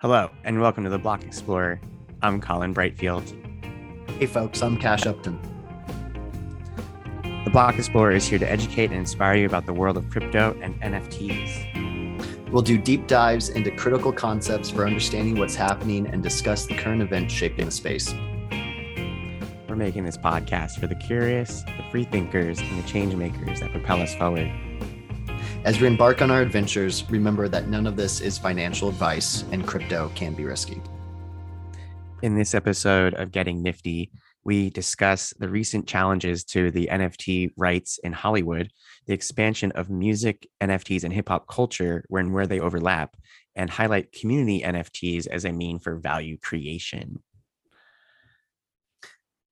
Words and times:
Hello, 0.00 0.30
and 0.44 0.58
welcome 0.58 0.82
to 0.84 0.88
the 0.88 0.98
Block 0.98 1.24
Explorer. 1.24 1.78
I'm 2.22 2.40
Colin 2.40 2.72
Brightfield. 2.72 3.36
Hey, 4.12 4.24
folks, 4.24 4.62
I'm 4.62 4.78
Cash 4.78 5.04
Upton. 5.04 5.38
The 7.44 7.50
Block 7.50 7.76
Explorer 7.76 8.12
is 8.12 8.26
here 8.26 8.38
to 8.38 8.50
educate 8.50 8.86
and 8.86 8.94
inspire 8.94 9.34
you 9.34 9.44
about 9.44 9.66
the 9.66 9.74
world 9.74 9.98
of 9.98 10.08
crypto 10.08 10.58
and 10.62 10.80
NFTs. 10.80 12.50
We'll 12.50 12.62
do 12.62 12.78
deep 12.78 13.08
dives 13.08 13.50
into 13.50 13.70
critical 13.72 14.10
concepts 14.10 14.70
for 14.70 14.86
understanding 14.86 15.38
what's 15.38 15.54
happening 15.54 16.06
and 16.06 16.22
discuss 16.22 16.64
the 16.64 16.78
current 16.78 17.02
events 17.02 17.34
shaping 17.34 17.66
the 17.66 17.70
space. 17.70 18.10
We're 19.68 19.76
making 19.76 20.06
this 20.06 20.16
podcast 20.16 20.80
for 20.80 20.86
the 20.86 20.94
curious, 20.94 21.62
the 21.62 21.84
free 21.90 22.04
thinkers, 22.04 22.58
and 22.58 22.82
the 22.82 22.88
change 22.88 23.14
makers 23.14 23.60
that 23.60 23.70
propel 23.70 24.00
us 24.00 24.14
forward. 24.14 24.50
As 25.62 25.78
we 25.78 25.86
embark 25.86 26.22
on 26.22 26.30
our 26.30 26.40
adventures, 26.40 27.04
remember 27.10 27.46
that 27.46 27.68
none 27.68 27.86
of 27.86 27.94
this 27.94 28.22
is 28.22 28.38
financial 28.38 28.88
advice 28.88 29.44
and 29.52 29.66
crypto 29.66 30.10
can 30.14 30.32
be 30.32 30.44
risky. 30.44 30.80
In 32.22 32.34
this 32.34 32.54
episode 32.54 33.12
of 33.12 33.30
Getting 33.30 33.62
Nifty, 33.62 34.10
we 34.42 34.70
discuss 34.70 35.34
the 35.38 35.50
recent 35.50 35.86
challenges 35.86 36.44
to 36.44 36.70
the 36.70 36.88
NFT 36.90 37.50
rights 37.58 37.98
in 38.02 38.14
Hollywood, 38.14 38.70
the 39.06 39.12
expansion 39.12 39.70
of 39.72 39.90
music, 39.90 40.48
NFTs, 40.62 41.04
and 41.04 41.12
hip 41.12 41.28
hop 41.28 41.46
culture 41.46 42.06
when 42.08 42.32
where 42.32 42.46
they 42.46 42.58
overlap, 42.58 43.14
and 43.54 43.68
highlight 43.68 44.12
community 44.12 44.62
NFTs 44.62 45.26
as 45.26 45.44
a 45.44 45.52
mean 45.52 45.78
for 45.78 45.96
value 45.96 46.38
creation. 46.38 47.22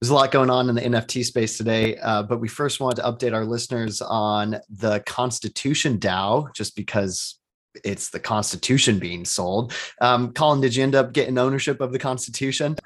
There's 0.01 0.11
a 0.11 0.15
lot 0.15 0.31
going 0.31 0.51
on 0.51 0.69
in 0.69 0.77
the 0.77 0.83
NFT 0.83 1.25
space 1.25 1.57
today, 1.57 1.97
uh, 1.97 2.23
but 2.23 2.39
we 2.39 2.47
first 2.47 2.79
want 2.79 2.97
to 2.97 3.03
update 3.03 3.35
our 3.35 3.45
listeners 3.45 4.01
on 4.01 4.61
the 4.71 5.01
Constitution 5.01 5.99
DAO, 5.99 6.55
just 6.55 6.77
because 6.77 7.41
it's 7.85 8.11
the 8.11 8.21
Constitution 8.21 9.01
being 9.01 9.25
sold. 9.25 9.73
Um, 10.01 10.33
Colin, 10.33 10.61
did 10.61 10.77
you 10.77 10.85
end 10.85 10.95
up 10.95 11.13
getting 11.13 11.37
ownership 11.37 11.81
of 11.81 11.93
the 11.93 11.99
Constitution? 11.99 12.77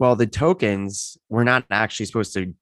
Well, 0.00 0.16
the 0.16 0.26
tokens 0.26 1.16
were 1.28 1.44
not 1.44 1.66
actually 1.70 2.06
supposed 2.06 2.32
to 2.34 2.52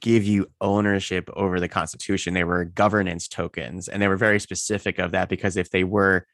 give 0.00 0.24
you 0.24 0.50
ownership 0.60 1.28
over 1.34 1.60
the 1.60 1.68
Constitution. 1.68 2.32
They 2.32 2.44
were 2.44 2.64
governance 2.64 3.28
tokens, 3.28 3.88
and 3.88 4.00
they 4.00 4.08
were 4.08 4.16
very 4.16 4.40
specific 4.40 4.98
of 4.98 5.12
that 5.12 5.28
because 5.28 5.58
if 5.58 5.70
they 5.70 5.84
were 5.84 6.26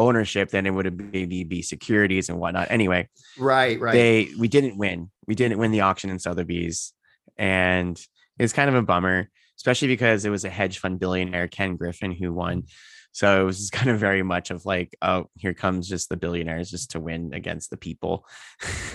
ownership, 0.00 0.50
then 0.50 0.66
it 0.66 0.70
would 0.70 1.12
maybe 1.12 1.44
be 1.44 1.62
securities 1.62 2.28
and 2.28 2.38
whatnot. 2.38 2.70
Anyway, 2.70 3.08
right, 3.38 3.78
right. 3.80 3.92
They 3.92 4.28
we 4.38 4.48
didn't 4.48 4.76
win. 4.76 5.10
We 5.26 5.34
didn't 5.34 5.58
win 5.58 5.70
the 5.70 5.82
auction 5.82 6.10
in 6.10 6.18
Sotheby's, 6.18 6.92
and 7.36 8.00
it's 8.38 8.52
kind 8.52 8.68
of 8.68 8.74
a 8.74 8.82
bummer, 8.82 9.28
especially 9.58 9.88
because 9.88 10.24
it 10.24 10.30
was 10.30 10.44
a 10.44 10.50
hedge 10.50 10.78
fund 10.78 10.98
billionaire 10.98 11.48
Ken 11.48 11.76
Griffin 11.76 12.12
who 12.12 12.32
won. 12.32 12.64
So 13.12 13.42
it 13.42 13.44
was 13.44 13.70
kind 13.72 13.90
of 13.90 13.98
very 13.98 14.22
much 14.22 14.50
of 14.50 14.64
like, 14.64 14.96
oh, 15.02 15.26
here 15.36 15.54
comes 15.54 15.88
just 15.88 16.08
the 16.08 16.16
billionaires 16.16 16.70
just 16.70 16.92
to 16.92 17.00
win 17.00 17.32
against 17.34 17.70
the 17.70 17.76
people. 17.76 18.26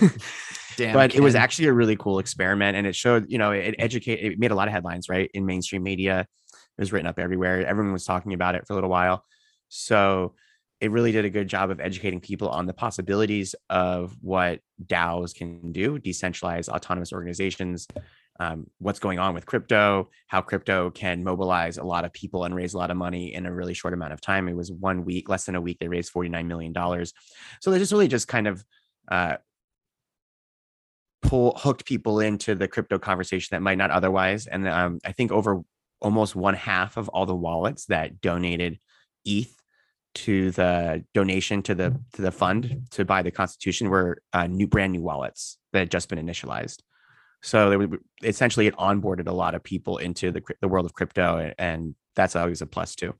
Damn, 0.76 0.92
but 0.92 1.12
Ken. 1.12 1.20
it 1.20 1.24
was 1.24 1.34
actually 1.34 1.68
a 1.68 1.72
really 1.72 1.96
cool 1.96 2.18
experiment, 2.18 2.76
and 2.76 2.86
it 2.86 2.94
showed, 2.94 3.26
you 3.28 3.38
know, 3.38 3.52
it 3.52 3.74
educated, 3.78 4.32
it 4.32 4.38
made 4.38 4.50
a 4.50 4.54
lot 4.54 4.68
of 4.68 4.74
headlines, 4.74 5.08
right, 5.08 5.30
in 5.32 5.46
mainstream 5.46 5.82
media. 5.82 6.26
It 6.52 6.82
was 6.82 6.92
written 6.92 7.06
up 7.06 7.18
everywhere. 7.18 7.66
Everyone 7.66 7.92
was 7.92 8.04
talking 8.04 8.34
about 8.34 8.54
it 8.54 8.66
for 8.66 8.74
a 8.74 8.76
little 8.76 8.90
while. 8.90 9.24
So 9.68 10.34
it 10.86 10.92
really 10.92 11.10
did 11.10 11.24
a 11.24 11.30
good 11.30 11.48
job 11.48 11.70
of 11.70 11.80
educating 11.80 12.20
people 12.20 12.48
on 12.48 12.64
the 12.64 12.72
possibilities 12.72 13.56
of 13.68 14.16
what 14.20 14.60
DAOs 14.86 15.34
can 15.34 15.72
do, 15.72 15.98
decentralized 15.98 16.68
autonomous 16.68 17.12
organizations, 17.12 17.88
um, 18.38 18.68
what's 18.78 19.00
going 19.00 19.18
on 19.18 19.34
with 19.34 19.46
crypto, 19.46 20.08
how 20.28 20.40
crypto 20.40 20.90
can 20.90 21.24
mobilize 21.24 21.76
a 21.76 21.82
lot 21.82 22.04
of 22.04 22.12
people 22.12 22.44
and 22.44 22.54
raise 22.54 22.74
a 22.74 22.78
lot 22.78 22.92
of 22.92 22.96
money 22.96 23.34
in 23.34 23.46
a 23.46 23.52
really 23.52 23.74
short 23.74 23.94
amount 23.94 24.12
of 24.12 24.20
time. 24.20 24.46
It 24.48 24.54
was 24.54 24.70
one 24.70 25.04
week, 25.04 25.28
less 25.28 25.44
than 25.44 25.56
a 25.56 25.60
week, 25.60 25.78
they 25.80 25.88
raised 25.88 26.12
$49 26.12 26.46
million. 26.46 26.72
So 27.60 27.70
they 27.72 27.78
just 27.78 27.90
really 27.90 28.06
just 28.06 28.28
kind 28.28 28.46
of 28.46 28.64
uh, 29.10 29.38
pull 31.22 31.58
hooked 31.58 31.84
people 31.84 32.20
into 32.20 32.54
the 32.54 32.68
crypto 32.68 33.00
conversation 33.00 33.56
that 33.56 33.62
might 33.62 33.78
not 33.78 33.90
otherwise. 33.90 34.46
And 34.46 34.68
um, 34.68 35.00
I 35.04 35.10
think 35.10 35.32
over 35.32 35.62
almost 36.00 36.36
one 36.36 36.54
half 36.54 36.96
of 36.96 37.08
all 37.08 37.26
the 37.26 37.34
wallets 37.34 37.86
that 37.86 38.20
donated 38.20 38.78
ETH 39.24 39.55
to 40.16 40.50
the 40.52 41.04
donation 41.12 41.62
to 41.62 41.74
the 41.74 42.00
to 42.14 42.22
the 42.22 42.32
fund 42.32 42.86
to 42.90 43.04
buy 43.04 43.20
the 43.20 43.30
constitution 43.30 43.90
were 43.90 44.22
uh, 44.32 44.46
new 44.46 44.66
brand 44.66 44.92
new 44.92 45.02
wallets 45.02 45.58
that 45.72 45.80
had 45.80 45.90
just 45.90 46.08
been 46.08 46.18
initialized. 46.18 46.80
So 47.42 47.68
they 47.68 47.76
would 47.76 47.98
essentially 48.22 48.66
it 48.66 48.76
onboarded 48.76 49.28
a 49.28 49.32
lot 49.32 49.54
of 49.54 49.62
people 49.62 49.98
into 49.98 50.30
the, 50.30 50.42
the 50.62 50.68
world 50.68 50.86
of 50.86 50.94
crypto 50.94 51.52
and 51.58 51.94
that's 52.14 52.34
always 52.34 52.62
a 52.62 52.66
plus 52.66 52.94
too. 52.94 53.14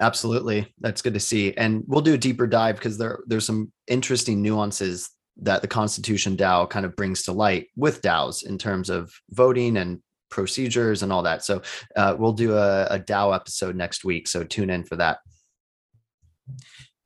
Absolutely. 0.00 0.66
That's 0.80 1.02
good 1.02 1.14
to 1.14 1.20
see. 1.20 1.54
And 1.54 1.84
we'll 1.86 2.00
do 2.00 2.14
a 2.14 2.18
deeper 2.18 2.48
dive 2.48 2.74
because 2.74 2.98
there 2.98 3.20
there's 3.28 3.46
some 3.46 3.72
interesting 3.86 4.42
nuances 4.42 5.08
that 5.36 5.62
the 5.62 5.68
constitution 5.68 6.36
dao 6.36 6.68
kind 6.68 6.84
of 6.84 6.96
brings 6.96 7.22
to 7.22 7.32
light 7.32 7.68
with 7.76 8.02
daos 8.02 8.44
in 8.44 8.58
terms 8.58 8.90
of 8.90 9.12
voting 9.30 9.76
and 9.76 10.02
procedures 10.32 11.04
and 11.04 11.12
all 11.12 11.22
that. 11.22 11.44
So 11.44 11.62
uh, 11.94 12.16
we'll 12.18 12.32
do 12.32 12.56
a, 12.56 12.86
a 12.86 12.98
DAO 12.98 13.34
episode 13.34 13.76
next 13.76 14.04
week. 14.04 14.26
So 14.26 14.42
tune 14.42 14.70
in 14.70 14.82
for 14.82 14.96
that. 14.96 15.18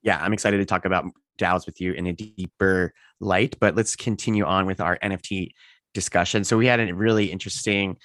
Yeah, 0.03 0.19
I'm 0.23 0.33
excited 0.33 0.59
to 0.59 0.65
talk 0.65 0.87
about 0.87 1.05
DAOs 1.39 1.67
with 1.67 1.81
you 1.81 1.93
in 1.93 2.07
a 2.07 2.13
deeper 2.15 2.95
light, 3.21 3.57
but 3.61 3.75
let's 3.75 3.97
continue 3.97 4.45
on 4.45 4.65
with 4.65 4.81
our 4.81 4.99
NFT 5.03 5.51
discussion. 5.93 6.45
So 6.45 6.57
we 6.57 6.67
had 6.67 6.81
a 6.81 6.95
really 6.95 7.27
interesting 7.27 7.97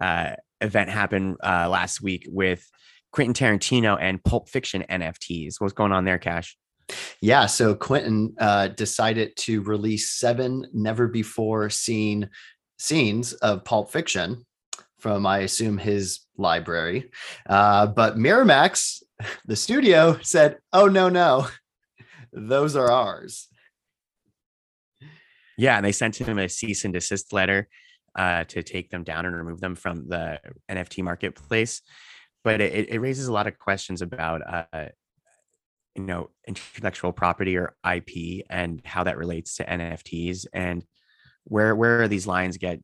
uh, 0.00 0.32
event 0.60 0.88
happen 0.88 1.36
uh, 1.44 1.68
last 1.68 2.02
week 2.02 2.26
with 2.28 2.68
Quentin 3.12 3.34
Tarantino 3.34 3.98
and 4.00 4.24
Pulp 4.24 4.48
Fiction 4.48 4.84
NFTs. 4.88 5.56
What's 5.58 5.74
going 5.74 5.92
on 5.92 6.04
there, 6.04 6.18
Cash? 6.18 6.56
Yeah, 7.20 7.46
so 7.46 7.74
Quentin 7.74 8.34
uh, 8.38 8.68
decided 8.68 9.36
to 9.36 9.62
release 9.62 10.10
seven 10.10 10.66
never 10.72 11.06
before 11.06 11.70
seen 11.70 12.30
scenes 12.78 13.32
of 13.34 13.64
Pulp 13.64 13.92
Fiction 13.92 14.44
from 15.02 15.26
I 15.26 15.40
assume 15.40 15.78
his 15.78 16.20
library. 16.38 17.10
Uh, 17.46 17.88
but 17.88 18.16
Miramax, 18.16 19.02
the 19.46 19.56
studio, 19.56 20.18
said, 20.22 20.58
"Oh 20.72 20.86
no, 20.86 21.08
no, 21.08 21.48
those 22.32 22.76
are 22.76 22.90
ours." 22.90 23.48
Yeah, 25.58 25.76
and 25.76 25.84
they 25.84 25.92
sent 25.92 26.16
him 26.16 26.38
a 26.38 26.48
cease 26.48 26.84
and 26.84 26.94
desist 26.94 27.32
letter 27.32 27.68
uh, 28.16 28.44
to 28.44 28.62
take 28.62 28.90
them 28.90 29.02
down 29.02 29.26
and 29.26 29.36
remove 29.36 29.60
them 29.60 29.74
from 29.74 30.08
the 30.08 30.40
NFT 30.70 31.02
marketplace. 31.02 31.82
But 32.44 32.60
it, 32.60 32.88
it 32.88 32.98
raises 32.98 33.28
a 33.28 33.32
lot 33.32 33.46
of 33.46 33.58
questions 33.58 34.02
about, 34.02 34.42
uh, 34.46 34.88
you 35.94 36.04
know, 36.04 36.30
intellectual 36.48 37.12
property 37.12 37.56
or 37.56 37.74
IP 37.88 38.44
and 38.48 38.80
how 38.84 39.04
that 39.04 39.18
relates 39.18 39.56
to 39.56 39.64
NFTs 39.64 40.46
and 40.52 40.84
where 41.44 41.74
where 41.74 42.08
these 42.08 42.26
lines 42.26 42.56
get 42.56 42.80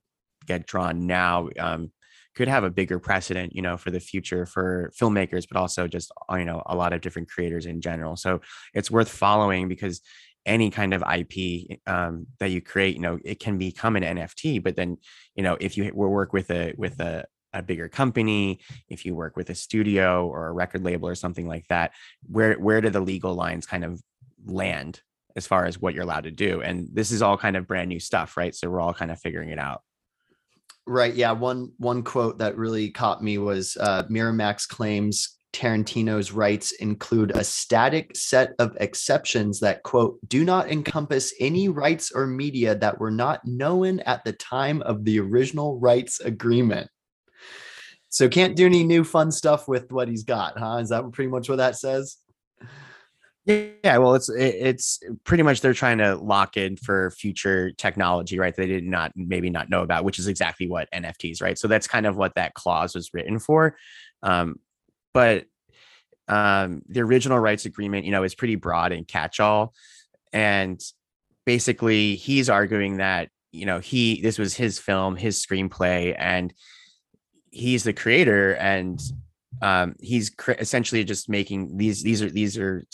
get 0.47 0.67
drawn 0.67 1.07
now. 1.07 1.49
Um, 1.59 1.93
could 2.39 2.49
have 2.49 2.63
a 2.63 2.71
bigger 2.71 3.01
precedent, 3.01 3.55
you 3.55 3.63
know, 3.63 3.77
for 3.77 3.91
the 3.91 3.99
future 3.99 4.47
for 4.47 4.93
filmmakers, 4.99 5.45
but 5.51 5.59
also 5.59 5.89
just 5.89 6.13
uh, 6.31 6.37
you 6.37 6.45
know 6.45 6.63
a 6.67 6.77
lot 6.77 6.93
of 6.93 7.01
different 7.01 7.29
creators 7.29 7.67
in 7.67 7.81
general. 7.81 8.15
So 8.15 8.41
it's 8.73 8.93
worth 8.93 9.09
following 9.09 9.69
because 9.69 10.01
any 10.47 10.71
kind 10.71 10.95
of 10.95 11.03
IP 11.03 11.79
um, 11.89 12.29
that 12.39 12.51
you 12.51 12.63
create, 12.63 12.95
you 12.95 13.03
know, 13.03 13.19
it 13.25 13.41
can 13.41 13.59
become 13.59 13.97
an 13.97 14.05
NFT. 14.05 14.63
But 14.63 14.77
then, 14.77 14.99
you 15.35 15.43
know, 15.43 15.57
if 15.61 15.77
you 15.77 15.91
work 15.93 16.33
with 16.33 16.51
a 16.51 16.75
with 16.79 17.01
a 17.01 17.27
a 17.53 17.61
bigger 17.61 17.89
company, 17.89 18.61
if 18.89 19.05
you 19.05 19.17
work 19.17 19.37
with 19.37 19.51
a 19.51 19.55
studio 19.55 20.27
or 20.29 20.47
a 20.47 20.53
record 20.53 20.85
label 20.85 21.09
or 21.09 21.17
something 21.17 21.49
like 21.49 21.67
that, 21.69 21.91
where 22.23 22.55
where 22.55 22.81
do 22.81 22.89
the 22.89 23.01
legal 23.01 23.35
lines 23.35 23.67
kind 23.67 23.85
of 23.85 24.01
land 24.47 25.03
as 25.35 25.47
far 25.47 25.67
as 25.67 25.81
what 25.81 25.93
you're 25.93 26.05
allowed 26.05 26.25
to 26.25 26.31
do? 26.31 26.63
And 26.63 26.89
this 26.93 27.11
is 27.11 27.21
all 27.21 27.37
kind 27.37 27.57
of 27.57 27.67
brand 27.67 27.89
new 27.89 28.01
stuff, 28.01 28.37
right? 28.37 28.55
So 28.55 28.71
we're 28.71 28.81
all 28.81 28.95
kind 28.95 29.11
of 29.11 29.19
figuring 29.19 29.51
it 29.51 29.59
out. 29.59 29.83
Right. 30.89 31.15
Yeah. 31.15 31.33
One 31.33 31.73
one 31.77 32.03
quote 32.03 32.39
that 32.39 32.57
really 32.57 32.91
caught 32.91 33.23
me 33.23 33.37
was 33.37 33.77
uh, 33.79 34.05
Miramax 34.05 34.67
claims 34.67 35.37
Tarantino's 35.53 36.33
rights 36.33 36.73
include 36.73 37.33
a 37.35 37.45
static 37.45 38.17
set 38.17 38.53
of 38.59 38.75
exceptions 38.81 39.61
that 39.61 39.83
quote 39.83 40.19
do 40.29 40.45
not 40.45 40.71
encompass 40.71 41.35
any 41.41 41.69
rights 41.69 42.11
or 42.11 42.27
media 42.27 42.75
that 42.75 42.99
were 42.99 43.11
not 43.11 43.45
known 43.45 44.01
at 44.01 44.25
the 44.25 44.33
time 44.33 44.81
of 44.83 45.05
the 45.05 45.21
original 45.21 45.79
rights 45.79 46.21
agreement. 46.21 46.89
So 48.09 48.27
can't 48.27 48.57
do 48.57 48.65
any 48.65 48.83
new 48.83 49.05
fun 49.05 49.31
stuff 49.31 49.69
with 49.69 49.93
what 49.93 50.09
he's 50.09 50.25
got, 50.25 50.59
huh? 50.59 50.79
Is 50.81 50.89
that 50.89 51.13
pretty 51.13 51.31
much 51.31 51.51
what 51.51 51.57
that 51.57 51.77
says? 51.77 52.17
Yeah, 53.49 53.97
well, 53.97 54.15
it's 54.15 54.29
it's 54.29 55.01
pretty 55.25 55.43
much 55.43 55.63
they're 55.63 55.73
trying 55.73 55.97
to 55.99 56.17
lock 56.17 56.59
in 56.59 56.77
for 56.77 57.11
future 57.13 57.71
technology, 57.73 58.39
right? 58.39 58.55
They 58.55 58.67
did 58.67 58.85
not 58.85 59.13
maybe 59.17 59.49
not 59.49 59.71
know 59.71 59.83
about, 59.83 60.05
which 60.05 60.19
is 60.19 60.27
exactly 60.27 60.69
what 60.69 60.91
NFTs, 60.93 61.41
right? 61.41 61.59
So 61.59 61.67
that's 61.67 61.87
kind 61.87 62.05
of 62.05 62.15
what 62.15 62.35
that 62.35 62.53
clause 62.53 62.95
was 62.95 63.15
written 63.15 63.39
for. 63.39 63.75
Um, 64.23 64.57
but 65.15 65.47
um, 66.29 66.83
the 66.91 67.01
original 67.01 67.39
rights 67.39 67.65
agreement, 67.65 68.05
you 68.05 68.11
know, 68.11 68.23
is 68.23 68.35
pretty 68.35 68.57
broad 68.57 68.93
and 68.93 69.09
catch-all, 69.09 69.73
and 70.31 70.79
basically 71.47 72.17
he's 72.17 72.51
arguing 72.51 72.99
that 72.99 73.31
you 73.51 73.65
know 73.65 73.79
he 73.79 74.21
this 74.21 74.39
was 74.39 74.53
his 74.53 74.79
film, 74.79 75.17
his 75.17 75.43
screenplay, 75.43 76.15
and 76.19 76.53
he's 77.51 77.83
the 77.83 77.95
creator, 77.95 78.57
and 78.57 79.01
um, 79.63 79.95
he's 80.01 80.29
cr- 80.29 80.53
essentially 80.53 81.03
just 81.03 81.31
making 81.31 81.79
these 81.79 82.03
these 82.03 82.21
are 82.21 82.29
these 82.29 82.59
are 82.59 82.85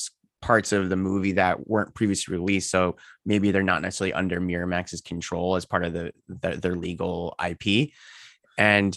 parts 0.45 0.73
of 0.73 0.91
the 0.91 0.97
movie 0.97 1.33
that 1.33 1.67
weren't 1.67 1.95
previously 1.95 2.37
released. 2.37 2.71
So 2.71 2.97
maybe 3.25 3.51
they're 3.51 3.63
not 3.63 3.81
necessarily 3.81 4.13
under 4.13 4.43
Miramax's 4.43 5.01
control 5.01 5.57
as 5.57 5.65
part 5.65 5.85
of 5.85 5.95
the, 5.95 6.13
the 6.29 6.57
their 6.57 6.77
legal 6.77 7.35
IP. 7.43 7.93
And 8.59 8.97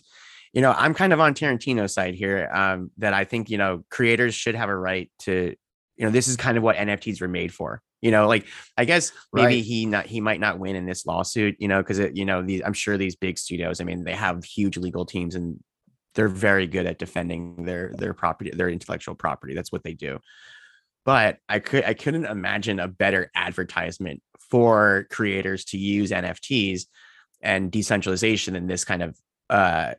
you 0.52 0.62
know, 0.62 0.74
I'm 0.76 0.94
kind 0.94 1.14
of 1.14 1.22
on 1.22 1.34
Tarantino's 1.34 1.94
side 1.94 2.16
here. 2.16 2.50
Um, 2.54 2.92
that 2.98 3.14
I 3.14 3.24
think 3.24 3.50
you 3.50 3.58
know 3.58 3.86
creators 3.90 4.36
should 4.36 4.56
have 4.56 4.68
a 4.68 4.76
right 4.76 5.10
to, 5.20 5.56
you 5.96 6.06
know, 6.06 6.12
this 6.12 6.28
is 6.28 6.36
kind 6.36 6.58
of 6.58 6.64
what 6.64 6.76
NFTs 6.76 7.22
were 7.22 7.30
made 7.30 7.54
for. 7.54 7.82
You 8.02 8.12
know, 8.12 8.28
like 8.28 8.46
I 8.76 8.84
guess 8.84 9.14
maybe 9.32 9.56
right. 9.56 9.64
he 9.64 9.86
not 9.86 10.06
he 10.06 10.20
might 10.20 10.42
not 10.42 10.60
win 10.60 10.76
in 10.76 10.86
this 10.86 11.06
lawsuit. 11.06 11.56
You 11.60 11.70
know, 11.70 11.82
because 11.82 12.00
you 12.14 12.26
know 12.26 12.42
these 12.42 12.62
I'm 12.66 12.74
sure 12.74 12.98
these 12.98 13.16
big 13.16 13.38
studios. 13.38 13.80
I 13.80 13.86
mean, 13.86 14.04
they 14.04 14.16
have 14.16 14.44
huge 14.44 14.76
legal 14.76 15.06
teams 15.06 15.36
and 15.36 15.64
they're 16.14 16.28
very 16.28 16.68
good 16.68 16.86
at 16.86 17.00
defending 17.00 17.64
their 17.64 17.94
their 17.98 18.14
property, 18.14 18.50
their 18.50 18.70
intellectual 18.70 19.16
property. 19.16 19.54
That's 19.54 19.72
what 19.72 19.84
they 19.84 19.94
do. 19.94 20.20
But 21.08 21.38
I 21.48 21.60
could 21.60 21.86
I 21.86 21.94
couldn't 21.94 22.26
imagine 22.26 22.82
a 22.82 22.88
better 22.90 23.32
advertisement 23.34 24.22
for 24.50 25.08
creators 25.10 25.64
to 25.66 25.78
use 25.78 26.12
NFTs 26.12 26.82
and 27.42 27.72
decentralization 27.72 28.58
in 28.58 28.68
this 28.68 28.84
kind 28.84 29.02
of 29.02 29.18
uh, 29.50 29.94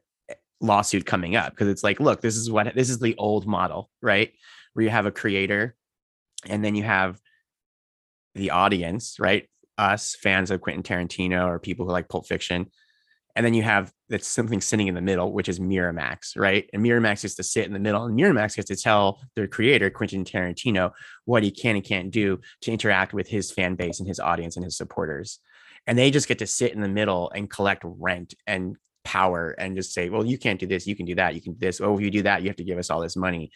lawsuit 0.61 1.07
coming 1.07 1.35
up 1.35 1.53
because 1.53 1.69
it's 1.69 1.83
like, 1.83 1.99
look, 1.99 2.21
this 2.21 2.37
is 2.37 2.51
what 2.51 2.75
this 2.75 2.91
is 2.91 2.99
the 2.99 3.17
old 3.17 3.47
model, 3.47 3.89
right? 4.03 4.33
Where 4.75 4.85
you 4.85 4.91
have 4.91 5.07
a 5.07 5.11
creator 5.11 5.75
and 6.47 6.63
then 6.63 6.75
you 6.75 6.83
have 6.83 7.19
the 8.35 8.51
audience, 8.51 9.17
right? 9.19 9.49
Us 9.79 10.15
fans 10.15 10.51
of 10.51 10.61
Quentin 10.61 10.83
Tarantino 10.83 11.47
or 11.47 11.59
people 11.59 11.87
who 11.87 11.93
like 11.93 12.11
Pulp 12.11 12.27
Fiction. 12.27 12.67
And 13.39 13.47
then 13.47 13.55
you 13.55 13.63
have 13.63 13.93
that's 14.09 14.27
something 14.27 14.61
sitting 14.61 14.89
in 14.89 14.97
the 14.97 15.01
middle, 15.01 15.33
which 15.33 15.49
is 15.49 15.61
Miramax, 15.61 16.37
right? 16.37 16.69
And 16.73 16.83
Miramax 16.83 17.23
gets 17.23 17.37
to 17.37 17.45
sit 17.45 17.67
in 17.67 17.73
the 17.73 17.79
middle, 17.79 18.05
and 18.05 18.19
Miramax 18.19 18.57
gets 18.57 18.67
to 18.67 18.75
tell 18.75 19.21
their 19.37 19.47
creator, 19.47 19.91
Quentin 19.91 20.25
Tarantino, 20.25 20.91
what 21.25 21.45
he 21.45 21.53
can 21.53 21.77
and 21.77 21.85
can't 21.85 22.11
do 22.11 22.41
to 22.63 22.73
interact 22.73 23.13
with 23.13 23.29
his 23.29 23.53
fan 23.53 23.77
base 23.77 24.01
and 24.01 24.09
his 24.09 24.19
audience 24.19 24.57
and 24.57 24.65
his 24.65 24.77
supporters. 24.77 25.39
And 25.87 25.97
they 25.97 26.11
just 26.11 26.27
get 26.27 26.41
to 26.41 26.49
sit 26.49 26.73
in 26.73 26.81
the 26.81 26.89
middle 26.89 27.31
and 27.33 27.49
collect 27.49 27.85
rent 27.85 28.35
and 28.45 28.77
power 29.05 29.51
and 29.57 29.77
just 29.77 29.95
say, 29.95 30.09
well, 30.09 30.27
you 30.27 30.37
can't 30.37 30.59
do 30.59 30.67
this, 30.67 30.89
you 30.89 30.97
can 30.97 31.07
do 31.07 31.15
that, 31.15 31.37
you 31.37 31.41
can 31.41 31.53
do 31.53 31.61
this. 31.61 31.81
Oh, 31.81 31.95
if 31.95 32.01
you 32.01 32.11
do 32.11 32.23
that, 32.23 32.43
you 32.43 32.49
have 32.49 32.57
to 32.57 32.65
give 32.65 32.79
us 32.79 32.91
all 32.91 33.01
this 33.01 33.17
money. 33.17 33.53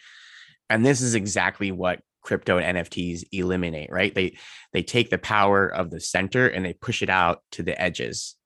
And 0.69 0.85
this 0.85 1.01
is 1.01 1.13
exactly 1.13 1.73
what 1.73 1.99
crypto 2.21 2.57
and 2.57 2.77
NFTs 2.77 3.25
eliminate, 3.33 3.91
right? 3.91 4.15
They 4.15 4.37
they 4.71 4.81
take 4.81 5.09
the 5.09 5.17
power 5.17 5.67
of 5.67 5.91
the 5.91 5.99
center 5.99 6.47
and 6.47 6.63
they 6.63 6.71
push 6.71 7.01
it 7.01 7.09
out 7.09 7.43
to 7.51 7.63
the 7.63 7.79
edges. 7.79 8.37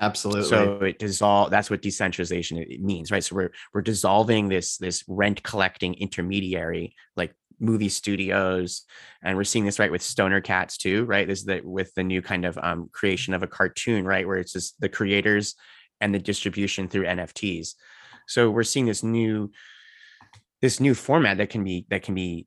Absolutely. 0.00 0.48
So 0.48 0.78
it 0.80 0.98
dissolve. 0.98 1.50
That's 1.50 1.68
what 1.68 1.82
decentralization 1.82 2.64
means, 2.80 3.10
right? 3.10 3.22
So 3.22 3.36
we're 3.36 3.52
we're 3.74 3.82
dissolving 3.82 4.48
this 4.48 4.78
this 4.78 5.04
rent 5.06 5.42
collecting 5.42 5.94
intermediary 5.94 6.94
like 7.16 7.34
movie 7.58 7.90
studios, 7.90 8.84
and 9.22 9.36
we're 9.36 9.44
seeing 9.44 9.66
this 9.66 9.78
right 9.78 9.92
with 9.92 10.02
Stoner 10.02 10.40
Cats 10.40 10.78
too, 10.78 11.04
right? 11.04 11.28
This 11.28 11.40
is 11.40 11.44
the 11.44 11.60
with 11.62 11.92
the 11.94 12.02
new 12.02 12.22
kind 12.22 12.46
of 12.46 12.58
um, 12.62 12.88
creation 12.92 13.34
of 13.34 13.42
a 13.42 13.46
cartoon, 13.46 14.06
right, 14.06 14.26
where 14.26 14.38
it's 14.38 14.52
just 14.52 14.80
the 14.80 14.88
creators 14.88 15.54
and 16.00 16.14
the 16.14 16.18
distribution 16.18 16.88
through 16.88 17.04
NFTs. 17.04 17.74
So 18.26 18.50
we're 18.50 18.62
seeing 18.62 18.86
this 18.86 19.02
new 19.02 19.50
this 20.62 20.80
new 20.80 20.94
format 20.94 21.36
that 21.38 21.50
can 21.50 21.62
be 21.62 21.84
that 21.90 22.02
can 22.02 22.14
be 22.14 22.46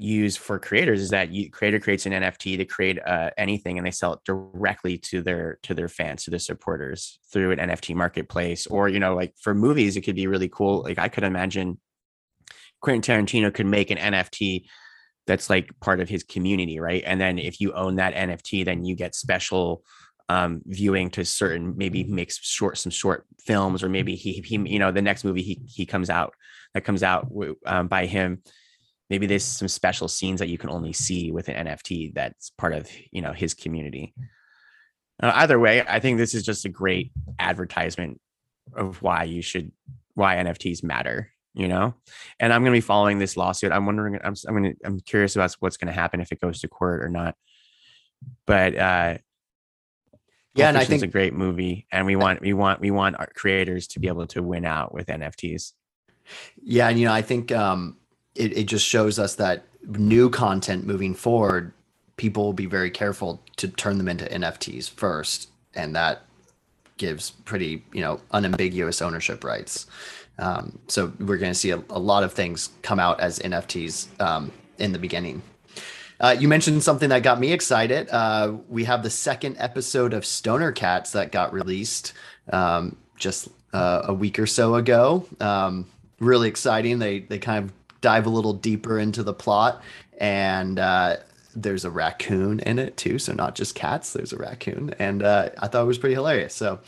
used 0.00 0.38
for 0.38 0.58
creators 0.58 1.00
is 1.00 1.10
that 1.10 1.30
you 1.30 1.50
creator 1.50 1.78
creates 1.78 2.06
an 2.06 2.12
NFT 2.12 2.56
to 2.56 2.64
create 2.64 2.98
uh, 3.06 3.30
anything 3.36 3.78
and 3.78 3.86
they 3.86 3.90
sell 3.90 4.14
it 4.14 4.20
directly 4.24 4.98
to 4.98 5.22
their 5.22 5.58
to 5.62 5.74
their 5.74 5.88
fans 5.88 6.24
to 6.24 6.30
their 6.30 6.38
supporters 6.38 7.18
through 7.32 7.52
an 7.52 7.58
NFT 7.58 7.94
marketplace. 7.94 8.66
Or 8.66 8.88
you 8.88 8.98
know 8.98 9.14
like 9.14 9.34
for 9.40 9.54
movies 9.54 9.96
it 9.96 10.02
could 10.02 10.16
be 10.16 10.26
really 10.26 10.48
cool. 10.48 10.82
Like 10.82 10.98
I 10.98 11.08
could 11.08 11.24
imagine 11.24 11.78
Quentin 12.80 13.26
Tarantino 13.26 13.52
could 13.52 13.66
make 13.66 13.90
an 13.90 13.98
NFT 13.98 14.64
that's 15.26 15.50
like 15.50 15.78
part 15.80 16.00
of 16.00 16.08
his 16.08 16.22
community 16.22 16.80
right? 16.80 17.02
And 17.06 17.20
then 17.20 17.38
if 17.38 17.60
you 17.60 17.72
own 17.72 17.96
that 17.96 18.14
NFT 18.14 18.64
then 18.64 18.84
you 18.84 18.96
get 18.96 19.14
special 19.14 19.82
um, 20.30 20.62
viewing 20.64 21.10
to 21.10 21.24
certain 21.24 21.74
maybe 21.76 22.04
makes 22.04 22.38
short 22.38 22.78
some 22.78 22.90
short 22.90 23.26
films 23.44 23.82
or 23.82 23.88
maybe 23.88 24.14
he 24.14 24.34
he 24.34 24.56
you 24.56 24.78
know 24.78 24.92
the 24.92 25.02
next 25.02 25.24
movie 25.24 25.42
he 25.42 25.60
he 25.66 25.84
comes 25.84 26.08
out 26.08 26.34
that 26.72 26.84
comes 26.84 27.02
out 27.02 27.28
um, 27.66 27.88
by 27.88 28.06
him 28.06 28.40
maybe 29.10 29.26
there's 29.26 29.44
some 29.44 29.68
special 29.68 30.08
scenes 30.08 30.38
that 30.38 30.48
you 30.48 30.56
can 30.56 30.70
only 30.70 30.92
see 30.92 31.32
with 31.32 31.48
an 31.48 31.66
NFT 31.66 32.14
that's 32.14 32.50
part 32.50 32.72
of 32.72 32.88
you 33.10 33.20
know 33.20 33.32
his 33.32 33.52
community. 33.52 34.14
Uh, 35.22 35.32
either 35.34 35.58
way, 35.58 35.82
I 35.86 36.00
think 36.00 36.16
this 36.16 36.34
is 36.34 36.44
just 36.44 36.64
a 36.64 36.70
great 36.70 37.12
advertisement 37.38 38.20
of 38.74 39.02
why 39.02 39.24
you 39.24 39.42
should 39.42 39.72
why 40.14 40.36
NFTs 40.36 40.82
matter. 40.82 41.30
You 41.52 41.66
know, 41.66 41.94
and 42.38 42.52
I'm 42.52 42.62
going 42.62 42.72
to 42.72 42.76
be 42.76 42.80
following 42.80 43.18
this 43.18 43.36
lawsuit. 43.36 43.72
I'm 43.72 43.84
wondering. 43.84 44.20
I'm 44.22 44.34
I'm 44.46 44.56
going 44.56 44.74
to, 44.74 44.86
I'm 44.86 45.00
curious 45.00 45.34
about 45.34 45.54
what's 45.58 45.76
going 45.76 45.92
to 45.92 46.00
happen 46.00 46.20
if 46.20 46.30
it 46.30 46.40
goes 46.40 46.60
to 46.60 46.68
court 46.68 47.02
or 47.02 47.08
not. 47.08 47.34
But 48.46 48.76
uh, 48.76 49.18
yeah, 50.54 50.68
and 50.68 50.78
I 50.78 50.84
think 50.84 51.02
it's 51.02 51.10
a 51.10 51.12
great 51.12 51.34
movie, 51.34 51.88
and 51.90 52.06
we 52.06 52.14
want 52.14 52.40
we 52.40 52.52
want 52.52 52.80
we 52.80 52.92
want 52.92 53.18
our 53.18 53.28
creators 53.34 53.88
to 53.88 54.00
be 54.00 54.06
able 54.06 54.28
to 54.28 54.44
win 54.44 54.64
out 54.64 54.94
with 54.94 55.08
NFTs. 55.08 55.72
Yeah, 56.62 56.88
and 56.88 56.98
you 56.98 57.06
know, 57.06 57.12
I 57.12 57.22
think 57.22 57.50
um, 57.50 57.96
it, 58.34 58.56
it 58.56 58.64
just 58.64 58.86
shows 58.86 59.18
us 59.18 59.34
that 59.36 59.64
new 59.86 60.30
content 60.30 60.86
moving 60.86 61.14
forward, 61.14 61.72
people 62.16 62.44
will 62.44 62.52
be 62.52 62.66
very 62.66 62.90
careful 62.90 63.42
to 63.56 63.68
turn 63.68 63.98
them 63.98 64.08
into 64.08 64.24
NFTs 64.26 64.90
first, 64.90 65.48
and 65.74 65.94
that 65.96 66.22
gives 66.96 67.30
pretty 67.30 67.82
you 67.92 68.00
know 68.02 68.20
unambiguous 68.32 69.00
ownership 69.00 69.42
rights. 69.42 69.86
Um, 70.38 70.78
so 70.86 71.12
we're 71.18 71.36
going 71.36 71.52
to 71.52 71.58
see 71.58 71.70
a, 71.70 71.82
a, 71.90 71.98
lot 71.98 72.22
of 72.22 72.32
things 72.32 72.70
come 72.80 72.98
out 72.98 73.20
as 73.20 73.40
NFTs 73.40 74.08
um, 74.20 74.50
in 74.78 74.92
the 74.92 74.98
beginning. 74.98 75.42
Uh, 76.18 76.34
you 76.38 76.48
mentioned 76.48 76.82
something 76.82 77.10
that 77.10 77.22
got 77.22 77.38
me 77.38 77.52
excited. 77.52 78.08
Uh, 78.10 78.54
we 78.68 78.84
have 78.84 79.02
the 79.02 79.10
second 79.10 79.56
episode 79.58 80.14
of 80.14 80.24
Stoner 80.24 80.72
Cats 80.72 81.12
that 81.12 81.32
got 81.32 81.52
released 81.52 82.14
um, 82.52 82.96
just 83.16 83.48
uh, 83.72 84.02
a 84.04 84.14
week 84.14 84.38
or 84.38 84.46
so 84.46 84.74
ago. 84.74 85.26
Um, 85.40 85.86
really 86.18 86.48
exciting. 86.48 86.98
They 86.98 87.20
they 87.20 87.38
kind 87.38 87.64
of 87.64 87.72
dive 88.00 88.26
a 88.26 88.30
little 88.30 88.52
deeper 88.52 88.98
into 88.98 89.22
the 89.22 89.34
plot 89.34 89.82
and 90.18 90.78
uh, 90.78 91.16
there's 91.54 91.84
a 91.84 91.90
raccoon 91.90 92.60
in 92.60 92.78
it 92.78 92.96
too 92.96 93.18
so 93.18 93.32
not 93.32 93.54
just 93.54 93.74
cats 93.74 94.12
there's 94.12 94.32
a 94.32 94.36
raccoon 94.36 94.94
and 94.98 95.22
uh, 95.22 95.48
i 95.58 95.66
thought 95.66 95.82
it 95.82 95.86
was 95.86 95.98
pretty 95.98 96.14
hilarious 96.14 96.54
so 96.54 96.78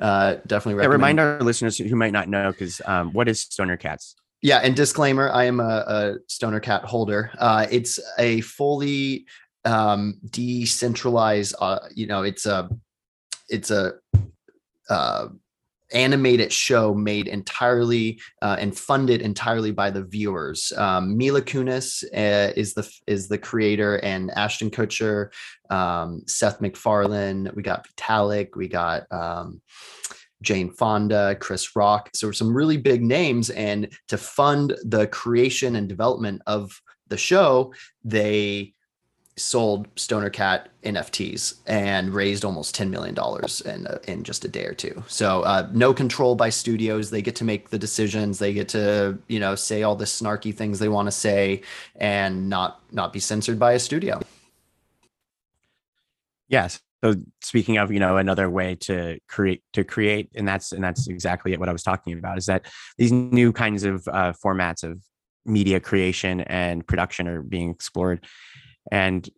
uh, 0.00 0.36
definitely 0.46 0.80
yeah, 0.82 0.88
remind 0.88 1.18
our 1.18 1.40
listeners 1.40 1.76
who 1.78 1.96
might 1.96 2.12
not 2.12 2.28
know 2.28 2.52
because 2.52 2.80
um, 2.86 3.12
what 3.12 3.28
is 3.28 3.40
stoner 3.40 3.76
cats? 3.76 4.14
Yeah 4.40 4.58
and 4.58 4.76
disclaimer 4.76 5.30
i 5.30 5.44
am 5.44 5.60
a, 5.60 5.84
a 5.86 6.14
stoner 6.28 6.60
cat 6.60 6.84
holder. 6.84 7.30
Uh, 7.38 7.66
it's 7.70 7.98
a 8.18 8.40
fully 8.42 9.26
um, 9.64 10.18
decentralized 10.30 11.54
uh, 11.60 11.80
you 11.94 12.06
know 12.06 12.22
it's 12.22 12.46
a 12.46 12.68
it's 13.48 13.70
a 13.70 13.94
uh, 14.88 15.28
animated 15.92 16.52
show 16.52 16.94
made 16.94 17.28
entirely 17.28 18.20
uh, 18.40 18.56
and 18.58 18.76
funded 18.76 19.22
entirely 19.22 19.70
by 19.70 19.90
the 19.90 20.02
viewers. 20.02 20.72
Um, 20.76 21.16
Mila 21.16 21.42
Kunis 21.42 22.04
uh, 22.12 22.52
is 22.56 22.74
the 22.74 22.88
is 23.06 23.28
the 23.28 23.38
creator, 23.38 23.96
and 23.96 24.30
Ashton 24.32 24.70
Kutcher, 24.70 25.32
um, 25.70 26.22
Seth 26.26 26.60
MacFarlane. 26.60 27.50
We 27.54 27.62
got 27.62 27.86
Vitalik. 27.88 28.56
We 28.56 28.68
got. 28.68 29.04
Um, 29.10 29.60
Jane 30.42 30.72
Fonda, 30.72 31.36
Chris 31.36 31.76
Rock. 31.76 32.10
So 32.14 32.32
some 32.32 32.52
really 32.52 32.76
big 32.76 33.00
names. 33.00 33.50
And 33.50 33.96
to 34.08 34.18
fund 34.18 34.76
the 34.82 35.06
creation 35.06 35.76
and 35.76 35.88
development 35.88 36.42
of 36.48 36.82
the 37.06 37.16
show, 37.16 37.72
they 38.02 38.74
sold 39.36 39.88
Stoner 39.96 40.28
Cat 40.28 40.68
NFTs 40.84 41.56
and 41.66 42.12
raised 42.12 42.44
almost 42.44 42.76
$10 42.76 42.90
million 42.90 43.16
in, 43.64 43.86
uh, 43.86 43.98
in 44.06 44.24
just 44.24 44.44
a 44.44 44.48
day 44.48 44.66
or 44.66 44.74
two. 44.74 45.02
So 45.08 45.42
uh, 45.42 45.68
no 45.72 45.94
control 45.94 46.34
by 46.34 46.50
studios. 46.50 47.10
They 47.10 47.22
get 47.22 47.36
to 47.36 47.44
make 47.44 47.70
the 47.70 47.78
decisions. 47.78 48.38
They 48.38 48.52
get 48.52 48.68
to, 48.70 49.18
you 49.28 49.40
know, 49.40 49.54
say 49.54 49.82
all 49.82 49.96
the 49.96 50.04
snarky 50.04 50.54
things 50.54 50.78
they 50.78 50.88
want 50.88 51.06
to 51.06 51.12
say 51.12 51.62
and 51.96 52.48
not, 52.50 52.82
not 52.92 53.12
be 53.12 53.20
censored 53.20 53.58
by 53.58 53.72
a 53.72 53.78
studio. 53.78 54.20
Yes. 56.48 56.80
So 57.02 57.14
speaking 57.42 57.78
of, 57.78 57.90
you 57.90 58.00
know, 58.00 58.18
another 58.18 58.50
way 58.50 58.76
to 58.82 59.18
create, 59.28 59.62
to 59.72 59.82
create, 59.82 60.30
and 60.34 60.46
that's, 60.46 60.72
and 60.72 60.84
that's 60.84 61.08
exactly 61.08 61.56
what 61.56 61.68
I 61.68 61.72
was 61.72 61.82
talking 61.82 62.18
about 62.18 62.38
is 62.38 62.46
that 62.46 62.66
these 62.98 63.10
new 63.10 63.52
kinds 63.52 63.84
of 63.84 64.06
uh, 64.08 64.34
formats 64.44 64.84
of 64.84 65.02
media 65.44 65.80
creation 65.80 66.42
and 66.42 66.86
production 66.86 67.26
are 67.26 67.42
being 67.42 67.70
explored 67.70 68.24
and 68.90 69.28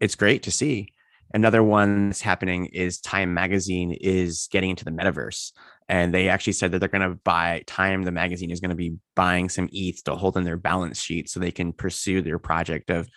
it's 0.00 0.14
great 0.14 0.44
to 0.44 0.50
see. 0.50 0.92
Another 1.34 1.62
one 1.62 2.08
that's 2.08 2.20
happening 2.20 2.66
is 2.66 3.00
Time 3.00 3.34
Magazine 3.34 3.92
is 3.92 4.48
getting 4.50 4.70
into 4.70 4.84
the 4.84 4.90
metaverse. 4.90 5.52
And 5.88 6.12
they 6.12 6.28
actually 6.28 6.54
said 6.54 6.72
that 6.72 6.78
they're 6.78 6.88
going 6.88 7.08
to 7.08 7.20
buy 7.24 7.62
Time, 7.66 8.02
the 8.02 8.12
magazine 8.12 8.50
is 8.50 8.60
going 8.60 8.70
to 8.70 8.76
be 8.76 8.96
buying 9.14 9.48
some 9.48 9.68
ETH 9.72 10.02
to 10.04 10.16
hold 10.16 10.36
in 10.36 10.44
their 10.44 10.56
balance 10.56 11.00
sheet 11.00 11.28
so 11.28 11.38
they 11.38 11.50
can 11.50 11.72
pursue 11.72 12.22
their 12.22 12.38
project 12.38 12.90
of 12.90 13.08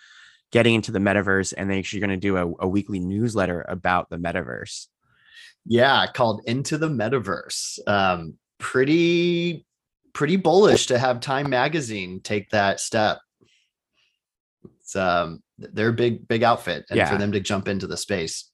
getting 0.52 0.74
into 0.74 0.92
the 0.92 0.98
metaverse. 0.98 1.54
And 1.56 1.70
they're 1.70 1.78
actually 1.78 2.00
going 2.00 2.10
to 2.10 2.16
do 2.16 2.36
a, 2.36 2.52
a 2.60 2.68
weekly 2.68 3.00
newsletter 3.00 3.64
about 3.68 4.10
the 4.10 4.18
metaverse. 4.18 4.86
Yeah, 5.66 6.06
called 6.12 6.42
Into 6.46 6.78
the 6.78 6.88
Metaverse. 6.88 7.78
Um, 7.86 8.34
pretty, 8.58 9.66
pretty 10.12 10.36
bullish 10.36 10.86
to 10.86 10.98
have 10.98 11.20
Time 11.20 11.50
Magazine 11.50 12.20
take 12.20 12.50
that 12.50 12.80
step 12.80 13.18
It's 14.90 14.96
um, 14.96 15.40
they're 15.56 15.90
a 15.90 15.92
big, 15.92 16.26
big 16.26 16.42
outfit, 16.42 16.84
and 16.90 17.08
for 17.08 17.16
them 17.16 17.30
to 17.32 17.40
jump 17.40 17.68
into 17.68 17.86
the 17.86 17.96
space. 17.96 18.50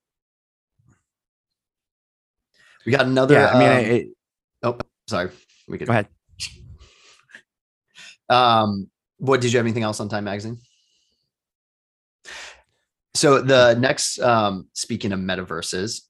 We 2.85 2.93
got 2.93 3.07
another. 3.07 3.35
Yeah, 3.35 3.49
I 3.49 3.59
mean, 3.59 3.71
um, 3.71 3.93
it, 3.93 4.07
oh, 4.62 4.78
sorry. 5.09 5.31
We 5.66 5.78
could 5.78 5.87
go 5.87 5.93
ahead. 5.93 6.09
Um, 8.28 8.90
what 9.19 9.40
did 9.40 9.52
you 9.52 9.59
have 9.59 9.64
anything 9.64 9.85
else 9.85 10.00
on 10.00 10.09
Time 10.09 10.25
Magazine? 10.25 10.59
So 13.14 13.40
the 13.40 13.76
next, 13.78 14.19
um, 14.19 14.66
speaking 14.73 15.12
of 15.12 15.21
metaverses, 15.21 16.00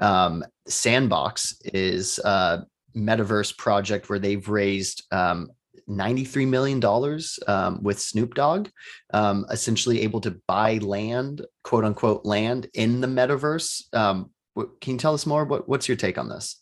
um, 0.00 0.42
Sandbox 0.66 1.60
is 1.74 2.18
a 2.20 2.64
metaverse 2.96 3.58
project 3.58 4.08
where 4.08 4.18
they've 4.18 4.48
raised 4.48 5.04
um, 5.12 5.50
$93 5.88 6.48
million 6.48 7.20
um, 7.46 7.82
with 7.82 8.00
Snoop 8.00 8.34
Dogg, 8.34 8.68
um, 9.12 9.46
essentially 9.50 10.02
able 10.02 10.20
to 10.22 10.40
buy 10.46 10.78
land, 10.78 11.44
quote 11.62 11.84
unquote, 11.84 12.24
land 12.24 12.68
in 12.74 13.00
the 13.00 13.06
metaverse. 13.06 13.94
Um, 13.94 14.30
what, 14.54 14.80
can 14.80 14.94
you 14.94 14.98
tell 14.98 15.14
us 15.14 15.26
more? 15.26 15.44
What, 15.44 15.68
what's 15.68 15.88
your 15.88 15.96
take 15.96 16.18
on 16.18 16.28
this? 16.28 16.60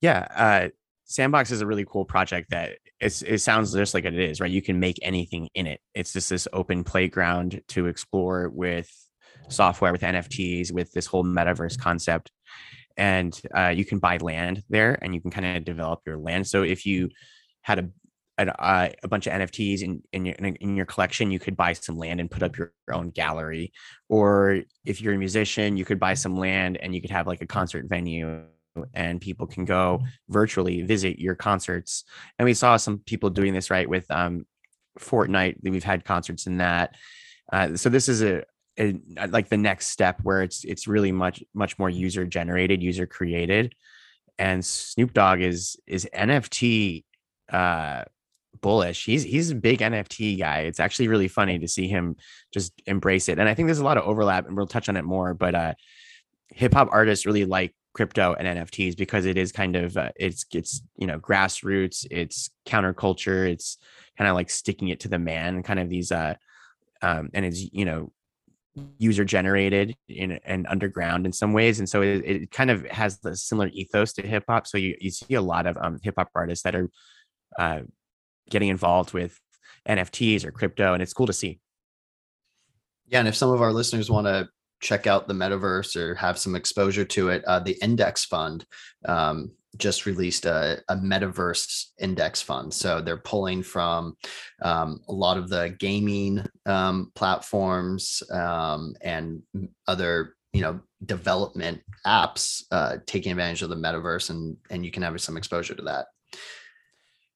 Yeah, 0.00 0.26
uh, 0.34 0.68
Sandbox 1.04 1.50
is 1.50 1.60
a 1.60 1.66
really 1.66 1.84
cool 1.84 2.04
project 2.04 2.50
that 2.50 2.78
it 3.00 3.40
sounds 3.40 3.72
just 3.72 3.94
like 3.94 4.04
it 4.04 4.18
is, 4.18 4.40
right? 4.40 4.50
You 4.50 4.62
can 4.62 4.78
make 4.78 4.98
anything 5.02 5.48
in 5.54 5.66
it. 5.66 5.80
It's 5.94 6.12
just 6.12 6.30
this 6.30 6.46
open 6.52 6.84
playground 6.84 7.62
to 7.68 7.86
explore 7.86 8.48
with 8.50 8.90
software, 9.48 9.90
with 9.90 10.02
NFTs, 10.02 10.70
with 10.70 10.92
this 10.92 11.06
whole 11.06 11.24
metaverse 11.24 11.78
concept. 11.78 12.30
And 13.00 13.40
uh, 13.56 13.68
you 13.68 13.86
can 13.86 13.98
buy 13.98 14.18
land 14.18 14.62
there, 14.68 14.98
and 15.00 15.14
you 15.14 15.22
can 15.22 15.30
kind 15.30 15.56
of 15.56 15.64
develop 15.64 16.00
your 16.06 16.18
land. 16.18 16.46
So 16.46 16.62
if 16.62 16.84
you 16.84 17.08
had 17.62 17.78
a 17.78 17.88
uh, 18.38 18.88
a 19.02 19.08
bunch 19.08 19.26
of 19.26 19.32
NFTs 19.32 19.82
in 19.82 20.02
in 20.12 20.24
your 20.26 20.34
in 20.36 20.76
your 20.76 20.86
collection, 20.86 21.30
you 21.30 21.38
could 21.38 21.56
buy 21.56 21.72
some 21.72 21.96
land 21.96 22.20
and 22.20 22.30
put 22.30 22.42
up 22.42 22.56
your, 22.56 22.72
own 22.92 23.10
gallery. 23.10 23.72
Or 24.08 24.62
if 24.84 25.00
you're 25.00 25.14
a 25.14 25.18
musician, 25.18 25.76
you 25.76 25.84
could 25.84 26.00
buy 26.00 26.14
some 26.14 26.36
land 26.36 26.76
and 26.82 26.92
you 26.94 27.00
could 27.00 27.10
have 27.10 27.26
like 27.26 27.40
a 27.40 27.46
concert 27.46 27.86
venue 27.88 28.42
and 28.94 29.20
people 29.20 29.46
can 29.46 29.64
go 29.64 30.00
virtually 30.28 30.82
visit 30.82 31.20
your 31.20 31.36
concerts. 31.36 32.04
And 32.38 32.46
we 32.46 32.54
saw 32.54 32.76
some 32.76 32.98
people 32.98 33.30
doing 33.30 33.54
this 33.54 33.70
right 33.70 33.88
with 33.88 34.10
um, 34.10 34.44
Fortnite. 34.98 35.56
We've 35.62 35.84
had 35.84 36.04
concerts 36.04 36.46
in 36.46 36.58
that. 36.58 36.96
Uh, 37.52 37.76
so 37.76 37.88
this 37.88 38.08
is 38.08 38.22
a 38.22 38.42
like 39.28 39.48
the 39.48 39.56
next 39.56 39.88
step 39.88 40.20
where 40.22 40.42
it's 40.42 40.64
it's 40.64 40.86
really 40.86 41.12
much 41.12 41.42
much 41.54 41.78
more 41.78 41.90
user 41.90 42.24
generated, 42.24 42.82
user 42.82 43.06
created. 43.06 43.74
And 44.38 44.64
Snoop 44.64 45.12
Dogg 45.12 45.40
is 45.40 45.76
is 45.86 46.08
NFT 46.14 47.04
uh, 47.52 48.04
bullish. 48.60 49.04
He's 49.04 49.22
he's 49.22 49.50
a 49.50 49.54
big 49.54 49.80
NFT 49.80 50.38
guy. 50.38 50.60
It's 50.60 50.80
actually 50.80 51.08
really 51.08 51.28
funny 51.28 51.58
to 51.58 51.68
see 51.68 51.88
him 51.88 52.16
just 52.52 52.72
embrace 52.86 53.28
it. 53.28 53.38
And 53.38 53.48
I 53.48 53.54
think 53.54 53.66
there's 53.66 53.78
a 53.80 53.84
lot 53.84 53.98
of 53.98 54.04
overlap, 54.04 54.46
and 54.46 54.56
we'll 54.56 54.66
touch 54.66 54.88
on 54.88 54.96
it 54.96 55.04
more. 55.04 55.34
But 55.34 55.54
uh, 55.54 55.74
hip 56.48 56.74
hop 56.74 56.88
artists 56.90 57.26
really 57.26 57.44
like 57.44 57.74
crypto 57.92 58.34
and 58.34 58.46
NFTs 58.58 58.96
because 58.96 59.26
it 59.26 59.36
is 59.36 59.52
kind 59.52 59.76
of 59.76 59.96
uh, 59.96 60.12
it's 60.16 60.46
it's 60.54 60.82
you 60.96 61.06
know 61.06 61.18
grassroots, 61.18 62.06
it's 62.10 62.50
counterculture, 62.66 63.50
it's 63.50 63.78
kind 64.16 64.28
of 64.28 64.34
like 64.34 64.50
sticking 64.50 64.88
it 64.88 65.00
to 65.00 65.08
the 65.08 65.18
man, 65.18 65.62
kind 65.62 65.80
of 65.80 65.88
these 65.88 66.12
uh 66.12 66.34
um 67.02 67.30
and 67.34 67.44
it's 67.44 67.60
you 67.72 67.84
know 67.84 68.12
user 68.98 69.24
generated 69.24 69.96
in 70.08 70.38
and 70.44 70.66
underground 70.68 71.26
in 71.26 71.32
some 71.32 71.52
ways. 71.52 71.78
And 71.78 71.88
so 71.88 72.02
it, 72.02 72.24
it 72.24 72.50
kind 72.50 72.70
of 72.70 72.86
has 72.86 73.18
the 73.18 73.36
similar 73.36 73.68
ethos 73.68 74.12
to 74.14 74.22
hip 74.26 74.44
hop. 74.48 74.66
So 74.66 74.78
you, 74.78 74.96
you 75.00 75.10
see 75.10 75.34
a 75.34 75.42
lot 75.42 75.66
of 75.66 75.76
um, 75.80 75.98
hip 76.02 76.14
hop 76.16 76.30
artists 76.34 76.62
that 76.62 76.74
are 76.74 76.88
uh, 77.58 77.80
getting 78.48 78.68
involved 78.68 79.12
with 79.12 79.38
nfts 79.88 80.44
or 80.44 80.52
crypto 80.52 80.92
and 80.92 81.02
it's 81.02 81.14
cool 81.14 81.26
to 81.26 81.32
see. 81.32 81.58
Yeah, 83.06 83.20
and 83.20 83.28
if 83.28 83.34
some 83.34 83.50
of 83.50 83.62
our 83.62 83.72
listeners 83.72 84.10
want 84.10 84.26
to 84.26 84.48
check 84.80 85.06
out 85.06 85.26
the 85.26 85.34
metaverse 85.34 85.96
or 85.96 86.14
have 86.14 86.38
some 86.38 86.54
exposure 86.54 87.04
to 87.04 87.30
it, 87.30 87.44
uh, 87.44 87.60
the 87.60 87.76
Index 87.82 88.24
Fund 88.24 88.64
um, 89.06 89.50
just 89.76 90.06
released 90.06 90.46
a, 90.46 90.82
a 90.88 90.96
metaverse 90.96 91.86
index 91.98 92.42
fund. 92.42 92.72
So 92.74 93.00
they're 93.00 93.16
pulling 93.16 93.62
from 93.62 94.16
um, 94.62 95.00
a 95.08 95.12
lot 95.12 95.36
of 95.36 95.48
the 95.48 95.74
gaming 95.78 96.44
um, 96.66 97.12
platforms 97.14 98.22
um, 98.32 98.94
and 99.00 99.42
other, 99.86 100.34
you 100.52 100.62
know, 100.62 100.80
development 101.04 101.80
apps 102.06 102.64
uh, 102.70 102.96
taking 103.06 103.32
advantage 103.32 103.62
of 103.62 103.70
the 103.70 103.76
metaverse, 103.76 104.30
and 104.30 104.56
and 104.70 104.84
you 104.84 104.90
can 104.90 105.02
have 105.02 105.20
some 105.20 105.36
exposure 105.36 105.74
to 105.74 105.82
that. 105.82 106.06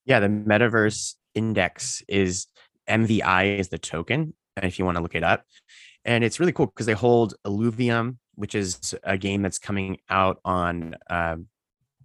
yeah 0.04 0.20
the 0.20 0.28
metaverse 0.28 1.14
index 1.34 2.02
is 2.08 2.46
mvi 2.88 3.58
is 3.58 3.68
the 3.68 3.78
token 3.78 4.34
if 4.62 4.78
you 4.78 4.84
want 4.84 4.96
to 4.96 5.02
look 5.02 5.14
it 5.14 5.24
up 5.24 5.44
and 6.04 6.22
it's 6.22 6.38
really 6.38 6.52
cool 6.52 6.66
because 6.66 6.86
they 6.86 6.92
hold 6.92 7.34
illuvium 7.46 8.16
which 8.34 8.54
is 8.54 8.94
a 9.04 9.16
game 9.16 9.42
that's 9.42 9.58
coming 9.58 9.98
out 10.10 10.38
on 10.44 10.94
um, 11.08 11.46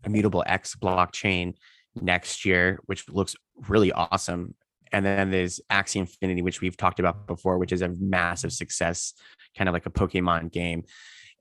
immutable 0.06 0.44
x 0.46 0.76
blockchain 0.76 1.54
next 1.96 2.46
year 2.46 2.80
which 2.86 3.08
looks 3.10 3.36
really 3.68 3.92
awesome 3.92 4.54
and 4.92 5.06
then 5.06 5.32
there's 5.32 5.60
axie 5.72 5.98
infinity 5.98 6.42
which 6.42 6.62
we've 6.62 6.78
talked 6.78 7.00
about 7.00 7.28
before 7.28 7.58
which 7.58 7.72
is 7.72 7.82
a 7.82 7.90
massive 8.00 8.52
success 8.52 9.14
kind 9.58 9.68
of 9.68 9.74
like 9.74 9.86
a 9.86 9.92
pokemon 9.92 10.52
game 10.52 10.84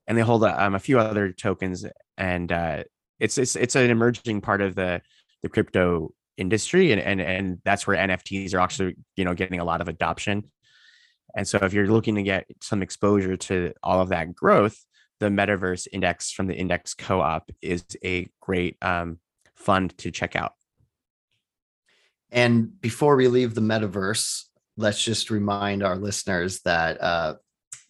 and 0.07 0.17
they 0.17 0.21
hold 0.21 0.43
um, 0.43 0.75
a 0.75 0.79
few 0.79 0.99
other 0.99 1.31
tokens 1.31 1.85
and 2.17 2.51
uh, 2.51 2.83
it's, 3.19 3.37
it's 3.37 3.55
it's 3.55 3.75
an 3.75 3.89
emerging 3.89 4.41
part 4.41 4.61
of 4.61 4.75
the 4.75 5.01
the 5.43 5.49
crypto 5.49 6.11
industry 6.37 6.91
and 6.91 7.01
and 7.01 7.21
and 7.21 7.59
that's 7.63 7.85
where 7.85 7.95
NFTs 7.97 8.53
are 8.53 8.59
actually 8.59 8.95
you 9.15 9.23
know 9.23 9.33
getting 9.33 9.59
a 9.59 9.65
lot 9.65 9.81
of 9.81 9.87
adoption. 9.87 10.51
And 11.35 11.47
so 11.47 11.59
if 11.61 11.73
you're 11.73 11.87
looking 11.87 12.15
to 12.15 12.23
get 12.23 12.47
some 12.59 12.81
exposure 12.81 13.37
to 13.37 13.73
all 13.83 14.01
of 14.01 14.09
that 14.09 14.33
growth, 14.33 14.83
the 15.19 15.27
metaverse 15.27 15.87
index 15.91 16.31
from 16.31 16.47
the 16.47 16.55
index 16.55 16.93
co-op 16.93 17.51
is 17.61 17.83
a 18.03 18.27
great 18.39 18.77
um, 18.81 19.19
fund 19.55 19.97
to 19.99 20.11
check 20.11 20.35
out. 20.35 20.53
And 22.31 22.79
before 22.79 23.15
we 23.15 23.27
leave 23.27 23.55
the 23.55 23.61
metaverse, 23.61 24.45
let's 24.77 25.03
just 25.03 25.29
remind 25.29 25.83
our 25.83 25.95
listeners 25.95 26.61
that 26.61 27.01
uh, 27.01 27.35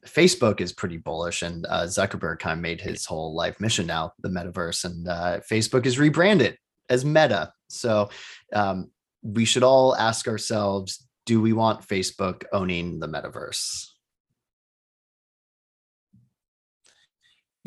Facebook 0.05 0.61
is 0.61 0.73
pretty 0.73 0.97
bullish, 0.97 1.41
and 1.41 1.65
uh, 1.67 1.83
Zuckerberg 1.83 2.39
kind 2.39 2.57
of 2.57 2.61
made 2.61 2.81
his 2.81 3.05
whole 3.05 3.35
life 3.35 3.59
mission 3.59 3.85
now 3.85 4.13
the 4.19 4.29
metaverse, 4.29 4.85
and 4.85 5.07
uh, 5.07 5.39
Facebook 5.49 5.85
is 5.85 5.99
rebranded 5.99 6.57
as 6.89 7.03
Meta. 7.03 7.53
So 7.67 8.09
um, 8.53 8.91
we 9.21 9.45
should 9.45 9.63
all 9.63 9.95
ask 9.95 10.27
ourselves: 10.27 11.05
Do 11.25 11.41
we 11.41 11.53
want 11.53 11.85
Facebook 11.85 12.43
owning 12.53 12.99
the 12.99 13.07
metaverse? 13.07 13.88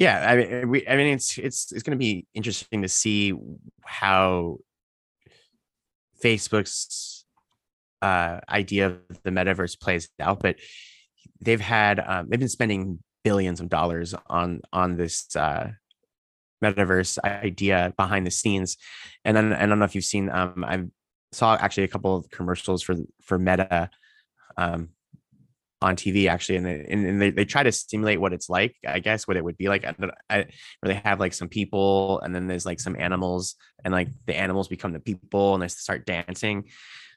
Yeah, 0.02 0.26
I 0.28 0.36
mean, 0.36 0.68
we, 0.68 0.88
I 0.88 0.96
mean, 0.96 1.14
it's 1.14 1.38
it's 1.38 1.70
it's 1.70 1.84
going 1.84 1.96
to 1.96 2.04
be 2.04 2.26
interesting 2.34 2.82
to 2.82 2.88
see 2.88 3.34
how 3.84 4.58
Facebook's 6.20 7.24
uh, 8.02 8.40
idea 8.48 8.88
of 8.88 9.22
the 9.22 9.30
metaverse 9.30 9.78
plays 9.78 10.08
out, 10.18 10.40
but 10.40 10.56
they've 11.40 11.60
had 11.60 12.00
um, 12.04 12.26
they've 12.28 12.40
been 12.40 12.48
spending 12.48 12.98
billions 13.22 13.60
of 13.60 13.68
dollars 13.68 14.12
on 14.26 14.62
on 14.72 14.96
this 14.96 15.36
uh, 15.36 15.70
metaverse 16.64 17.20
idea 17.24 17.94
behind 17.96 18.26
the 18.26 18.32
scenes, 18.32 18.78
and 19.24 19.36
then 19.36 19.52
I 19.52 19.66
don't 19.66 19.78
know 19.78 19.84
if 19.84 19.94
you've 19.94 20.04
seen. 20.04 20.28
Um, 20.30 20.64
I 20.64 20.82
saw 21.30 21.54
actually 21.54 21.84
a 21.84 21.94
couple 21.94 22.16
of 22.16 22.28
commercials 22.28 22.82
for 22.82 22.96
for 23.20 23.38
Meta 23.38 23.88
um, 24.56 24.88
on 25.82 25.96
TV 25.96 26.28
actually, 26.28 26.56
and 26.56 26.66
they, 26.66 26.86
and, 26.88 27.20
they, 27.20 27.30
they 27.30 27.44
try 27.44 27.62
to 27.62 27.72
simulate 27.72 28.20
what 28.20 28.32
it's 28.32 28.48
like, 28.48 28.76
I 28.86 29.00
guess, 29.00 29.26
what 29.26 29.36
it 29.36 29.44
would 29.44 29.56
be 29.56 29.68
like. 29.68 29.84
I, 29.84 29.92
don't- 29.92 30.12
I, 30.30 30.36
where 30.80 30.94
they 30.94 31.00
have 31.04 31.20
like 31.20 31.34
some 31.34 31.48
people, 31.48 32.20
and 32.20 32.34
then 32.34 32.46
there's 32.46 32.64
like 32.66 32.80
some 32.80 32.96
animals, 32.98 33.56
and 33.84 33.92
like 33.92 34.08
the 34.26 34.36
animals 34.36 34.68
become 34.68 34.92
the 34.92 35.00
people, 35.00 35.54
and 35.54 35.62
they 35.62 35.68
start 35.68 36.06
dancing. 36.06 36.68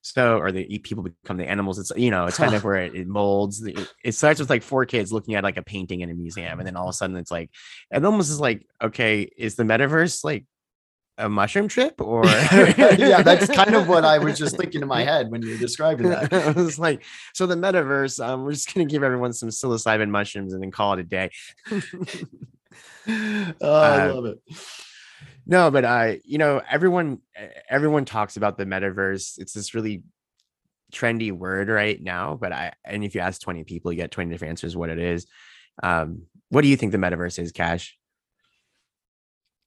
So, 0.01 0.37
or 0.37 0.51
the 0.51 0.79
people 0.79 1.03
become 1.03 1.37
the 1.37 1.49
animals. 1.49 1.79
It's 1.79 1.91
you 1.95 2.11
know, 2.11 2.25
it's 2.25 2.37
kind 2.37 2.53
of 2.53 2.63
where 2.65 2.75
it, 2.75 2.95
it 2.95 3.07
molds. 3.07 3.63
It, 3.63 3.91
it 4.03 4.11
starts 4.13 4.39
with 4.39 4.49
like 4.49 4.63
four 4.63 4.85
kids 4.85 5.11
looking 5.11 5.35
at 5.35 5.43
like 5.43 5.57
a 5.57 5.63
painting 5.63 6.01
in 6.01 6.09
a 6.09 6.13
museum, 6.13 6.59
and 6.59 6.67
then 6.67 6.75
all 6.75 6.85
of 6.85 6.91
a 6.91 6.93
sudden 6.93 7.15
it's 7.17 7.31
like, 7.31 7.49
it 7.91 8.03
almost 8.03 8.29
is 8.29 8.39
like, 8.39 8.67
okay, 8.81 9.29
is 9.37 9.55
the 9.55 9.63
metaverse 9.63 10.23
like 10.23 10.45
a 11.17 11.29
mushroom 11.29 11.67
trip 11.67 12.01
or 12.01 12.25
yeah, 12.97 13.21
that's 13.21 13.47
kind 13.47 13.73
of 13.75 13.87
what 13.87 14.03
I 14.03 14.17
was 14.17 14.37
just 14.37 14.57
thinking 14.57 14.81
in 14.81 14.87
my 14.87 15.03
head 15.11 15.31
when 15.31 15.41
you 15.41 15.51
were 15.51 15.57
describing 15.57 16.09
that. 16.09 16.33
I 16.33 16.51
was 16.51 16.77
like, 16.77 17.03
so 17.33 17.45
the 17.47 17.55
metaverse, 17.55 18.23
um, 18.25 18.43
we're 18.43 18.51
just 18.51 18.73
gonna 18.73 18.85
give 18.85 19.01
everyone 19.03 19.31
some 19.33 19.49
psilocybin 19.49 20.09
mushrooms 20.09 20.53
and 20.53 20.61
then 20.61 20.71
call 20.71 20.93
it 20.93 20.99
a 20.99 21.03
day. 21.03 21.29
oh, 21.71 21.79
I 23.07 23.53
Uh, 23.61 24.13
love 24.13 24.25
it. 24.25 24.39
no, 25.45 25.71
but 25.71 25.85
uh, 25.85 26.13
you 26.23 26.37
know, 26.37 26.61
everyone 26.69 27.19
everyone 27.69 28.05
talks 28.05 28.37
about 28.37 28.57
the 28.57 28.65
metaverse. 28.65 29.39
It's 29.39 29.53
this 29.53 29.73
really 29.73 30.03
trendy 30.91 31.31
word 31.31 31.69
right 31.69 32.01
now, 32.01 32.35
but 32.35 32.51
I 32.51 32.73
and 32.83 33.03
if 33.03 33.15
you 33.15 33.21
ask 33.21 33.41
20 33.41 33.63
people, 33.63 33.91
you 33.91 33.97
get 33.97 34.11
20 34.11 34.29
different 34.31 34.49
answers 34.51 34.75
what 34.75 34.89
it 34.89 34.99
is. 34.99 35.27
Um, 35.81 36.23
what 36.49 36.61
do 36.61 36.67
you 36.67 36.77
think 36.77 36.91
the 36.91 36.97
metaverse 36.97 37.39
is, 37.39 37.51
Cash? 37.51 37.97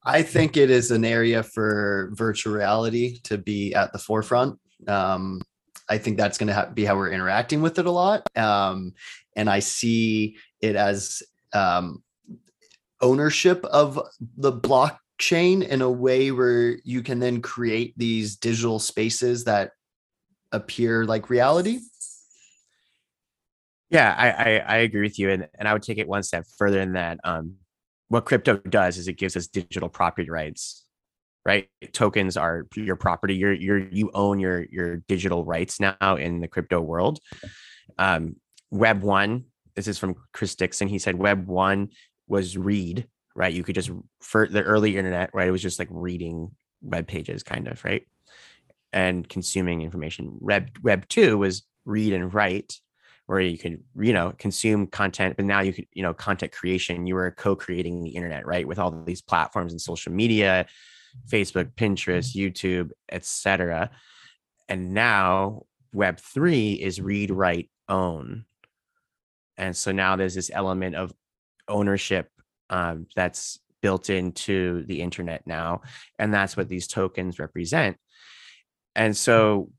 I 0.03 0.21
think 0.21 0.57
it 0.57 0.69
is 0.69 0.91
an 0.91 1.03
area 1.03 1.43
for 1.43 2.11
virtual 2.13 2.53
reality 2.53 3.19
to 3.23 3.37
be 3.37 3.73
at 3.73 3.91
the 3.91 3.99
forefront. 3.99 4.59
Um, 4.87 5.41
I 5.89 5.97
think 5.97 6.17
that's 6.17 6.37
going 6.37 6.47
to 6.47 6.53
ha- 6.53 6.69
be 6.73 6.85
how 6.85 6.95
we're 6.95 7.11
interacting 7.11 7.61
with 7.61 7.79
it 7.79 7.85
a 7.85 7.91
lot. 7.91 8.23
Um, 8.37 8.93
and 9.35 9.49
I 9.49 9.59
see 9.59 10.37
it 10.61 10.75
as 10.75 11.21
um, 11.53 12.03
ownership 13.01 13.65
of 13.65 13.99
the 14.37 14.53
blockchain 14.53 15.67
in 15.67 15.81
a 15.81 15.89
way 15.89 16.31
where 16.31 16.77
you 16.83 17.01
can 17.01 17.19
then 17.19 17.41
create 17.41 17.93
these 17.97 18.35
digital 18.35 18.79
spaces 18.79 19.43
that 19.45 19.71
appear 20.51 21.05
like 21.05 21.29
reality. 21.29 21.79
Yeah, 23.89 24.13
I, 24.15 24.29
I, 24.29 24.57
I 24.57 24.77
agree 24.77 25.01
with 25.01 25.17
you, 25.17 25.31
and 25.31 25.47
and 25.57 25.67
I 25.67 25.73
would 25.73 25.81
take 25.81 25.97
it 25.97 26.07
one 26.07 26.21
step 26.21 26.45
further 26.57 26.79
in 26.79 26.93
that. 26.93 27.19
Um, 27.23 27.55
what 28.09 28.25
crypto 28.25 28.57
does 28.57 28.97
is 28.97 29.07
it 29.07 29.13
gives 29.13 29.37
us 29.37 29.47
digital 29.47 29.87
property 29.87 30.29
rights, 30.29 30.83
right? 31.45 31.69
Tokens 31.93 32.35
are 32.37 32.67
your 32.75 32.95
property. 32.95 33.35
You're 33.35 33.53
you're 33.53 33.87
you 33.89 34.11
own 34.13 34.39
your 34.39 34.65
your 34.69 34.97
digital 35.07 35.45
rights 35.45 35.79
now 35.79 36.15
in 36.15 36.41
the 36.41 36.47
crypto 36.47 36.81
world. 36.81 37.19
Um, 37.97 38.35
Web 38.71 39.01
one. 39.01 39.45
This 39.75 39.87
is 39.87 39.97
from 39.97 40.15
Chris 40.33 40.55
Dixon. 40.55 40.87
He 40.87 40.99
said 40.99 41.15
Web 41.15 41.47
one 41.47 41.89
was 42.27 42.57
read, 42.57 43.07
right? 43.35 43.53
You 43.53 43.63
could 43.63 43.75
just 43.75 43.91
for 44.21 44.47
the 44.47 44.63
early 44.63 44.97
internet, 44.97 45.29
right? 45.33 45.47
It 45.47 45.51
was 45.51 45.61
just 45.61 45.79
like 45.79 45.87
reading 45.91 46.51
web 46.81 47.07
pages, 47.07 47.43
kind 47.43 47.67
of, 47.67 47.83
right? 47.83 48.05
And 48.91 49.27
consuming 49.27 49.81
information. 49.81 50.37
Web 50.39 50.69
Web 50.81 51.07
two 51.07 51.37
was 51.37 51.63
read 51.85 52.13
and 52.13 52.33
write 52.33 52.79
where 53.29 53.39
you 53.39 53.57
could 53.57 53.83
you 53.99 54.11
know 54.11 54.33
consume 54.39 54.87
content 54.87 55.35
but 55.35 55.45
now 55.45 55.59
you 55.59 55.71
could 55.71 55.85
you 55.93 56.01
know 56.01 56.13
content 56.13 56.51
creation 56.51 57.05
you 57.05 57.15
were 57.15 57.31
co-creating 57.31 58.03
the 58.03 58.09
internet 58.09 58.45
right 58.45 58.67
with 58.67 58.79
all 58.79 58.91
these 59.05 59.21
platforms 59.21 59.71
and 59.71 59.81
social 59.81 60.11
media 60.11 60.65
facebook 61.29 61.71
pinterest 61.75 62.35
youtube 62.35 62.89
etc 63.11 63.89
and 64.67 64.93
now 64.93 65.63
web 65.93 66.19
3 66.19 66.73
is 66.73 67.01
read 67.01 67.31
write 67.31 67.69
own. 67.89 68.45
And 69.57 69.75
so 69.75 69.91
now 69.91 70.15
there's 70.15 70.35
this 70.35 70.51
element 70.53 70.95
of 70.95 71.11
ownership 71.67 72.29
um, 72.69 73.07
that's 73.15 73.59
built 73.81 74.09
into 74.09 74.83
the 74.87 75.01
internet 75.01 75.45
now 75.47 75.81
and 76.17 76.33
that's 76.33 76.55
what 76.55 76.69
these 76.69 76.87
tokens 76.87 77.39
represent. 77.39 77.97
And 78.95 79.15
so 79.15 79.69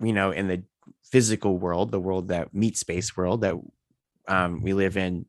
you 0.00 0.12
know 0.12 0.30
in 0.30 0.46
the 0.48 0.62
physical 1.10 1.58
world, 1.58 1.90
the 1.90 2.00
world 2.00 2.28
that 2.28 2.54
meat 2.54 2.76
space 2.76 3.16
world 3.16 3.42
that 3.42 3.54
um, 4.28 4.60
we 4.62 4.72
live 4.72 4.96
in, 4.96 5.26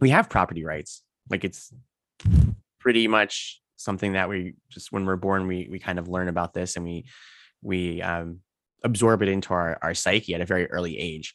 we 0.00 0.10
have 0.10 0.28
property 0.28 0.64
rights. 0.64 1.02
Like 1.30 1.44
it's 1.44 1.72
pretty 2.80 3.06
much 3.06 3.60
something 3.76 4.12
that 4.14 4.28
we 4.28 4.54
just 4.70 4.92
when 4.92 5.04
we're 5.04 5.16
born, 5.16 5.46
we 5.46 5.68
we 5.70 5.78
kind 5.78 5.98
of 5.98 6.08
learn 6.08 6.28
about 6.28 6.54
this 6.54 6.76
and 6.76 6.84
we 6.84 7.06
we 7.62 8.00
um, 8.02 8.40
absorb 8.82 9.22
it 9.22 9.28
into 9.28 9.52
our 9.52 9.78
our 9.82 9.94
psyche 9.94 10.34
at 10.34 10.40
a 10.40 10.46
very 10.46 10.70
early 10.70 10.98
age. 10.98 11.34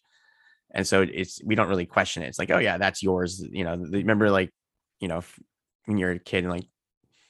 And 0.73 0.87
so 0.87 1.01
it's 1.03 1.39
we 1.43 1.55
don't 1.55 1.69
really 1.69 1.85
question 1.85 2.23
it. 2.23 2.27
It's 2.27 2.39
like, 2.39 2.51
oh 2.51 2.57
yeah, 2.59 2.77
that's 2.77 3.03
yours. 3.03 3.45
You 3.51 3.63
know, 3.63 3.75
remember 3.75 4.31
like, 4.31 4.49
you 4.99 5.07
know, 5.07 5.21
when 5.85 5.97
you're 5.97 6.11
a 6.11 6.19
kid 6.19 6.43
and 6.43 6.51
like 6.51 6.65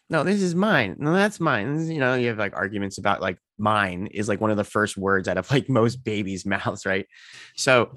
no, 0.10 0.24
this 0.24 0.42
is 0.42 0.54
mine. 0.54 0.98
No, 1.00 1.14
that's 1.14 1.40
mine. 1.40 1.90
you 1.90 2.00
know, 2.00 2.16
you 2.16 2.28
have 2.28 2.38
like 2.38 2.56
arguments 2.56 2.98
about 2.98 3.22
like 3.22 3.38
mine 3.58 4.08
is 4.08 4.28
like 4.28 4.42
one 4.42 4.52
of 4.52 4.58
the 4.58 4.64
first 4.64 4.98
words 4.98 5.28
out 5.28 5.38
of 5.38 5.50
like 5.50 5.70
most 5.70 6.04
babies' 6.04 6.46
mouths, 6.46 6.86
right? 6.86 7.08
So 7.56 7.96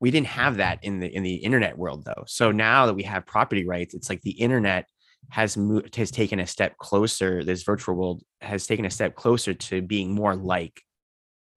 we 0.00 0.10
didn't 0.10 0.28
have 0.28 0.56
that 0.56 0.80
in 0.82 1.00
the 1.00 1.14
in 1.14 1.22
the 1.22 1.36
internet 1.36 1.78
world 1.78 2.04
though. 2.04 2.24
So 2.26 2.50
now 2.52 2.86
that 2.86 2.94
we 2.94 3.04
have 3.04 3.26
property 3.26 3.66
rights, 3.66 3.94
it's 3.94 4.08
like 4.08 4.22
the 4.22 4.32
internet 4.32 4.86
has 5.30 5.56
moved 5.56 5.94
has 5.96 6.10
taken 6.10 6.40
a 6.40 6.46
step 6.46 6.76
closer. 6.78 7.44
This 7.44 7.62
virtual 7.62 7.94
world 7.94 8.22
has 8.40 8.66
taken 8.66 8.84
a 8.84 8.90
step 8.90 9.14
closer 9.14 9.54
to 9.54 9.82
being 9.82 10.14
more 10.14 10.34
like 10.34 10.82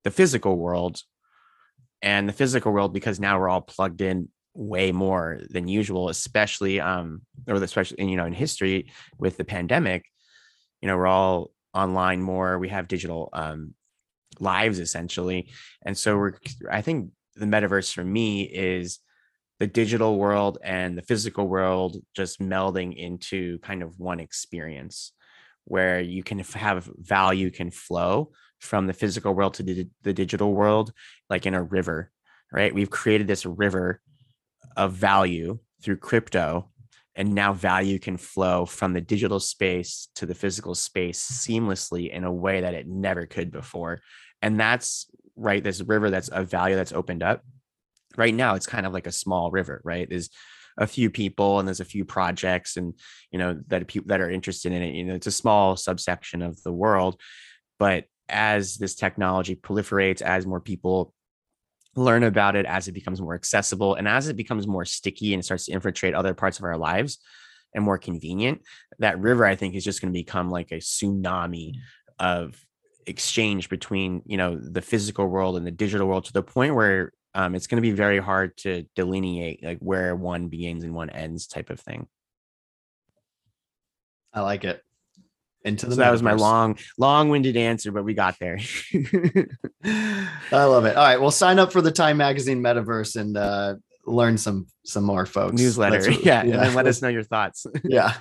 the 0.03 0.11
physical 0.11 0.57
world. 0.57 1.01
And 2.03 2.29
the 2.29 2.33
physical 2.33 2.71
world, 2.71 2.93
because 2.93 3.19
now 3.19 3.39
we're 3.39 3.49
all 3.49 3.61
plugged 3.61 4.01
in 4.01 4.29
way 4.57 4.91
more 4.91 5.39
than 5.49 5.67
usual, 5.67 6.09
especially 6.09 6.81
um, 6.81 7.21
or 7.47 7.55
especially 7.55 8.03
you 8.09 8.17
know 8.17 8.25
in 8.25 8.33
history 8.33 8.91
with 9.17 9.37
the 9.37 9.45
pandemic. 9.45 10.05
You 10.81 10.87
know, 10.87 10.97
we're 10.97 11.07
all 11.07 11.51
online 11.73 12.21
more. 12.21 12.57
We 12.57 12.69
have 12.69 12.87
digital 12.87 13.29
um, 13.33 13.75
lives 14.39 14.79
essentially, 14.79 15.51
and 15.85 15.97
so 15.97 16.17
we're. 16.17 16.33
I 16.69 16.81
think 16.81 17.11
the 17.35 17.45
metaverse 17.45 17.93
for 17.93 18.03
me 18.03 18.41
is 18.41 18.99
the 19.59 19.67
digital 19.67 20.17
world 20.17 20.57
and 20.63 20.97
the 20.97 21.03
physical 21.03 21.47
world 21.47 21.97
just 22.15 22.39
melding 22.39 22.95
into 22.95 23.59
kind 23.59 23.83
of 23.83 23.99
one 23.99 24.19
experience 24.19 25.13
where 25.65 25.99
you 25.99 26.23
can 26.23 26.39
have 26.39 26.89
value 26.97 27.51
can 27.51 27.71
flow 27.71 28.31
from 28.59 28.87
the 28.87 28.93
physical 28.93 29.33
world 29.33 29.55
to 29.55 29.63
the, 29.63 29.87
the 30.03 30.13
digital 30.13 30.53
world 30.53 30.91
like 31.29 31.45
in 31.45 31.53
a 31.53 31.61
river 31.61 32.11
right 32.51 32.73
we've 32.73 32.89
created 32.89 33.27
this 33.27 33.45
river 33.45 33.99
of 34.77 34.93
value 34.93 35.59
through 35.81 35.97
crypto 35.97 36.69
and 37.15 37.33
now 37.33 37.51
value 37.51 37.97
can 37.97 38.15
flow 38.15 38.65
from 38.65 38.93
the 38.93 39.01
digital 39.01 39.39
space 39.39 40.07
to 40.15 40.27
the 40.27 40.35
physical 40.35 40.75
space 40.75 41.19
seamlessly 41.19 42.11
in 42.11 42.23
a 42.23 42.31
way 42.31 42.61
that 42.61 42.75
it 42.75 42.87
never 42.87 43.25
could 43.25 43.51
before. 43.51 43.99
And 44.41 44.59
that's 44.59 45.07
right 45.35 45.63
this 45.63 45.81
river 45.81 46.09
that's 46.09 46.29
a 46.31 46.43
value 46.43 46.75
that's 46.75 46.93
opened 46.93 47.23
up. 47.23 47.43
Right 48.15 48.33
now 48.33 48.53
it's 48.53 48.67
kind 48.67 48.85
of 48.85 48.93
like 48.93 49.07
a 49.07 49.11
small 49.11 49.51
river 49.51 49.81
right? 49.83 50.07
There's 50.07 50.29
a 50.77 50.85
few 50.85 51.09
people 51.09 51.57
and 51.57 51.67
there's 51.67 51.79
a 51.79 51.85
few 51.85 52.05
projects 52.05 52.77
and 52.77 52.93
you 53.31 53.39
know 53.39 53.59
that 53.67 53.87
people 53.87 54.09
that 54.09 54.21
are 54.21 54.29
interested 54.29 54.71
in 54.71 54.83
it. 54.83 54.93
You 54.93 55.05
know 55.05 55.15
it's 55.15 55.27
a 55.27 55.31
small 55.31 55.75
subsection 55.75 56.43
of 56.43 56.61
the 56.61 56.71
world. 56.71 57.19
But 57.79 58.05
as 58.29 58.77
this 58.77 58.93
technology 58.93 59.55
proliferates 59.55 60.21
as 60.21 60.45
more 60.45 60.61
people 60.61 61.13
learn 61.97 62.23
about 62.23 62.55
it 62.55 62.65
as 62.65 62.87
it 62.87 62.93
becomes 62.93 63.19
more 63.21 63.35
accessible 63.35 63.95
and 63.95 64.07
as 64.07 64.27
it 64.27 64.35
becomes 64.35 64.67
more 64.67 64.85
sticky 64.85 65.33
and 65.33 65.43
starts 65.43 65.65
to 65.65 65.71
infiltrate 65.71 66.13
other 66.13 66.33
parts 66.33 66.59
of 66.59 66.65
our 66.65 66.77
lives 66.77 67.19
and 67.73 67.83
more 67.83 67.97
convenient 67.97 68.61
that 68.99 69.19
river 69.19 69.45
i 69.45 69.55
think 69.55 69.75
is 69.75 69.83
just 69.83 70.01
going 70.01 70.11
to 70.11 70.17
become 70.17 70.49
like 70.49 70.71
a 70.71 70.75
tsunami 70.75 71.73
of 72.19 72.59
exchange 73.05 73.69
between 73.69 74.21
you 74.25 74.37
know 74.37 74.57
the 74.57 74.81
physical 74.81 75.27
world 75.27 75.57
and 75.57 75.65
the 75.65 75.71
digital 75.71 76.07
world 76.07 76.25
to 76.25 76.33
the 76.33 76.43
point 76.43 76.75
where 76.75 77.11
um, 77.33 77.53
it's 77.53 77.67
going 77.67 77.77
to 77.77 77.87
be 77.87 77.91
very 77.91 78.19
hard 78.19 78.57
to 78.57 78.83
delineate 78.95 79.63
like 79.63 79.77
where 79.79 80.15
one 80.15 80.47
begins 80.47 80.83
and 80.83 80.95
one 80.95 81.11
ends 81.11 81.45
type 81.45 81.69
of 81.69 81.79
thing. 81.79 82.07
I 84.33 84.41
like 84.41 84.63
it 84.63 84.83
into 85.67 85.85
the 85.85 85.93
so 85.93 86.01
that 86.01 86.11
was 86.11 86.23
my 86.23 86.33
long 86.33 86.77
long-winded 86.97 87.57
answer 87.57 87.91
but 87.91 88.03
we 88.03 88.13
got 88.13 88.37
there. 88.39 88.59
I 89.83 90.27
love 90.51 90.85
it. 90.85 90.95
All 90.95 91.03
right 91.03 91.19
well 91.19 91.31
sign 91.31 91.59
up 91.59 91.71
for 91.71 91.81
the 91.81 91.91
time 91.91 92.17
magazine 92.17 92.61
metaverse 92.61 93.15
and 93.19 93.37
uh 93.37 93.75
learn 94.05 94.37
some 94.37 94.67
some 94.85 95.03
more 95.03 95.25
folks. 95.25 95.55
Newsletter 95.55 96.09
yeah, 96.11 96.43
yeah, 96.45 96.65
and 96.65 96.75
let 96.75 96.87
us 96.87 97.01
know 97.01 97.09
your 97.09 97.23
thoughts. 97.23 97.65
Yeah. 97.83 98.13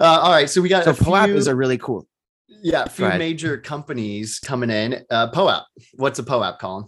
Uh, 0.00 0.20
all 0.22 0.30
right 0.30 0.48
so 0.48 0.62
we 0.62 0.68
got 0.68 0.84
so 0.84 0.94
POAP 0.94 1.30
is 1.30 1.48
a 1.48 1.54
really 1.56 1.76
cool 1.76 2.06
yeah 2.62 2.84
a 2.84 2.88
few 2.88 3.08
major 3.08 3.58
companies 3.58 4.38
coming 4.38 4.70
in. 4.70 5.04
Uh 5.10 5.30
POAP 5.30 5.64
what's 5.94 6.18
a 6.18 6.22
POAP 6.22 6.58
colin? 6.60 6.86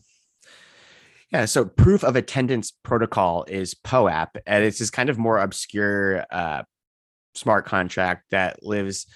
Yeah, 1.33 1.45
so 1.45 1.65
proof 1.65 2.03
of 2.03 2.17
attendance 2.17 2.73
protocol 2.83 3.45
is 3.47 3.73
POAP, 3.75 4.31
and 4.47 4.65
it's 4.65 4.81
this 4.81 4.91
kind 4.91 5.09
of 5.09 5.17
more 5.17 5.39
obscure 5.39 6.25
uh, 6.31 6.65
smart 7.35 7.67
contract 7.67 8.31
that 8.31 8.63
lives 8.63 9.07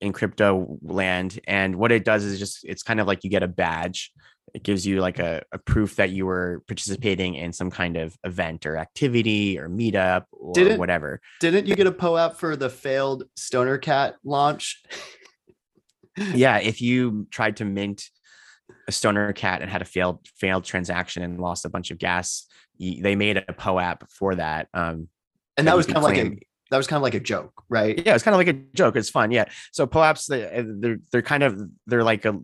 in 0.00 0.12
crypto 0.12 0.78
land. 0.82 1.40
And 1.46 1.76
what 1.76 1.92
it 1.92 2.04
does 2.04 2.24
is 2.24 2.38
just 2.38 2.64
it's 2.64 2.82
kind 2.82 3.00
of 3.00 3.06
like 3.06 3.24
you 3.24 3.30
get 3.30 3.42
a 3.42 3.48
badge. 3.48 4.12
It 4.52 4.62
gives 4.62 4.86
you 4.86 5.00
like 5.00 5.18
a, 5.18 5.42
a 5.52 5.58
proof 5.58 5.96
that 5.96 6.10
you 6.10 6.26
were 6.26 6.62
participating 6.68 7.34
in 7.34 7.52
some 7.52 7.70
kind 7.70 7.96
of 7.96 8.16
event 8.22 8.66
or 8.66 8.76
activity 8.76 9.58
or 9.58 9.68
meetup 9.68 10.24
or 10.30 10.52
didn't, 10.52 10.78
whatever. 10.78 11.20
Didn't 11.40 11.66
you 11.66 11.74
get 11.74 11.88
a 11.88 11.92
POAP 11.92 12.36
for 12.36 12.54
the 12.54 12.70
failed 12.70 13.24
Stoner 13.36 13.78
Cat 13.78 14.14
launch? 14.22 14.82
yeah, 16.34 16.58
if 16.58 16.80
you 16.80 17.26
tried 17.30 17.56
to 17.56 17.64
mint 17.64 18.04
a 18.86 18.92
stoner 18.92 19.32
cat 19.32 19.62
and 19.62 19.70
had 19.70 19.82
a 19.82 19.84
failed 19.84 20.26
failed 20.36 20.64
transaction 20.64 21.22
and 21.22 21.40
lost 21.40 21.64
a 21.64 21.68
bunch 21.68 21.90
of 21.90 21.98
gas, 21.98 22.46
they 22.78 23.16
made 23.16 23.36
a 23.36 23.52
POAP 23.52 24.08
for 24.10 24.34
that. 24.34 24.68
Um, 24.74 25.08
and 25.56 25.66
that 25.66 25.76
was 25.76 25.86
kind 25.86 25.98
of 25.98 26.02
like 26.02 26.18
a 26.18 26.38
that 26.70 26.76
was 26.76 26.86
kind 26.86 26.96
of 26.96 27.02
like 27.02 27.14
a 27.14 27.20
joke, 27.20 27.62
right? 27.68 28.00
Yeah, 28.04 28.14
it's 28.14 28.24
kind 28.24 28.34
of 28.34 28.38
like 28.38 28.48
a 28.48 28.60
joke. 28.74 28.96
It's 28.96 29.10
fun. 29.10 29.30
Yeah. 29.30 29.44
So 29.72 29.86
POAPs, 29.86 30.26
they, 30.26 30.64
they're 30.80 30.98
they're 31.12 31.22
kind 31.22 31.42
of 31.42 31.60
they're 31.86 32.04
like 32.04 32.24
a 32.24 32.38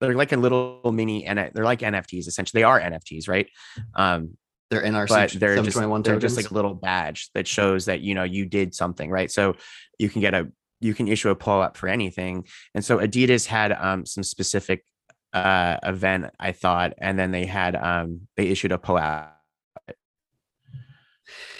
they're 0.00 0.14
like 0.14 0.32
a 0.32 0.36
little 0.36 0.92
mini 0.92 1.26
and 1.26 1.50
they're 1.54 1.64
like 1.64 1.80
NFTs 1.80 2.26
essentially. 2.26 2.60
They 2.60 2.64
are 2.64 2.80
NFTs, 2.80 3.28
right? 3.28 3.48
Um, 3.94 4.36
they're 4.70 4.82
in 4.82 4.94
our 4.94 5.06
but 5.06 5.32
they're 5.32 5.56
just 5.62 5.76
they're 6.04 6.18
just 6.18 6.36
like 6.36 6.50
a 6.50 6.54
little 6.54 6.74
badge 6.74 7.30
that 7.34 7.48
shows 7.48 7.86
that 7.86 8.00
you 8.00 8.14
know 8.14 8.22
you 8.22 8.46
did 8.46 8.74
something, 8.74 9.10
right? 9.10 9.30
So 9.30 9.56
you 9.98 10.08
can 10.08 10.20
get 10.20 10.32
a 10.32 10.48
you 10.80 10.94
can 10.94 11.08
issue 11.08 11.28
a 11.28 11.36
POAP 11.36 11.76
for 11.76 11.88
anything. 11.88 12.46
And 12.74 12.84
so 12.84 12.98
Adidas 12.98 13.46
had 13.46 13.72
um, 13.72 14.06
some 14.06 14.22
specific 14.22 14.84
uh, 15.32 15.76
event, 15.82 16.26
I 16.38 16.52
thought, 16.52 16.94
and 16.98 17.18
then 17.18 17.32
they 17.32 17.46
had 17.46 17.76
um, 17.76 18.28
they 18.36 18.48
issued 18.48 18.72
a 18.72 18.78
POAP 18.78 19.28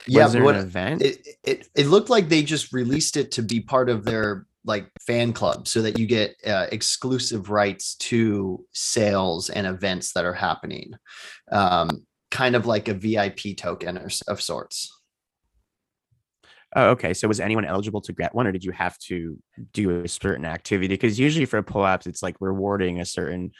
yeah, 0.06 0.26
what 0.40 0.56
event? 0.56 1.02
It, 1.02 1.26
it 1.44 1.68
it 1.74 1.86
looked 1.86 2.10
like 2.10 2.28
they 2.28 2.42
just 2.42 2.72
released 2.72 3.16
it 3.16 3.32
to 3.32 3.42
be 3.42 3.60
part 3.60 3.88
of 3.88 4.04
their 4.04 4.46
like 4.64 4.90
fan 5.00 5.32
club 5.32 5.66
so 5.66 5.82
that 5.82 5.98
you 5.98 6.06
get 6.06 6.36
uh, 6.46 6.66
exclusive 6.70 7.50
rights 7.50 7.94
to 7.96 8.64
sales 8.72 9.50
and 9.50 9.66
events 9.66 10.12
that 10.12 10.24
are 10.24 10.34
happening. 10.34 10.92
Um, 11.50 12.06
kind 12.30 12.54
of 12.54 12.66
like 12.66 12.88
a 12.88 12.94
VIP 12.94 13.56
token 13.56 13.98
or, 13.98 14.10
of 14.28 14.40
sorts. 14.40 14.96
Oh, 16.76 16.90
okay. 16.90 17.14
So 17.14 17.26
was 17.26 17.40
anyone 17.40 17.64
eligible 17.64 18.00
to 18.02 18.12
get 18.12 18.34
one, 18.34 18.46
or 18.46 18.52
did 18.52 18.64
you 18.64 18.70
have 18.70 18.96
to 19.00 19.38
do 19.72 20.02
a 20.02 20.08
certain 20.08 20.44
activity? 20.44 20.94
Because 20.94 21.18
usually 21.18 21.46
for 21.46 21.60
POAPs, 21.62 22.06
it's 22.06 22.22
like 22.22 22.36
rewarding 22.38 23.00
a 23.00 23.04
certain, 23.04 23.50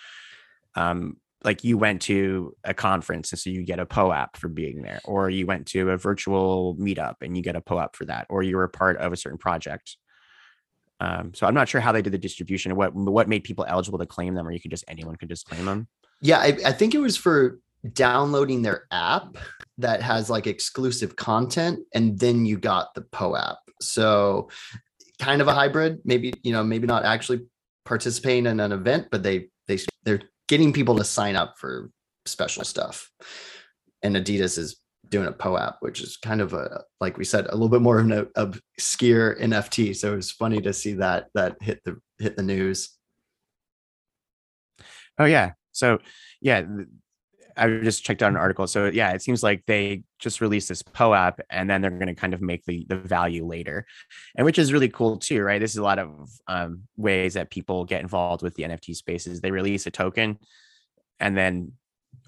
um, 0.76 1.16
like 1.42 1.64
you 1.64 1.78
went 1.78 2.02
to 2.02 2.54
a 2.64 2.74
conference 2.74 3.32
and 3.32 3.38
so 3.38 3.50
you 3.50 3.62
get 3.64 3.78
a 3.78 3.86
POAP 3.86 4.36
for 4.36 4.48
being 4.48 4.82
there, 4.82 5.00
or 5.04 5.30
you 5.30 5.46
went 5.46 5.66
to 5.68 5.90
a 5.90 5.96
virtual 5.96 6.76
meetup 6.76 7.16
and 7.22 7.36
you 7.36 7.42
get 7.42 7.56
a 7.56 7.60
POAP 7.60 7.96
for 7.96 8.04
that, 8.06 8.26
or 8.28 8.42
you 8.42 8.56
were 8.56 8.68
part 8.68 8.98
of 8.98 9.12
a 9.12 9.16
certain 9.16 9.38
project. 9.38 9.96
Um, 11.00 11.32
so 11.34 11.46
I'm 11.46 11.54
not 11.54 11.68
sure 11.68 11.80
how 11.80 11.92
they 11.92 12.02
did 12.02 12.12
the 12.12 12.18
distribution. 12.18 12.76
What 12.76 12.94
what 12.94 13.28
made 13.28 13.44
people 13.44 13.64
eligible 13.66 13.98
to 13.98 14.06
claim 14.06 14.34
them, 14.34 14.46
or 14.46 14.52
you 14.52 14.60
could 14.60 14.70
just 14.70 14.84
anyone 14.86 15.16
could 15.16 15.30
just 15.30 15.46
claim 15.46 15.64
them. 15.64 15.88
Yeah, 16.20 16.38
I, 16.38 16.58
I 16.66 16.72
think 16.72 16.94
it 16.94 16.98
was 16.98 17.16
for 17.16 17.58
downloading 17.94 18.60
their 18.60 18.86
app 18.90 19.38
that 19.78 20.02
has 20.02 20.28
like 20.28 20.46
exclusive 20.46 21.16
content 21.16 21.80
and 21.94 22.18
then 22.18 22.44
you 22.44 22.58
got 22.58 22.94
the 22.94 23.00
POAP. 23.00 23.56
So 23.80 24.50
kind 25.18 25.40
of 25.40 25.48
a 25.48 25.54
hybrid, 25.54 26.00
maybe, 26.04 26.34
you 26.42 26.52
know, 26.52 26.62
maybe 26.62 26.86
not 26.86 27.04
actually 27.04 27.46
participating 27.86 28.46
in 28.46 28.60
an 28.60 28.72
event, 28.72 29.08
but 29.10 29.22
they 29.22 29.48
they 29.66 29.78
they're 30.04 30.20
getting 30.50 30.72
people 30.72 30.96
to 30.96 31.04
sign 31.04 31.36
up 31.36 31.54
for 31.56 31.90
special 32.26 32.64
stuff. 32.64 33.08
And 34.02 34.16
Adidas 34.16 34.58
is 34.58 34.80
doing 35.08 35.28
a 35.28 35.32
POAP, 35.32 35.76
which 35.78 36.00
is 36.00 36.16
kind 36.16 36.40
of 36.40 36.54
a 36.54 36.82
like 37.00 37.16
we 37.16 37.24
said, 37.24 37.46
a 37.46 37.52
little 37.52 37.68
bit 37.68 37.82
more 37.82 38.00
of 38.00 38.10
an 38.10 38.28
obscure 38.34 39.36
NFT. 39.36 39.94
So 39.94 40.12
it 40.12 40.16
was 40.16 40.32
funny 40.32 40.60
to 40.62 40.72
see 40.72 40.94
that 40.94 41.28
that 41.34 41.56
hit 41.60 41.80
the 41.84 42.00
hit 42.18 42.36
the 42.36 42.42
news. 42.42 42.90
Oh 45.18 45.24
yeah. 45.24 45.52
So 45.70 45.98
yeah, 46.40 46.66
I 47.56 47.68
just 47.78 48.04
checked 48.04 48.22
out 48.22 48.30
an 48.30 48.36
article. 48.36 48.66
So 48.66 48.86
yeah, 48.86 49.12
it 49.12 49.22
seems 49.22 49.42
like 49.42 49.64
they 49.66 50.02
just 50.18 50.40
released 50.40 50.68
this 50.68 50.82
POAP 50.82 51.40
and 51.50 51.68
then 51.68 51.80
they're 51.80 51.90
going 51.90 52.06
to 52.06 52.14
kind 52.14 52.34
of 52.34 52.40
make 52.40 52.64
the, 52.64 52.86
the 52.88 52.96
value 52.96 53.46
later. 53.46 53.86
And 54.36 54.44
which 54.44 54.58
is 54.58 54.72
really 54.72 54.88
cool 54.88 55.18
too, 55.18 55.42
right? 55.42 55.60
This 55.60 55.72
is 55.72 55.78
a 55.78 55.82
lot 55.82 55.98
of 55.98 56.30
um, 56.46 56.82
ways 56.96 57.34
that 57.34 57.50
people 57.50 57.84
get 57.84 58.02
involved 58.02 58.42
with 58.42 58.54
the 58.54 58.64
NFT 58.64 58.96
spaces. 58.96 59.40
They 59.40 59.50
release 59.50 59.86
a 59.86 59.90
token 59.90 60.38
and 61.18 61.36
then 61.36 61.72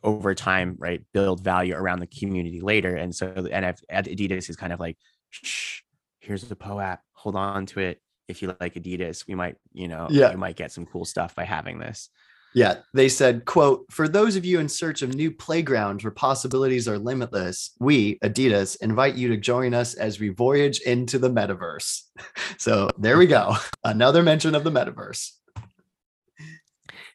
over 0.05 0.35
time, 0.35 0.77
right, 0.79 1.03
build 1.13 1.43
value 1.43 1.75
around 1.75 2.01
the 2.01 2.07
community 2.07 2.61
later. 2.61 2.97
And 2.97 3.15
so 3.15 3.33
the 3.33 3.49
NF 3.49 3.79
Adidas 3.91 4.51
is 4.51 4.57
kind 4.57 4.73
of 4.73 4.81
like, 4.81 4.97
shh, 5.31 5.81
here's 6.21 6.45
the 6.45 6.57
POAP. 6.57 6.99
hold 7.13 7.37
on 7.37 7.67
to 7.67 7.81
it. 7.81 8.01
If 8.29 8.43
you 8.43 8.55
like 8.61 8.75
Adidas, 8.75 9.27
we 9.27 9.35
might, 9.35 9.57
you 9.73 9.89
know, 9.89 10.07
yeah. 10.11 10.31
you 10.31 10.39
might 10.39 10.57
get 10.57 10.73
some 10.73 10.87
cool 10.87 11.05
stuff 11.05 11.35
by 11.35 11.45
having 11.45 11.79
this. 11.79 12.09
Yeah, 12.55 12.77
they 12.93 13.09
said, 13.09 13.47
quote, 13.47 13.87
for 13.91 14.09
those 14.09 14.37
of 14.37 14.45
you 14.45 14.61
in 14.61 14.69
search 14.69 15.01
of 15.01 15.15
new 15.15 15.31
playgrounds 15.31 16.05
where 16.05 16.11
possibilities 16.11 16.87
are 16.87 16.99
limitless, 16.99 17.71
we, 17.81 18.19
Adidas, 18.19 18.77
invite 18.83 19.15
you 19.15 19.29
to 19.29 19.39
join 19.39 19.73
us 19.73 19.95
as 19.95 20.21
we 20.21 20.29
voyage 20.29 20.81
into 20.81 21.19
the 21.19 21.31
metaverse. 21.31 22.03
So 22.59 22.91
there 22.97 23.19
we 23.19 23.27
go. 23.27 23.57
Another 23.83 24.23
mention 24.23 24.55
of 24.55 24.63
the 24.63 24.71
metaverse. 24.71 25.33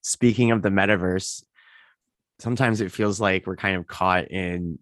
Speaking 0.01 0.51
of 0.51 0.61
the 0.61 0.69
metaverse, 0.69 1.43
sometimes 2.39 2.81
it 2.81 2.91
feels 2.91 3.21
like 3.21 3.47
we're 3.47 3.55
kind 3.55 3.77
of 3.77 3.87
caught 3.87 4.29
in 4.29 4.79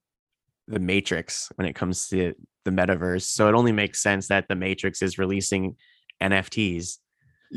the 0.68 0.80
matrix 0.80 1.52
when 1.56 1.68
it 1.68 1.74
comes 1.74 2.08
to 2.10 2.34
the 2.64 2.72
metaverse. 2.72 3.24
So 3.24 3.48
it 3.48 3.54
only 3.54 3.72
makes 3.72 4.02
sense 4.02 4.30
that 4.30 4.48
the 4.48 4.56
matrix 4.56 5.04
is 5.04 5.20
releasing 5.20 5.76
NFTs 6.22 6.98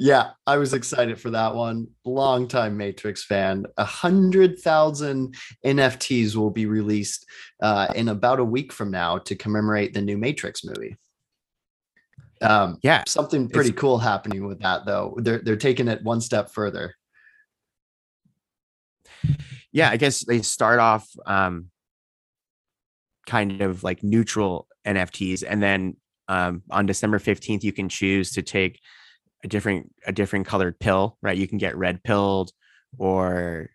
yeah, 0.01 0.31
I 0.47 0.59
was 0.59 0.75
excited 0.75 1.21
for 1.21 1.31
that 1.31 1.57
one. 1.57 1.89
Longtime 2.05 2.77
Matrix 2.77 3.25
fan. 3.25 3.67
A 3.79 3.85
hundred 3.85 4.61
thousand 4.61 5.35
NFTs 5.67 6.37
will 6.37 6.51
be 6.51 6.67
released 6.67 7.27
uh, 7.61 7.89
in 7.97 8.09
about 8.09 8.39
a 8.39 8.45
week 8.45 8.73
from 8.73 8.93
now 8.93 9.19
to 9.19 9.35
commemorate 9.35 9.95
the 9.95 10.01
new 10.01 10.17
Matrix 10.17 10.65
movie. 10.65 10.97
Um, 12.41 12.79
yeah, 12.85 13.03
something 13.09 13.49
pretty 13.49 13.73
cool 13.73 13.99
happening 13.99 14.47
with 14.47 14.61
that 14.61 14.87
though. 14.87 15.17
They're 15.21 15.41
they're 15.41 15.57
taking 15.57 15.89
it 15.89 16.05
one 16.05 16.21
step 16.21 16.53
further. 16.53 16.95
Yeah, 19.73 19.91
I 19.91 19.97
guess 19.97 20.25
they 20.25 20.43
start 20.43 20.79
off 20.79 21.09
um, 21.27 21.71
kind 23.27 23.63
of 23.63 23.83
like 23.83 24.05
neutral 24.05 24.69
NFTs, 24.87 25.43
and 25.47 25.61
then 25.61 25.97
um, 26.29 26.63
on 26.71 26.87
December 26.87 27.19
fifteenth, 27.19 27.65
you 27.65 27.73
can 27.73 27.89
choose 27.89 28.31
to 28.33 28.43
take 28.43 28.79
a 29.45 29.49
different 29.49 29.93
a 30.07 30.13
different 30.13 30.47
colored 30.47 30.79
pill, 30.79 31.17
right? 31.23 31.37
You 31.37 31.49
can 31.49 31.59
get 31.59 31.77
red 31.77 32.03
pilled 32.03 32.53
or 32.97 33.71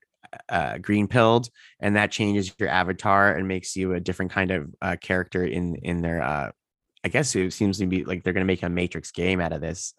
uh, 0.49 0.77
green 0.77 1.07
pilled, 1.07 1.49
and 1.79 1.95
that 1.95 2.11
changes 2.11 2.53
your 2.57 2.69
avatar 2.69 3.33
and 3.35 3.47
makes 3.47 3.75
you 3.75 3.93
a 3.93 3.99
different 3.99 4.31
kind 4.31 4.51
of 4.51 4.69
uh, 4.81 4.95
character 5.01 5.43
in 5.45 5.75
in 5.75 6.01
their. 6.01 6.21
Uh, 6.21 6.51
I 7.05 7.09
guess 7.09 7.35
it 7.35 7.51
seems 7.51 7.79
to 7.79 7.85
be 7.85 8.05
like 8.05 8.23
they're 8.23 8.33
going 8.33 8.45
to 8.45 8.51
make 8.51 8.63
a 8.63 8.69
Matrix 8.69 9.11
game 9.11 9.41
out 9.41 9.51
of 9.53 9.61
this. 9.61 9.93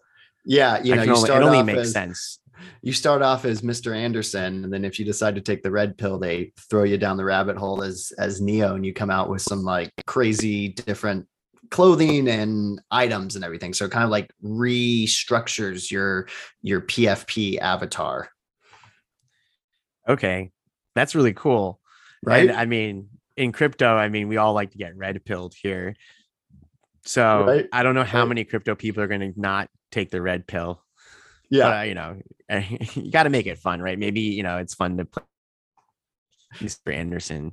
Yeah, 0.45 0.81
you 0.81 0.95
know, 0.95 1.03
you 1.03 1.15
only, 1.15 1.29
it 1.29 1.41
only 1.41 1.63
makes 1.63 1.79
as, 1.79 1.91
sense. 1.91 2.39
You 2.81 2.93
start 2.93 3.21
off 3.21 3.45
as 3.45 3.61
Mr. 3.61 3.95
Anderson, 3.95 4.63
and 4.63 4.73
then 4.73 4.85
if 4.85 4.99
you 4.99 5.05
decide 5.05 5.35
to 5.35 5.41
take 5.41 5.63
the 5.63 5.71
red 5.71 5.97
pill, 5.97 6.19
they 6.19 6.51
throw 6.69 6.83
you 6.83 6.97
down 6.97 7.17
the 7.17 7.25
rabbit 7.25 7.57
hole 7.57 7.81
as 7.83 8.11
as 8.17 8.41
Neo, 8.41 8.75
and 8.75 8.85
you 8.85 8.93
come 8.93 9.09
out 9.09 9.29
with 9.29 9.41
some 9.41 9.63
like 9.63 9.91
crazy 10.05 10.69
different 10.69 11.27
clothing 11.71 12.27
and 12.27 12.81
items 12.91 13.35
and 13.35 13.45
everything. 13.45 13.73
So 13.73 13.85
it 13.85 13.91
kind 13.91 14.03
of 14.03 14.09
like 14.09 14.31
restructures 14.43 15.91
your 15.91 16.27
your 16.61 16.81
PFP 16.81 17.59
avatar. 17.59 18.29
Okay. 20.07 20.51
That's 20.93 21.15
really 21.15 21.33
cool. 21.33 21.79
Right. 22.23 22.49
And, 22.49 22.57
I 22.57 22.65
mean, 22.65 23.09
in 23.35 23.51
crypto, 23.51 23.95
I 23.95 24.09
mean, 24.09 24.27
we 24.27 24.37
all 24.37 24.53
like 24.53 24.71
to 24.71 24.77
get 24.77 24.95
red 24.95 25.23
pilled 25.25 25.53
here. 25.61 25.95
So 27.05 27.45
right. 27.45 27.67
I 27.71 27.83
don't 27.83 27.95
know 27.95 28.03
how 28.03 28.19
right. 28.19 28.29
many 28.29 28.43
crypto 28.45 28.75
people 28.75 29.03
are 29.03 29.07
going 29.07 29.33
to 29.33 29.39
not 29.39 29.69
take 29.91 30.09
the 30.09 30.21
red 30.21 30.47
pill. 30.47 30.81
Yeah. 31.49 31.83
You 31.83 31.95
know, 31.95 32.19
you 32.93 33.11
got 33.11 33.23
to 33.23 33.29
make 33.29 33.47
it 33.47 33.59
fun, 33.59 33.81
right? 33.81 33.99
Maybe, 33.99 34.21
you 34.21 34.43
know, 34.43 34.57
it's 34.57 34.73
fun 34.73 34.97
to 34.97 35.05
play 35.05 35.23
Mr. 36.55 36.93
Anderson 36.93 37.51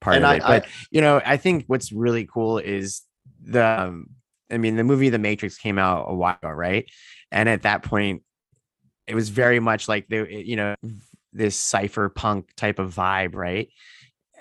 part 0.00 0.16
and 0.16 0.24
of 0.24 0.30
I, 0.30 0.34
it. 0.36 0.40
But 0.40 0.64
I, 0.64 0.68
you 0.90 1.00
know, 1.00 1.20
I 1.24 1.36
think 1.36 1.64
what's 1.66 1.92
really 1.92 2.26
cool 2.26 2.58
is 2.58 3.02
the 3.42 3.64
um, 3.64 4.10
I 4.50 4.58
mean, 4.58 4.76
the 4.76 4.84
movie 4.84 5.08
The 5.08 5.18
Matrix 5.18 5.56
came 5.56 5.78
out 5.78 6.06
a 6.08 6.14
while 6.14 6.36
ago, 6.42 6.50
right? 6.50 6.90
And 7.30 7.48
at 7.48 7.62
that 7.62 7.82
point, 7.82 8.22
it 9.06 9.14
was 9.14 9.28
very 9.28 9.60
much 9.60 9.88
like 9.88 10.08
the 10.08 10.26
you 10.30 10.56
know 10.56 10.74
this 11.32 11.60
cypherpunk 11.60 12.46
type 12.56 12.78
of 12.78 12.94
vibe, 12.94 13.34
right? 13.34 13.68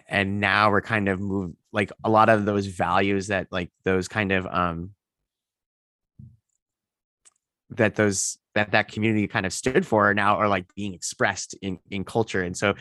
And 0.08 0.39
now 0.39 0.72
we're 0.72 0.82
kind 0.82 1.08
of 1.08 1.19
moved 1.19 1.56
like 1.72 1.91
a 2.04 2.10
lot 2.10 2.30
of 2.30 2.45
those 2.45 2.65
values 2.65 3.28
that 3.28 3.48
like 3.52 3.72
those 3.84 4.08
kind 4.08 4.32
of 4.32 4.48
um 4.48 4.91
that 7.71 7.95
those 7.95 8.38
that 8.55 8.71
that 8.71 8.91
community 8.91 9.27
kind 9.27 9.45
of 9.45 9.53
stood 9.53 9.86
for 9.86 10.13
now 10.13 10.36
are 10.38 10.47
like 10.47 10.65
being 10.75 10.93
expressed 10.93 11.55
in 11.62 11.79
in 11.91 12.03
culture. 12.03 12.41
And 12.41 12.58
so 12.58 12.73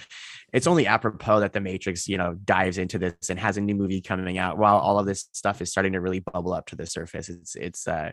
it's 0.53 0.67
only 0.67 0.87
apropos 0.87 1.41
that 1.41 1.53
the 1.53 1.61
matrix 1.61 2.09
you 2.09 2.17
know 2.17 2.35
dives 2.45 2.79
into 2.79 2.99
this 2.99 3.31
and 3.31 3.39
has 3.39 3.57
a 3.57 3.61
new 3.61 3.75
movie 3.75 4.01
coming 4.01 4.39
out 4.39 4.59
while 4.59 4.79
all 4.79 4.99
of 4.99 5.07
this 5.07 5.29
stuff 5.33 5.61
is 5.61 5.71
starting 5.71 5.93
to 5.93 6.01
really 6.01 6.21
bubble 6.21 6.53
up 6.53 6.67
to 6.67 6.77
the 6.77 6.87
surface. 6.87 7.29
It's 7.29 7.55
it's 7.55 7.87
uh 7.87 8.13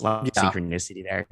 a 0.00 0.02
lot 0.02 0.22
of 0.22 0.30
yeah. 0.34 0.42
synchronicity 0.42 1.02
there. 1.04 1.26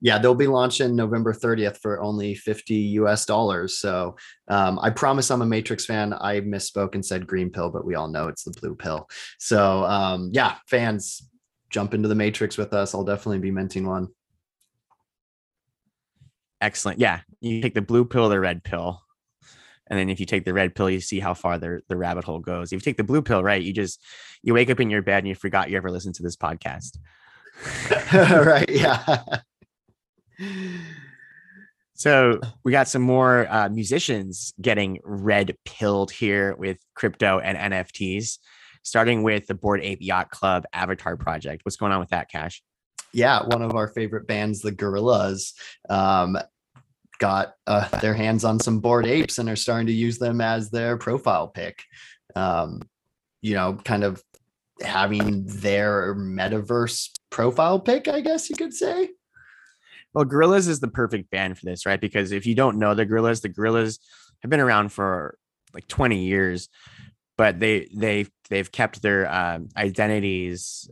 Yeah 0.00 0.18
they'll 0.18 0.34
be 0.34 0.46
launching 0.46 0.94
november 0.94 1.32
30th 1.32 1.78
for 1.78 2.00
only 2.00 2.34
50 2.34 2.76
us 3.00 3.26
dollars. 3.26 3.78
So 3.78 4.16
um, 4.48 4.78
i 4.80 4.90
promise 4.90 5.30
i'm 5.30 5.42
a 5.42 5.46
matrix 5.46 5.84
fan. 5.84 6.12
I 6.12 6.40
misspoke 6.40 6.94
and 6.94 7.04
said 7.04 7.26
green 7.26 7.50
pill 7.50 7.70
but 7.70 7.84
we 7.84 7.96
all 7.96 8.08
know 8.08 8.28
it's 8.28 8.44
the 8.44 8.52
blue 8.52 8.76
pill. 8.76 9.08
So 9.38 9.84
um, 9.84 10.30
yeah 10.32 10.56
fans 10.68 11.28
jump 11.74 11.92
into 11.92 12.06
the 12.06 12.14
matrix 12.14 12.56
with 12.56 12.72
us. 12.72 12.94
I'll 12.94 13.02
definitely 13.02 13.40
be 13.40 13.50
minting 13.50 13.84
one. 13.84 14.06
Excellent. 16.60 17.00
Yeah 17.00 17.20
you 17.40 17.60
take 17.60 17.74
the 17.74 17.82
blue 17.82 18.04
pill 18.04 18.26
or 18.26 18.28
the 18.28 18.38
red 18.38 18.62
pill. 18.62 19.00
And 19.88 19.98
then 19.98 20.08
if 20.08 20.20
you 20.20 20.24
take 20.24 20.44
the 20.44 20.54
red 20.54 20.76
pill 20.76 20.88
you 20.88 21.00
see 21.00 21.18
how 21.18 21.34
far 21.34 21.58
the, 21.58 21.80
the 21.88 21.96
rabbit 21.96 22.24
hole 22.24 22.38
goes. 22.38 22.72
If 22.72 22.76
you 22.76 22.80
take 22.80 22.96
the 22.96 23.02
blue 23.02 23.22
pill 23.22 23.42
right 23.42 23.60
you 23.60 23.72
just 23.72 24.00
you 24.44 24.54
wake 24.54 24.70
up 24.70 24.78
in 24.78 24.88
your 24.88 25.02
bed 25.02 25.18
and 25.18 25.28
you 25.28 25.34
forgot 25.34 25.68
you 25.68 25.76
ever 25.76 25.90
listened 25.90 26.14
to 26.14 26.22
this 26.22 26.36
podcast. 26.36 26.96
Right 28.12 28.70
yeah. 28.70 29.24
So 31.94 32.40
we 32.64 32.70
got 32.70 32.88
some 32.88 33.02
more 33.02 33.46
uh, 33.50 33.68
musicians 33.68 34.54
getting 34.60 35.00
red 35.04 35.56
pilled 35.64 36.12
here 36.12 36.54
with 36.56 36.78
crypto 36.94 37.40
and 37.40 37.72
nfts 37.72 38.38
starting 38.84 39.22
with 39.22 39.46
the 39.48 39.54
Bored 39.54 39.80
Ape 39.82 40.00
Yacht 40.00 40.30
Club 40.30 40.64
Avatar 40.72 41.16
project. 41.16 41.64
What's 41.64 41.76
going 41.76 41.90
on 41.90 41.98
with 41.98 42.10
that, 42.10 42.30
Cash? 42.30 42.62
Yeah, 43.12 43.42
one 43.46 43.62
of 43.62 43.74
our 43.74 43.88
favorite 43.88 44.26
bands, 44.26 44.60
the 44.60 44.72
Gorillaz, 44.72 45.52
um, 45.88 46.38
got 47.18 47.54
uh, 47.66 47.88
their 48.00 48.14
hands 48.14 48.44
on 48.44 48.60
some 48.60 48.80
bored 48.80 49.06
apes 49.06 49.38
and 49.38 49.48
are 49.48 49.56
starting 49.56 49.86
to 49.86 49.92
use 49.92 50.18
them 50.18 50.40
as 50.40 50.70
their 50.70 50.96
profile 50.96 51.48
pic. 51.48 51.82
Um, 52.36 52.82
you 53.40 53.54
know, 53.54 53.78
kind 53.84 54.04
of 54.04 54.22
having 54.82 55.46
their 55.46 56.14
metaverse 56.14 57.10
profile 57.30 57.78
pic, 57.78 58.08
I 58.08 58.20
guess 58.20 58.50
you 58.50 58.56
could 58.56 58.74
say. 58.74 59.10
Well, 60.12 60.24
Gorillaz 60.24 60.68
is 60.68 60.80
the 60.80 60.88
perfect 60.88 61.30
band 61.30 61.58
for 61.58 61.66
this, 61.66 61.86
right? 61.86 62.00
Because 62.00 62.32
if 62.32 62.46
you 62.46 62.54
don't 62.54 62.78
know 62.78 62.94
the 62.94 63.06
Gorillaz, 63.06 63.42
the 63.42 63.48
Gorillaz 63.48 63.98
have 64.42 64.50
been 64.50 64.60
around 64.60 64.90
for 64.90 65.38
like 65.72 65.86
20 65.88 66.24
years, 66.24 66.68
but 67.36 67.58
they 67.58 67.88
they 67.94 68.26
they've 68.50 68.70
kept 68.70 69.02
their 69.02 69.30
uh, 69.30 69.60
identities 69.76 70.88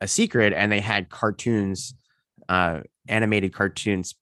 a 0.00 0.08
secret, 0.08 0.52
and 0.52 0.70
they 0.70 0.80
had 0.80 1.08
cartoons, 1.08 1.94
uh, 2.48 2.80
animated 3.08 3.52
cartoons, 3.52 4.14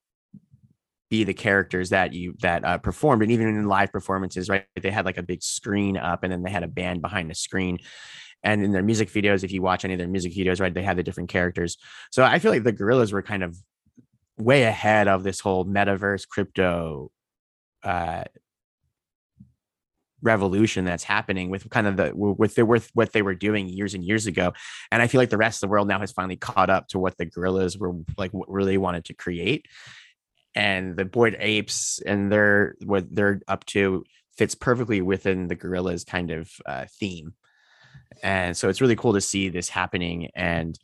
be 1.11 1.25
the 1.25 1.35
characters 1.35 1.91
that 1.91 2.13
you 2.13 2.35
that 2.41 2.65
uh, 2.65 2.79
performed, 2.79 3.23
and 3.23 3.33
even 3.33 3.49
in 3.49 3.67
live 3.67 3.91
performances, 3.91 4.49
right? 4.49 4.65
They 4.81 4.91
had 4.91 5.05
like 5.05 5.19
a 5.19 5.23
big 5.23 5.43
screen 5.43 5.97
up, 5.97 6.23
and 6.23 6.33
then 6.33 6.43
they 6.43 6.51
had 6.51 6.63
a 6.63 6.69
band 6.69 7.03
behind 7.03 7.31
the 7.31 7.35
screen. 7.35 7.79
And 8.43 8.63
in 8.63 8.73
their 8.73 8.83
music 8.83 9.11
videos, 9.11 9.45
if 9.45 9.53
you 9.53 9.61
watch 9.61 9.85
any 9.85 9.95
of 9.95 9.99
their 9.99 10.09
music 10.09 10.33
videos, 10.33 10.61
right, 10.61 10.73
they 10.73 10.83
had 10.83 10.97
the 10.97 11.03
different 11.03 11.29
characters. 11.29 11.77
So 12.11 12.25
I 12.25 12.39
feel 12.39 12.51
like 12.51 12.63
the 12.63 12.73
Gorillaz 12.73 13.13
were 13.13 13.23
kind 13.23 13.43
of 13.43 13.57
way 14.39 14.63
ahead 14.63 15.09
of 15.09 15.23
this 15.23 15.41
whole 15.41 15.67
metaverse 15.67 16.27
crypto 16.27 17.11
uh, 17.83 18.25
revolution 20.23 20.85
that's 20.85 21.05
happening 21.05 21.51
with 21.51 21.69
kind 21.71 21.87
of 21.87 21.97
the 21.97 22.13
with 22.15 22.55
the 22.55 22.65
with 22.65 22.91
what 22.95 23.13
they 23.13 23.23
were 23.23 23.35
doing 23.35 23.69
years 23.69 23.95
and 23.95 24.05
years 24.05 24.27
ago. 24.27 24.53
And 24.91 25.03
i 25.03 25.07
feel 25.07 25.21
like 25.21 25.31
the 25.31 25.37
rest 25.37 25.63
of 25.63 25.69
the 25.69 25.73
world 25.73 25.89
now 25.89 26.01
has 26.01 26.13
finally 26.13 26.37
caught 26.37 26.71
up 26.71 26.89
to 26.89 26.99
what 26.99 27.17
the 27.19 27.27
gorillaz 27.27 27.79
were 27.79 27.93
like 28.17 28.33
what 28.33 28.51
really 28.51 28.79
wanted 28.79 29.05
to 29.07 29.15
create. 29.15 29.67
And 30.55 30.97
the 30.97 31.05
bored 31.05 31.37
apes 31.39 32.01
and 32.05 32.31
their 32.31 32.75
what 32.85 33.07
they're 33.15 33.41
up 33.49 33.65
to 33.67 34.05
fits 34.37 34.55
perfectly 34.55 35.01
within 35.01 35.49
the 35.49 35.57
gorillaz 35.57 36.07
kind 36.07 36.31
of 36.31 36.51
uh, 36.67 36.87
theme. 36.99 37.35
And 38.23 38.57
so 38.57 38.69
it's 38.69 38.81
really 38.81 38.97
cool 38.97 39.13
to 39.13 39.21
see 39.21 39.49
this 39.49 39.69
happening. 39.69 40.31
And 40.35 40.79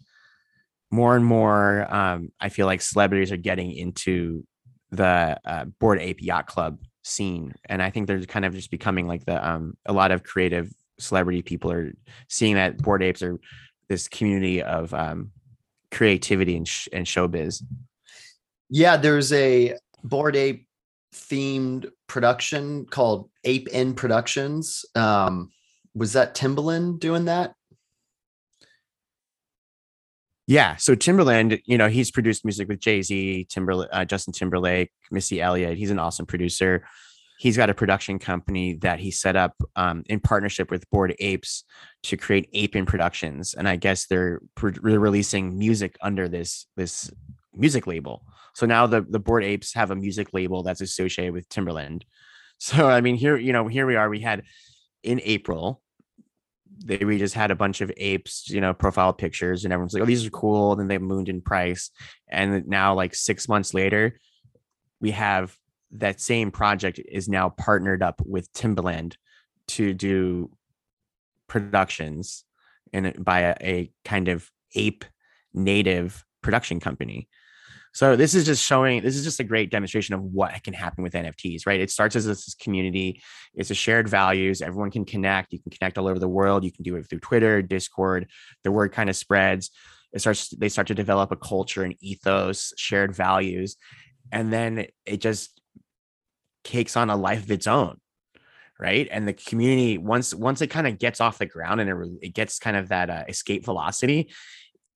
more 0.91 1.17
and 1.17 1.25
more 1.25 1.87
um, 1.93 2.31
i 2.41 2.49
feel 2.49 2.67
like 2.67 2.81
celebrities 2.81 3.33
are 3.33 3.37
getting 3.37 3.73
into 3.73 4.45
the 4.91 5.39
uh, 5.45 5.65
bored 5.81 6.01
ape 6.01 6.23
yacht 6.23 6.47
club 6.47 6.79
scene 7.07 7.55
and 7.67 7.81
i 7.81 7.89
think 7.89 8.07
they're 8.07 8.21
kind 8.25 8.45
of 8.45 8.53
just 8.53 8.71
becoming 8.71 9.07
like 9.07 9.25
the 9.27 9.49
um 9.49 9.77
a 9.87 9.93
lot 9.93 10.11
of 10.11 10.25
creative 10.25 10.73
celebrity 10.99 11.41
people 11.41 11.71
are 11.71 11.93
seeing 12.29 12.57
that 12.57 12.79
bored 12.79 13.03
apes 13.03 13.23
are 13.23 13.39
this 13.89 14.09
community 14.09 14.61
of 14.61 14.93
um 14.93 15.31
creativity 15.93 16.57
and, 16.57 16.67
sh- 16.67 16.89
and 16.93 17.07
showbiz. 17.07 17.63
Yeah 18.69 18.97
there's 18.97 19.33
a 19.33 19.75
bored 20.03 20.35
ape 20.35 20.67
themed 21.15 21.89
production 22.09 22.87
called 22.87 23.31
ape 23.45 23.69
in 23.69 23.95
productions 23.95 24.85
um 24.97 25.51
was 25.95 26.15
that 26.15 26.35
timbaland 26.35 26.99
doing 26.99 27.27
that 27.27 27.55
yeah 30.47 30.77
so 30.77 30.95
timbaland 30.95 31.61
you 31.65 31.77
know 31.79 31.89
he's 31.89 32.11
produced 32.11 32.45
music 32.45 32.69
with 32.69 32.81
jay-z 32.81 33.47
timberlake 33.49 33.89
uh, 33.93 34.05
justin 34.05 34.33
timberlake 34.33 34.91
missy 35.11 35.41
elliott 35.41 35.77
he's 35.77 35.91
an 35.91 35.99
awesome 35.99 36.27
producer. 36.27 36.85
He's 37.39 37.59
got 37.59 37.69
a 37.69 37.75
production 37.75 38.19
company 38.19 38.79
that 38.81 38.99
he 38.99 39.11
set 39.11 39.37
up 39.37 39.53
um, 39.77 40.05
in 40.07 40.21
partnership 40.21 40.71
with 40.71 40.89
Bored 40.89 41.15
apes 41.19 41.65
to 42.05 42.17
create 42.17 42.49
ape 42.55 42.75
in 42.75 42.87
productions 42.87 43.53
and 43.53 43.69
i 43.69 43.77
guess 43.77 44.07
they're 44.07 44.41
re- 44.63 44.97
releasing 44.97 45.59
music 45.59 45.97
under 46.01 46.29
this 46.29 46.67
this 46.77 47.11
music 47.55 47.87
label. 47.87 48.23
So 48.55 48.67
now 48.67 48.87
the 48.87 49.03
the 49.03 49.19
bored 49.19 49.45
apes 49.45 49.75
have 49.75 49.91
a 49.91 49.97
music 49.97 50.29
label 50.33 50.63
that's 50.63 50.81
associated 50.81 51.35
with 51.35 51.49
timbaland 51.49 52.03
so 52.59 52.89
i 52.89 53.01
mean 53.01 53.17
here 53.17 53.37
you 53.37 53.53
know 53.53 53.69
here 53.69 53.87
we 53.87 53.97
are. 53.97 54.09
We 54.09 54.21
had 54.21 54.43
in 55.03 55.21
april 55.25 55.83
they 56.85 56.99
we 56.99 57.19
just 57.19 57.35
had 57.35 57.51
a 57.51 57.57
bunch 57.57 57.81
of 57.81 57.93
apes, 57.97 58.49
you 58.49 58.61
know, 58.61 58.75
profile 58.75 59.13
pictures, 59.13 59.65
and 59.65 59.73
everyone's 59.73 59.95
like, 59.95 60.03
"Oh, 60.03 60.07
these 60.07 60.27
are 60.27 60.31
cool." 60.31 60.73
And 60.73 60.81
then 60.81 60.89
they 60.89 60.99
mooned 60.99 61.29
in 61.29 61.41
price, 61.41 61.91
and 62.29 62.67
now 62.67 62.95
like 62.95 63.15
six 63.15 63.49
months 63.49 63.75
later, 63.75 64.19
we 65.01 65.13
have 65.13 65.57
that 65.93 66.21
same 66.21 66.51
project 66.51 67.01
is 67.09 67.29
now 67.29 67.49
partnered 67.49 68.03
up 68.03 68.21
with 68.25 68.53
Timbaland 68.53 69.15
to 69.69 69.95
do 69.95 70.51
productions 71.49 72.45
and 72.93 73.25
by 73.25 73.41
a, 73.41 73.55
a 73.61 73.93
kind 74.05 74.29
of 74.29 74.51
ape 74.75 75.05
native 75.55 76.25
production 76.43 76.81
company. 76.81 77.29
So 77.97 78.15
this 78.15 78.35
is 78.35 78.45
just 78.45 78.63
showing 78.63 79.03
this 79.03 79.17
is 79.17 79.25
just 79.25 79.41
a 79.41 79.45
great 79.45 79.71
demonstration 79.71 80.15
of 80.15 80.23
what 80.23 80.63
can 80.63 80.75
happen 80.75 81.03
with 81.03 81.15
NFTs, 81.15 81.67
right? 81.67 81.81
It 81.81 81.91
starts 81.91 82.15
as 82.15 82.27
this 82.27 82.55
community, 82.55 83.23
it's 83.55 83.71
a 83.71 83.75
shared 83.75 84.07
values, 84.07 84.61
everyone 84.61 84.91
can 84.91 85.07
connect, 85.07 85.55
you 85.55 85.61
can 85.61 85.71
connect 85.71 85.97
all 85.97 86.07
over 86.07 86.19
the 86.19 86.29
world, 86.29 86.63
you 86.63 86.71
can 86.71 86.83
do 86.83 86.97
it 86.97 87.09
through 87.09 87.21
Twitter, 87.21 87.63
Discord, 87.63 88.29
the 88.65 88.71
word 88.71 88.93
kind 88.93 89.09
of 89.09 89.17
spreads. 89.17 89.71
It 90.13 90.19
starts 90.19 90.51
they 90.51 90.69
start 90.69 90.89
to 90.89 90.95
develop 90.95 91.33
a 91.33 91.37
culture 91.37 91.85
and 91.85 91.97
ethos, 92.01 92.75
shared 92.77 93.17
values, 93.17 93.79
and 94.31 94.53
then 94.53 94.89
it 95.07 95.23
just 95.23 95.59
takes 96.65 96.99
on 96.99 97.09
a 97.09 97.17
life 97.17 97.45
of 97.45 97.51
its 97.51 97.67
own 97.67 97.97
right? 98.79 99.09
And 99.11 99.27
the 99.27 99.33
community 99.33 99.97
once 99.97 100.35
once 100.35 100.61
it 100.61 100.67
kind 100.67 100.87
of 100.87 100.99
gets 100.99 101.19
off 101.19 101.39
the 101.39 101.47
ground 101.47 101.81
and 101.81 101.89
it, 101.89 102.19
it 102.21 102.35
gets 102.35 102.59
kind 102.59 102.77
of 102.77 102.89
that 102.89 103.09
uh, 103.09 103.25
escape 103.27 103.65
velocity 103.65 104.31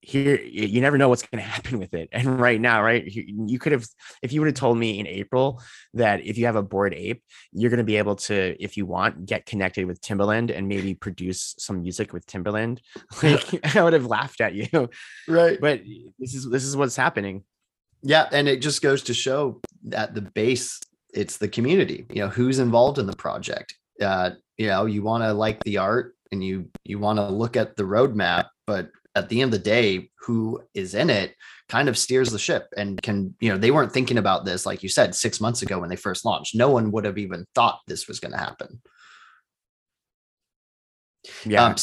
here 0.03 0.41
you 0.41 0.81
never 0.81 0.97
know 0.97 1.09
what's 1.09 1.23
going 1.23 1.43
to 1.43 1.49
happen 1.49 1.79
with 1.79 1.93
it. 1.95 2.09
And 2.13 2.41
right 2.41 2.61
now 2.61 2.83
right 2.83 3.05
you 3.07 3.59
could 3.59 3.73
have 3.73 3.87
if 4.23 4.33
you 4.33 4.41
would 4.41 4.47
have 4.47 4.55
told 4.55 4.79
me 4.79 4.99
in 4.99 5.07
april 5.07 5.63
that 5.95 6.25
if 6.25 6.39
you 6.39 6.47
have 6.47 6.57
a 6.57 6.63
bored 6.63 6.95
ape 6.95 7.23
you're 7.53 7.71
going 7.71 7.79
to 7.79 7.85
be 7.85 7.97
able 7.97 8.17
to 8.17 8.57
if 8.59 8.77
you 8.77 8.87
want 8.87 9.27
get 9.27 9.47
connected 9.47 9.87
with 9.87 10.01
timbaland 10.01 10.57
and 10.57 10.69
maybe 10.69 10.95
produce 10.95 11.55
some 11.59 11.83
music 11.83 12.13
with 12.13 12.27
timbaland 12.27 12.81
like 13.23 13.65
i 13.77 13.83
would 13.83 13.93
have 13.93 14.07
laughed 14.07 14.41
at 14.41 14.55
you. 14.55 14.89
Right. 15.29 15.61
But 15.61 15.83
this 16.19 16.35
is 16.35 16.49
this 16.49 16.65
is 16.65 16.77
what's 16.77 16.97
happening. 16.97 17.45
Yeah 18.03 18.29
and 18.33 18.49
it 18.49 18.63
just 18.63 18.83
goes 18.83 19.03
to 19.05 19.15
show 19.15 19.61
that 19.85 20.15
the 20.15 20.23
base 20.23 20.81
it's 21.13 21.37
the 21.37 21.49
community 21.49 22.07
you 22.11 22.23
know 22.23 22.29
who's 22.29 22.59
involved 22.59 22.99
in 22.99 23.07
the 23.07 23.17
project. 23.17 23.75
Uh 24.01 24.31
you 24.57 24.69
know 24.69 24.87
you 24.87 25.03
want 25.03 25.25
to 25.25 25.33
like 25.33 25.63
the 25.65 25.79
art 25.79 26.15
and 26.33 26.43
you 26.45 26.71
you 26.85 26.99
want 26.99 27.19
to 27.19 27.29
look 27.29 27.57
at 27.57 27.77
the 27.77 27.83
roadmap 27.83 28.47
but 28.67 28.91
at 29.15 29.29
the 29.29 29.41
end 29.41 29.53
of 29.53 29.59
the 29.59 29.65
day, 29.65 30.11
who 30.21 30.63
is 30.75 30.95
in 30.95 31.11
it 31.11 31.35
kind 31.69 31.89
of 31.89 31.99
steers 31.99 32.31
the 32.31 32.39
ship 32.39 32.69
and 32.77 33.01
can, 33.03 33.35
you 33.41 33.51
know, 33.51 33.57
they 33.57 33.71
weren't 33.71 33.93
thinking 33.93 34.19
about 34.19 34.45
this, 34.45 34.67
like 34.67 34.83
you 34.83 34.89
said, 34.89 35.15
six 35.15 35.41
months 35.41 35.63
ago 35.63 35.79
when 35.79 35.89
they 35.89 35.97
first 35.97 36.25
launched. 36.25 36.55
No 36.55 36.71
one 36.71 36.91
would 36.93 37.05
have 37.05 37.19
even 37.19 37.47
thought 37.55 37.81
this 37.87 38.09
was 38.09 38.21
going 38.21 38.33
to 38.33 38.39
happen. 38.39 38.81
Yeah. 41.45 41.65
Um, 41.65 41.77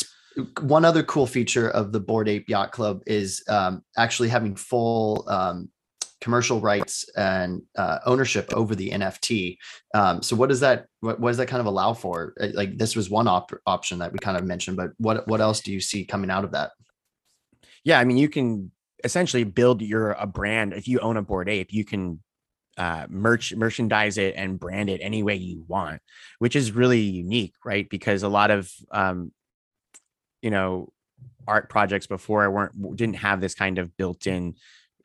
one 0.61 0.85
other 0.85 1.03
cool 1.03 1.25
feature 1.25 1.69
of 1.69 1.91
the 1.91 1.99
Bored 1.99 2.29
Ape 2.29 2.49
Yacht 2.49 2.71
Club 2.71 3.01
is 3.05 3.43
um, 3.49 3.83
actually 3.97 4.29
having 4.29 4.55
full 4.55 5.25
um, 5.27 5.69
commercial 6.21 6.59
rights 6.59 7.09
and 7.15 7.61
uh, 7.77 7.99
ownership 8.05 8.51
over 8.53 8.75
the 8.75 8.89
NFT. 8.91 9.57
Um, 9.93 10.21
so 10.21 10.35
what 10.35 10.49
does 10.49 10.59
that 10.61 10.87
what, 11.01 11.19
what, 11.19 11.29
does 11.29 11.37
that 11.37 11.47
kind 11.47 11.59
of 11.59 11.65
allow 11.65 11.93
for? 11.93 12.33
Uh, 12.39 12.47
like 12.53 12.77
this 12.77 12.95
was 12.95 13.09
one 13.09 13.27
op- 13.27 13.51
option 13.65 13.99
that 13.99 14.11
we 14.11 14.19
kind 14.19 14.37
of 14.37 14.43
mentioned, 14.43 14.77
but 14.77 14.91
what 14.97 15.27
what 15.27 15.41
else 15.41 15.61
do 15.61 15.71
you 15.71 15.79
see 15.79 16.05
coming 16.05 16.29
out 16.29 16.43
of 16.43 16.51
that? 16.51 16.71
Yeah, 17.83 17.99
I 17.99 18.03
mean, 18.03 18.17
you 18.17 18.29
can 18.29 18.71
essentially 19.03 19.43
build 19.43 19.81
your 19.81 20.11
a 20.11 20.27
brand. 20.27 20.73
If 20.73 20.87
you 20.87 20.99
own 20.99 21.17
a 21.17 21.21
bored 21.21 21.49
ape, 21.49 21.71
you 21.71 21.85
can 21.85 22.21
uh, 22.77 23.07
merch 23.09 23.55
merchandise 23.55 24.17
it 24.17 24.35
and 24.37 24.59
brand 24.59 24.89
it 24.89 24.99
any 25.01 25.23
way 25.23 25.35
you 25.35 25.63
want, 25.67 26.01
which 26.39 26.55
is 26.55 26.71
really 26.71 27.01
unique, 27.01 27.55
right? 27.65 27.89
Because 27.89 28.23
a 28.23 28.29
lot 28.29 28.51
of 28.51 28.71
um, 28.91 29.31
you 30.41 30.51
know 30.51 30.91
art 31.47 31.69
projects 31.69 32.07
before 32.07 32.49
weren't 32.51 32.95
didn't 32.95 33.17
have 33.17 33.41
this 33.41 33.55
kind 33.55 33.77
of 33.77 33.95
built-in 33.97 34.55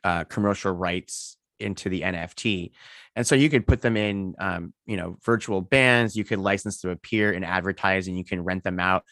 uh, 0.04 0.24
commercial 0.24 0.72
rights 0.72 1.36
into 1.60 1.88
the 1.88 2.02
NFT. 2.02 2.72
And 3.14 3.26
so 3.26 3.34
you 3.34 3.48
could 3.50 3.66
put 3.66 3.82
them 3.82 3.96
in, 3.96 4.34
um, 4.38 4.72
you 4.86 4.96
know, 4.96 5.16
virtual 5.24 5.60
bands. 5.60 6.16
You 6.16 6.24
could 6.24 6.38
license 6.38 6.80
to 6.80 6.90
appear 6.90 7.32
and 7.32 7.44
advertise, 7.44 8.08
and 8.08 8.16
you 8.16 8.24
can 8.24 8.42
rent 8.42 8.64
them 8.64 8.80
out. 8.80 9.04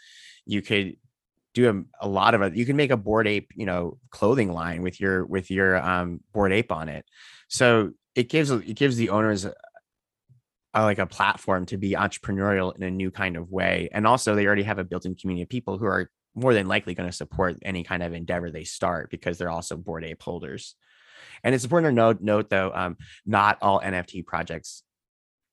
You 0.47 0.63
could 0.63 0.97
do 1.55 1.71
a, 2.01 2.07
a 2.07 2.09
lot 2.09 2.35
of 2.35 2.43
it. 2.43 2.55
You 2.55 2.65
can 2.65 2.77
make 2.77 2.91
a 2.91 2.97
bored 2.97 3.27
ape, 3.27 3.51
you 3.55 3.67
know, 3.67 3.99
clothing 4.11 4.53
line 4.53 4.83
with 4.83 5.01
your 5.01 5.27
with 5.27 5.51
your 5.51 5.77
um 5.77 6.21
bored 6.33 6.53
ape 6.53 6.73
on 6.73 6.89
it. 6.89 7.05
So 7.49 7.93
it 8.15 8.29
gives 8.29 8.51
it 8.51 8.75
gives 8.75 8.97
the 8.97 9.11
owners 9.11 9.45
a, 9.45 9.55
a, 10.75 10.83
like 10.83 10.99
a 10.99 11.07
platform 11.07 11.67
to 11.67 11.77
be 11.77 11.93
entrepreneurial 11.93 12.75
in 12.77 12.83
a 12.83 12.91
new 12.91 13.11
kind 13.11 13.37
of 13.37 13.51
way. 13.51 13.89
And 13.93 14.07
also 14.07 14.35
they 14.35 14.47
already 14.47 14.63
have 14.63 14.79
a 14.79 14.85
built-in 14.85 15.15
community 15.17 15.43
of 15.43 15.49
people 15.49 15.79
who 15.79 15.87
are 15.87 16.11
more 16.35 16.55
than 16.55 16.69
likely 16.69 16.95
going 16.95 17.09
to 17.09 17.17
support 17.17 17.59
any 17.63 17.83
kind 17.83 18.03
of 18.03 18.13
endeavor 18.13 18.51
they 18.51 18.65
start 18.65 19.11
because 19.11 19.37
they're 19.37 19.51
also 19.51 19.77
bored 19.77 20.05
ape 20.05 20.23
holders. 20.23 20.77
And 21.43 21.55
it's 21.55 21.65
important 21.65 21.91
to 21.91 21.95
note, 21.95 22.21
note 22.21 22.51
though, 22.51 22.71
um, 22.73 22.97
not 23.27 23.59
all 23.63 23.81
NFT 23.81 24.25
projects 24.25 24.83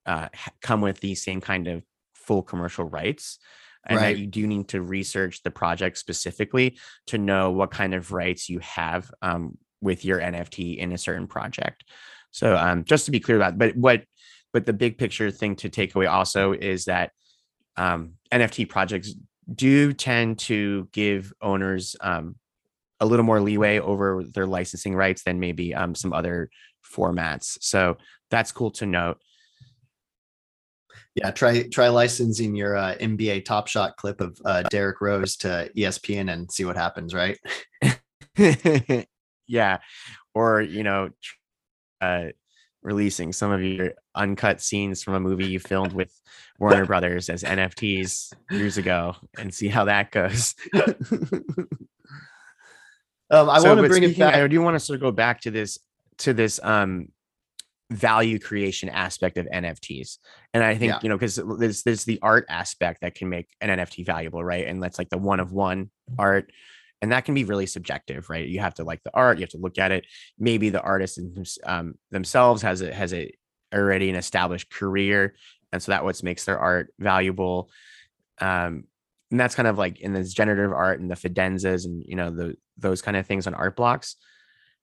uh, 0.06 0.30
come 0.62 0.82
with 0.82 1.00
the 1.00 1.16
same 1.16 1.42
kind 1.42 1.68
of 1.68 1.84
full 2.14 2.44
commercial 2.44 2.86
rights 2.86 3.40
and 3.88 3.98
right. 3.98 4.14
that 4.14 4.20
you 4.20 4.28
do 4.28 4.46
need 4.46 4.68
to 4.70 4.82
research 4.82 5.42
the 5.44 5.52
project 5.52 5.98
specifically 5.98 6.78
to 7.08 7.18
know 7.18 7.52
what 7.52 7.72
kind 7.72 7.94
of 7.94 8.12
rights 8.12 8.50
you 8.50 8.60
have 8.60 9.10
um, 9.22 9.58
with 9.82 10.06
your 10.06 10.20
NFT 10.20 10.78
in 10.78 10.92
a 10.92 10.98
certain 10.98 11.28
project. 11.28 11.84
So 12.32 12.56
um, 12.56 12.84
just 12.84 13.06
to 13.06 13.12
be 13.12 13.20
clear 13.20 13.38
about, 13.38 13.58
but 13.58 13.76
what, 13.76 14.04
but 14.54 14.66
the 14.66 14.74
big 14.74 14.98
picture 14.98 15.32
thing 15.32 15.56
to 15.58 15.70
take 15.70 15.96
away 15.96 16.06
also 16.06 16.52
is 16.52 16.86
that 16.86 17.12
um, 17.78 18.14
NFT 18.32 18.68
projects 18.68 19.14
do 19.54 19.94
tend 19.94 20.40
to 20.40 20.90
give 20.92 21.32
owners 21.42 21.96
um, 22.02 22.36
a 23.00 23.06
little 23.06 23.26
more 23.26 23.40
leeway 23.40 23.80
over 23.80 24.24
their 24.24 24.48
licensing 24.48 24.96
rights 24.96 25.24
than 25.24 25.40
maybe 25.40 25.74
um, 25.74 25.96
some 25.96 26.14
other 26.14 26.50
formats. 26.84 27.58
So 27.62 27.98
that's 28.30 28.52
cool 28.52 28.72
to 28.72 28.86
note. 28.86 29.22
Yeah, 31.18 31.32
try 31.32 31.64
try 31.64 31.88
licensing 31.88 32.56
your 32.56 32.78
uh, 32.78 32.94
NBA 33.02 33.46
Top 33.46 33.68
Shot 33.68 33.98
clip 33.98 34.22
of 34.22 34.40
uh, 34.46 34.62
Derrick 34.70 35.02
Rose 35.02 35.36
to 35.38 35.72
ESPN 35.76 36.32
and 36.32 36.52
see 36.52 36.64
what 36.64 36.78
happens, 36.78 37.12
right? 37.12 37.40
yeah, 39.48 39.80
or 40.36 40.62
you 40.62 40.84
know, 40.84 41.10
uh, 42.02 42.26
releasing 42.84 43.34
some 43.34 43.52
of 43.52 43.64
your 43.64 43.94
uncut 44.14 44.62
scenes 44.62 45.02
from 45.02 45.16
a 45.16 45.20
movie 45.20 45.48
you 45.48 45.60
filmed 45.60 45.92
with 45.92 46.14
Warner 46.60 46.86
Brothers 46.86 47.30
as 47.30 47.42
NFTs 47.42 48.32
years 48.52 48.78
ago, 48.78 49.16
and 49.40 49.52
see 49.52 49.70
how 49.70 49.86
that 49.86 50.12
goes. 50.12 50.54
um, 50.76 50.84
I 53.32 53.58
so, 53.58 53.70
want 53.70 53.82
to 53.82 53.88
bring 53.88 54.04
it 54.04 54.20
back. 54.20 54.36
I 54.36 54.46
do 54.46 54.62
want 54.62 54.76
to 54.76 54.80
sort 54.80 54.98
of 54.98 55.02
go 55.02 55.12
back 55.12 55.42
to 55.42 55.52
this 55.52 55.80
to 56.20 56.34
this 56.34 56.60
um 56.62 57.08
value 57.90 58.40
creation 58.40 58.90
aspect 58.90 59.38
of 59.38 59.46
NFTs. 59.46 60.18
And 60.54 60.64
I 60.64 60.76
think, 60.76 60.94
yeah. 60.94 61.00
you 61.02 61.10
know, 61.10 61.16
because 61.16 61.36
there's 61.36 61.84
there's 61.84 62.04
the 62.04 62.20
art 62.22 62.46
aspect 62.50 63.02
that 63.02 63.16
can 63.16 63.30
make 63.30 63.48
an 63.62 63.70
NFT 63.70 64.06
valuable, 64.06 64.44
right? 64.44 64.68
And 64.68 64.82
that's 64.82 64.98
like 64.98 65.10
the 65.10 65.18
one 65.18 65.40
of 65.40 65.52
one 65.52 65.90
art. 66.18 66.52
And 67.02 67.12
that 67.12 67.26
can 67.26 67.36
be 67.36 67.44
really 67.44 67.68
subjective, 67.68 68.30
right? 68.30 68.48
You 68.48 68.60
have 68.60 68.74
to 68.76 68.84
like 68.84 69.04
the 69.04 69.14
art, 69.14 69.38
you 69.38 69.44
have 69.44 69.52
to 69.52 69.58
look 69.58 69.78
at 69.78 69.92
it. 69.92 70.06
Maybe 70.38 70.70
the 70.70 70.82
artist 70.82 71.20
um, 71.64 71.96
themselves 72.12 72.62
has 72.64 72.82
a 72.82 72.94
has 72.94 73.14
a 73.14 73.32
already 73.74 74.10
an 74.10 74.16
established 74.16 74.72
career, 74.72 75.36
and 75.72 75.82
so 75.82 75.92
that 75.92 76.04
what 76.04 76.22
makes 76.24 76.46
their 76.46 76.60
art 76.60 76.92
valuable. 76.98 77.70
Um, 78.40 78.86
and 79.30 79.40
that's 79.40 79.56
kind 79.56 79.68
of 79.68 79.78
like 79.78 80.00
in 80.00 80.14
this 80.14 80.34
generative 80.34 80.72
art 80.72 81.00
and 81.00 81.12
the 81.12 81.16
fidenzas 81.16 81.86
and 81.86 82.04
you 82.04 82.16
know 82.16 82.32
the 82.32 82.56
those 82.78 83.02
kind 83.02 83.16
of 83.16 83.26
things 83.28 83.46
on 83.46 83.54
art 83.54 83.76
blocks. 83.76 84.16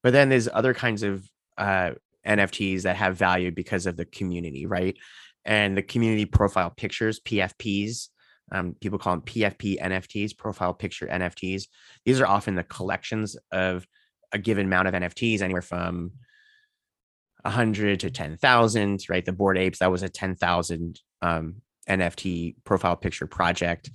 But 0.02 0.12
then 0.12 0.28
there's 0.28 0.48
other 0.52 0.74
kinds 0.74 1.02
of 1.02 1.28
uh, 1.56 1.92
NFTs 2.26 2.82
that 2.82 2.96
have 2.96 3.16
value 3.16 3.50
because 3.50 3.87
of 3.87 3.96
the 3.96 4.04
community, 4.04 4.66
right? 4.66 4.96
And 5.44 5.76
the 5.76 5.82
community 5.82 6.24
profile 6.24 6.70
pictures, 6.70 7.20
PFPs, 7.20 8.08
um, 8.52 8.76
people 8.80 8.98
call 8.98 9.14
them 9.14 9.22
PFP 9.22 9.80
NFTs, 9.80 10.37
profile 10.37 10.74
picture 10.74 11.06
NFTs. 11.06 11.64
These 12.04 12.20
are 12.20 12.26
often 12.26 12.54
the 12.54 12.64
collections 12.64 13.37
of 13.50 13.87
a 14.32 14.38
given 14.38 14.66
amount 14.66 14.88
of 14.88 14.94
NFTs, 14.94 15.40
anywhere 15.40 15.62
from 15.62 16.12
100 17.42 18.00
to 18.00 18.10
10,000, 18.10 19.00
right? 19.08 19.24
The 19.24 19.32
Bored 19.32 19.58
Apes, 19.58 19.78
that 19.78 19.90
was 19.90 20.02
a 20.02 20.08
10,000 20.08 21.00
um, 21.22 21.56
NFT 21.88 22.56
profile 22.64 22.96
picture 22.96 23.26
project. 23.26 23.90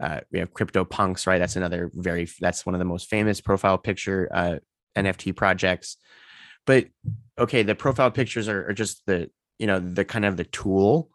Uh, 0.00 0.20
we 0.30 0.38
have 0.38 0.52
CryptoPunks, 0.52 1.26
right? 1.26 1.38
That's 1.38 1.56
another 1.56 1.90
very, 1.94 2.28
that's 2.40 2.64
one 2.64 2.74
of 2.74 2.78
the 2.78 2.84
most 2.84 3.08
famous 3.08 3.40
profile 3.40 3.78
picture 3.78 4.28
uh, 4.32 4.56
NFT 4.96 5.34
projects 5.36 5.96
but 6.66 6.86
okay 7.38 7.62
the 7.62 7.74
profile 7.74 8.10
pictures 8.10 8.48
are, 8.48 8.68
are 8.68 8.72
just 8.72 9.04
the 9.06 9.30
you 9.58 9.66
know 9.66 9.78
the 9.78 10.04
kind 10.04 10.24
of 10.24 10.36
the 10.36 10.44
tool 10.44 11.10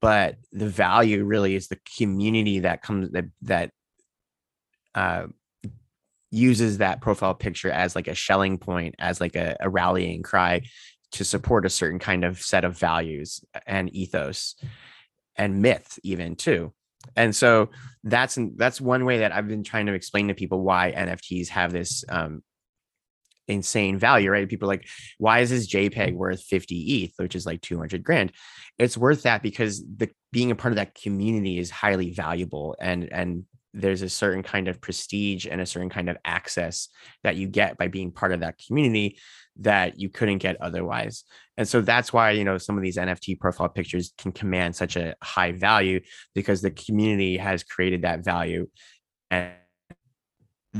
but 0.00 0.36
the 0.52 0.68
value 0.68 1.24
really 1.24 1.54
is 1.54 1.68
the 1.68 1.78
community 1.96 2.60
that 2.60 2.82
comes 2.82 3.10
that 3.10 3.26
that 3.42 3.70
uh, 4.94 5.26
uses 6.30 6.78
that 6.78 7.00
profile 7.00 7.34
picture 7.34 7.70
as 7.70 7.94
like 7.94 8.08
a 8.08 8.14
Schelling 8.14 8.58
point 8.58 8.94
as 8.98 9.20
like 9.20 9.36
a, 9.36 9.56
a, 9.60 9.68
rallying 9.68 10.22
cry 10.22 10.62
to 11.12 11.24
support 11.24 11.66
a 11.66 11.70
certain 11.70 11.98
kind 11.98 12.24
of 12.24 12.40
set 12.40 12.64
of 12.64 12.78
values 12.78 13.44
and 13.66 13.94
ethos 13.94 14.54
and 15.36 15.60
myth 15.60 15.98
even 16.02 16.34
too. 16.34 16.72
And 17.14 17.36
so 17.36 17.70
that's 18.06 18.38
that's 18.54 18.80
one 18.80 19.04
way 19.04 19.18
that 19.18 19.32
i've 19.32 19.48
been 19.48 19.64
trying 19.64 19.86
to 19.86 19.92
explain 19.92 20.28
to 20.28 20.34
people 20.34 20.62
why 20.62 20.92
nfts 20.96 21.48
have 21.48 21.72
this 21.72 22.04
um, 22.08 22.42
insane 23.48 23.98
value, 23.98 24.30
right? 24.30 24.48
People 24.48 24.68
are 24.68 24.74
like, 24.74 24.86
why 25.18 25.40
is 25.40 25.50
this 25.50 25.68
JPEG 25.68 26.14
worth 26.14 26.42
50 26.42 27.04
ETH, 27.04 27.12
which 27.16 27.34
is 27.34 27.46
like 27.46 27.60
200 27.60 28.02
grand? 28.02 28.32
It's 28.78 28.96
worth 28.96 29.22
that 29.22 29.42
because 29.42 29.82
the 29.84 30.10
being 30.32 30.50
a 30.50 30.56
part 30.56 30.72
of 30.72 30.76
that 30.76 30.94
community 30.94 31.58
is 31.58 31.70
highly 31.70 32.12
valuable 32.12 32.76
and 32.80 33.10
and 33.12 33.44
there's 33.76 34.02
a 34.02 34.08
certain 34.08 34.42
kind 34.42 34.68
of 34.68 34.80
prestige 34.80 35.46
and 35.48 35.60
a 35.60 35.66
certain 35.66 35.90
kind 35.90 36.08
of 36.08 36.16
access 36.24 36.88
that 37.22 37.36
you 37.36 37.46
get 37.46 37.76
by 37.76 37.88
being 37.88 38.10
part 38.10 38.32
of 38.32 38.40
that 38.40 38.58
community 38.66 39.18
that 39.58 40.00
you 40.00 40.08
couldn't 40.08 40.38
get 40.38 40.60
otherwise. 40.62 41.24
And 41.58 41.68
so 41.68 41.82
that's 41.82 42.12
why, 42.12 42.30
you 42.30 42.44
know, 42.44 42.56
some 42.56 42.76
of 42.76 42.82
these 42.82 42.96
NFT 42.96 43.38
profile 43.38 43.68
pictures 43.68 44.14
can 44.16 44.32
command 44.32 44.74
such 44.74 44.96
a 44.96 45.14
high 45.22 45.52
value 45.52 46.00
because 46.34 46.62
the 46.62 46.70
community 46.70 47.36
has 47.36 47.64
created 47.64 48.02
that 48.02 48.24
value 48.24 48.66
and 49.30 49.52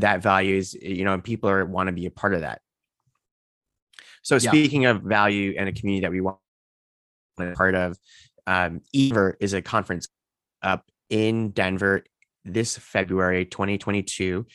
that 0.01 0.23
value 0.23 0.57
is 0.57 0.75
you 0.75 1.05
know 1.05 1.15
and 1.15 1.25
people 1.25 1.49
are 1.51 1.65
want 1.65 1.89
to 1.89 1.93
be 1.93 2.07
a 2.07 2.11
part 2.11 2.35
of 2.35 2.41
that. 2.41 2.61
So 4.23 4.37
yeah. 4.37 4.51
speaking 4.51 4.87
of 4.87 5.03
value 5.03 5.55
and 5.57 5.69
a 5.69 5.73
community 5.73 6.03
that 6.03 6.11
we 6.11 6.21
want 6.21 6.39
to 7.39 7.47
be 7.47 7.53
a 7.53 7.55
part 7.55 7.75
of 7.75 7.97
um 8.47 8.81
ever 8.95 9.37
is 9.41 9.53
a 9.53 9.63
conference 9.63 10.09
up 10.63 10.85
in 11.11 11.51
denver 11.51 12.05
this 12.45 12.77
february 12.77 13.45
2022 13.45 14.47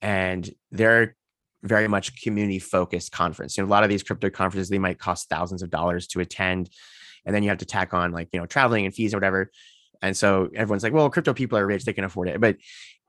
and 0.00 0.50
they're 0.70 1.16
very 1.62 1.86
much 1.86 2.20
community 2.20 2.58
focused 2.58 3.12
conference. 3.12 3.56
You 3.56 3.62
know 3.62 3.68
a 3.68 3.70
lot 3.70 3.84
of 3.84 3.88
these 3.88 4.02
crypto 4.02 4.30
conferences 4.30 4.68
they 4.68 4.78
might 4.78 4.98
cost 4.98 5.28
thousands 5.28 5.62
of 5.62 5.70
dollars 5.70 6.06
to 6.08 6.20
attend 6.20 6.70
and 7.24 7.34
then 7.34 7.42
you 7.42 7.48
have 7.50 7.58
to 7.58 7.66
tack 7.66 7.94
on 7.94 8.12
like 8.12 8.28
you 8.32 8.40
know 8.40 8.46
traveling 8.46 8.84
and 8.84 8.94
fees 8.94 9.14
or 9.14 9.18
whatever 9.18 9.50
and 10.02 10.16
so 10.16 10.48
everyone's 10.54 10.82
like 10.82 10.92
well 10.92 11.08
crypto 11.08 11.32
people 11.32 11.56
are 11.56 11.66
rich 11.66 11.84
they 11.84 11.92
can 11.92 12.04
afford 12.04 12.28
it. 12.28 12.40
But 12.40 12.56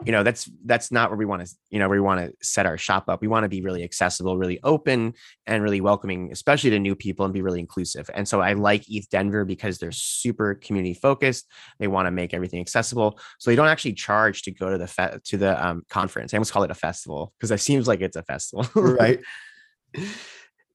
you 0.06 0.12
know 0.12 0.24
that's 0.24 0.50
that's 0.66 0.92
not 0.92 1.10
where 1.10 1.18
we 1.18 1.26
want 1.26 1.46
to 1.46 1.56
you 1.70 1.80
know 1.80 1.88
where 1.88 1.98
we 1.98 2.06
want 2.06 2.20
to 2.22 2.34
set 2.46 2.66
our 2.66 2.78
shop 2.78 3.06
up. 3.08 3.22
We 3.22 3.28
want 3.28 3.44
to 3.44 3.50
be 3.50 3.62
really 3.62 3.84
accessible 3.84 4.38
really 4.38 4.60
open 4.64 5.14
and 5.46 5.64
really 5.64 5.82
welcoming 5.82 6.32
especially 6.32 6.70
to 6.72 6.80
new 6.80 6.96
people 6.96 7.26
and 7.26 7.34
be 7.34 7.42
really 7.42 7.60
inclusive. 7.60 8.10
And 8.14 8.28
so 8.28 8.42
i 8.42 8.54
like 8.54 8.90
eth 8.90 9.10
denver 9.10 9.46
because 9.46 9.78
they're 9.78 9.92
super 9.92 10.56
community 10.56 10.94
focused 10.94 11.48
they 11.80 11.88
want 11.88 12.08
to 12.08 12.12
make 12.12 12.34
everything 12.34 12.60
accessible. 12.60 13.20
So 13.40 13.52
they 13.52 13.56
don't 13.56 13.68
actually 13.68 13.94
charge 13.94 14.44
to 14.44 14.52
go 14.52 14.70
to 14.70 14.78
the 14.78 14.88
fe- 14.88 15.18
to 15.24 15.38
the 15.38 15.66
um, 15.66 15.84
conference. 15.90 16.34
I 16.34 16.38
almost 16.38 16.54
call 16.54 16.64
it 16.64 16.72
a 16.72 16.76
festival 16.76 17.34
because 17.38 17.52
it 17.52 17.60
seems 17.60 17.88
like 17.88 18.02
it's 18.02 18.16
a 18.16 18.24
festival. 18.24 18.68
Right. 18.76 19.20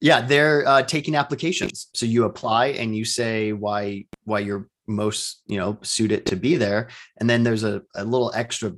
Yeah 0.01 0.21
they're 0.21 0.65
uh, 0.65 0.83
taking 0.83 1.17
applications. 1.17 1.89
So 1.93 2.07
you 2.07 2.23
apply 2.25 2.67
and 2.67 2.97
you 2.97 3.05
say 3.05 3.53
why 3.53 4.05
why 4.25 4.39
you're 4.39 4.69
most 4.89 5.43
you 5.47 5.57
know 5.57 5.79
suited 5.83 6.27
to 6.27 6.37
be 6.37 6.57
there 6.57 6.89
and 7.19 7.29
then 7.29 7.43
there's 7.43 7.65
a, 7.65 7.83
a 7.95 8.05
little 8.05 8.33
extra 8.35 8.73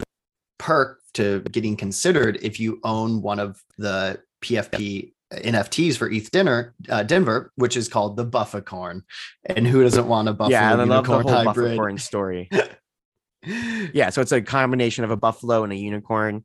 perk 0.58 1.00
to 1.14 1.40
getting 1.50 1.76
considered 1.76 2.38
if 2.42 2.60
you 2.60 2.80
own 2.84 3.22
one 3.22 3.38
of 3.38 3.62
the 3.78 4.20
PFP 4.42 5.12
NFTs 5.32 5.96
for 5.96 6.10
ETH 6.10 6.30
dinner, 6.30 6.74
uh, 6.88 7.02
Denver, 7.02 7.52
which 7.56 7.76
is 7.76 7.88
called 7.88 8.16
the 8.16 8.24
Bufficorn. 8.24 9.04
And 9.46 9.66
who 9.66 9.82
doesn't 9.82 10.06
want 10.06 10.28
a 10.28 10.32
buffalo 10.32 10.58
yeah, 10.58 10.72
I 10.72 10.84
love 10.84 11.06
the 11.06 11.22
whole 11.22 11.44
hybrid? 11.44 12.00
Story. 12.00 12.50
yeah, 13.92 14.10
so 14.10 14.20
it's 14.20 14.32
a 14.32 14.42
combination 14.42 15.04
of 15.04 15.10
a 15.10 15.16
buffalo 15.16 15.62
and 15.64 15.72
a 15.72 15.76
unicorn. 15.76 16.44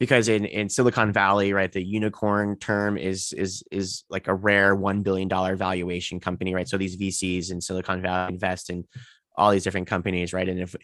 Because 0.00 0.28
in, 0.28 0.44
in 0.44 0.68
Silicon 0.68 1.12
Valley, 1.12 1.52
right, 1.52 1.70
the 1.70 1.84
unicorn 1.84 2.58
term 2.58 2.98
is 2.98 3.32
is 3.32 3.62
is 3.70 4.04
like 4.10 4.26
a 4.26 4.34
rare 4.34 4.74
one 4.74 5.02
billion 5.02 5.28
dollar 5.28 5.54
valuation 5.54 6.18
company, 6.18 6.54
right? 6.54 6.68
So 6.68 6.76
these 6.76 6.96
VCs 6.96 7.52
in 7.52 7.60
Silicon 7.60 8.02
Valley 8.02 8.34
invest 8.34 8.70
in 8.70 8.84
all 9.36 9.50
these 9.50 9.64
different 9.64 9.86
companies, 9.86 10.32
right? 10.32 10.48
And 10.48 10.60
if 10.60 10.74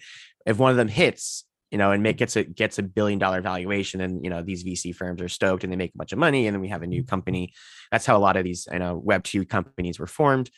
if 0.47 0.59
one 0.59 0.71
of 0.71 0.77
them 0.77 0.89
hits, 0.89 1.45
you 1.71 1.79
know, 1.79 1.93
and 1.93 2.03
make 2.03 2.17
gets 2.17 2.37
a 2.37 2.45
gets 2.45 2.79
a 2.79 2.83
billion 2.83 3.19
dollar 3.19 3.41
valuation, 3.41 4.01
and 4.01 4.25
you 4.25 4.31
know 4.31 4.43
these 4.43 4.65
VC 4.65 4.95
firms 4.95 5.21
are 5.21 5.29
stoked 5.29 5.65
and 5.65 5.73
they 5.73 5.77
make 5.77 5.93
a 5.95 5.99
bunch 5.99 6.13
of 6.13 6.19
money, 6.19 6.47
and 6.47 6.55
then 6.55 6.61
we 6.61 6.69
have 6.69 6.83
a 6.83 6.87
new 6.87 7.05
company. 7.05 7.53
That's 7.91 8.07
how 8.07 8.17
a 8.17 8.19
lot 8.19 8.37
of 8.37 8.45
these, 8.45 8.69
you 8.73 8.79
know, 8.79 8.97
Web 8.97 9.25
two 9.25 9.45
companies 9.45 9.99
were 9.99 10.07
formed, 10.07 10.51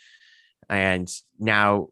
and 0.68 1.10
now 1.38 1.88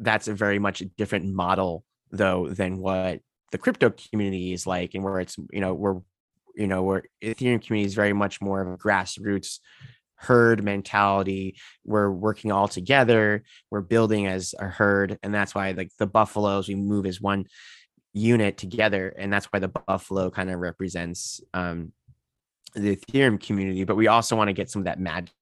that's 0.00 0.28
a 0.28 0.34
very 0.34 0.58
much 0.58 0.82
different 0.96 1.32
model 1.32 1.84
though 2.10 2.48
than 2.48 2.78
what 2.78 3.20
the 3.54 3.58
crypto 3.58 3.94
community 4.10 4.52
is 4.52 4.66
like, 4.66 4.94
and 4.94 5.04
where 5.04 5.20
it's 5.20 5.36
you 5.52 5.60
know 5.60 5.74
we're 5.74 6.00
you 6.56 6.66
know 6.66 6.82
where 6.82 7.04
Ethereum 7.22 7.64
community 7.64 7.84
is 7.84 7.94
very 7.94 8.12
much 8.12 8.40
more 8.40 8.60
of 8.60 8.66
a 8.66 8.76
grassroots 8.76 9.60
herd 10.16 10.64
mentality. 10.64 11.56
We're 11.84 12.10
working 12.10 12.50
all 12.50 12.66
together. 12.66 13.44
We're 13.70 13.82
building 13.82 14.26
as 14.26 14.56
a 14.58 14.66
herd 14.66 15.20
and 15.22 15.32
that's 15.32 15.54
why 15.54 15.70
like 15.70 15.92
the 16.00 16.06
buffaloes 16.08 16.66
we 16.66 16.74
move 16.74 17.06
as 17.06 17.20
one 17.20 17.46
unit 18.12 18.56
together 18.56 19.14
and 19.16 19.32
that's 19.32 19.46
why 19.46 19.60
the 19.60 19.68
buffalo 19.68 20.30
kind 20.30 20.50
of 20.50 20.58
represents 20.58 21.40
um, 21.52 21.92
the 22.74 22.96
ethereum 22.96 23.40
community. 23.40 23.84
But 23.84 23.94
we 23.94 24.08
also 24.08 24.34
want 24.34 24.48
to 24.48 24.52
get 24.52 24.68
some 24.68 24.80
of 24.80 24.86
that 24.86 24.98
magic 24.98 25.32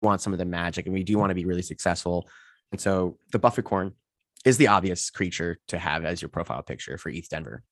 want 0.00 0.22
some 0.22 0.32
of 0.32 0.38
the 0.38 0.46
magic 0.46 0.86
and 0.86 0.94
we 0.94 1.02
do 1.02 1.18
want 1.18 1.32
to 1.32 1.34
be 1.34 1.44
really 1.44 1.60
successful. 1.60 2.26
And 2.72 2.80
so 2.80 3.18
the 3.30 3.38
bufficorn 3.38 3.92
is 4.44 4.56
the 4.58 4.68
obvious 4.68 5.10
creature 5.10 5.58
to 5.68 5.78
have 5.78 6.04
as 6.04 6.20
your 6.22 6.28
profile 6.28 6.62
picture 6.62 6.98
for 6.98 7.08
eth 7.10 7.28
denver. 7.28 7.62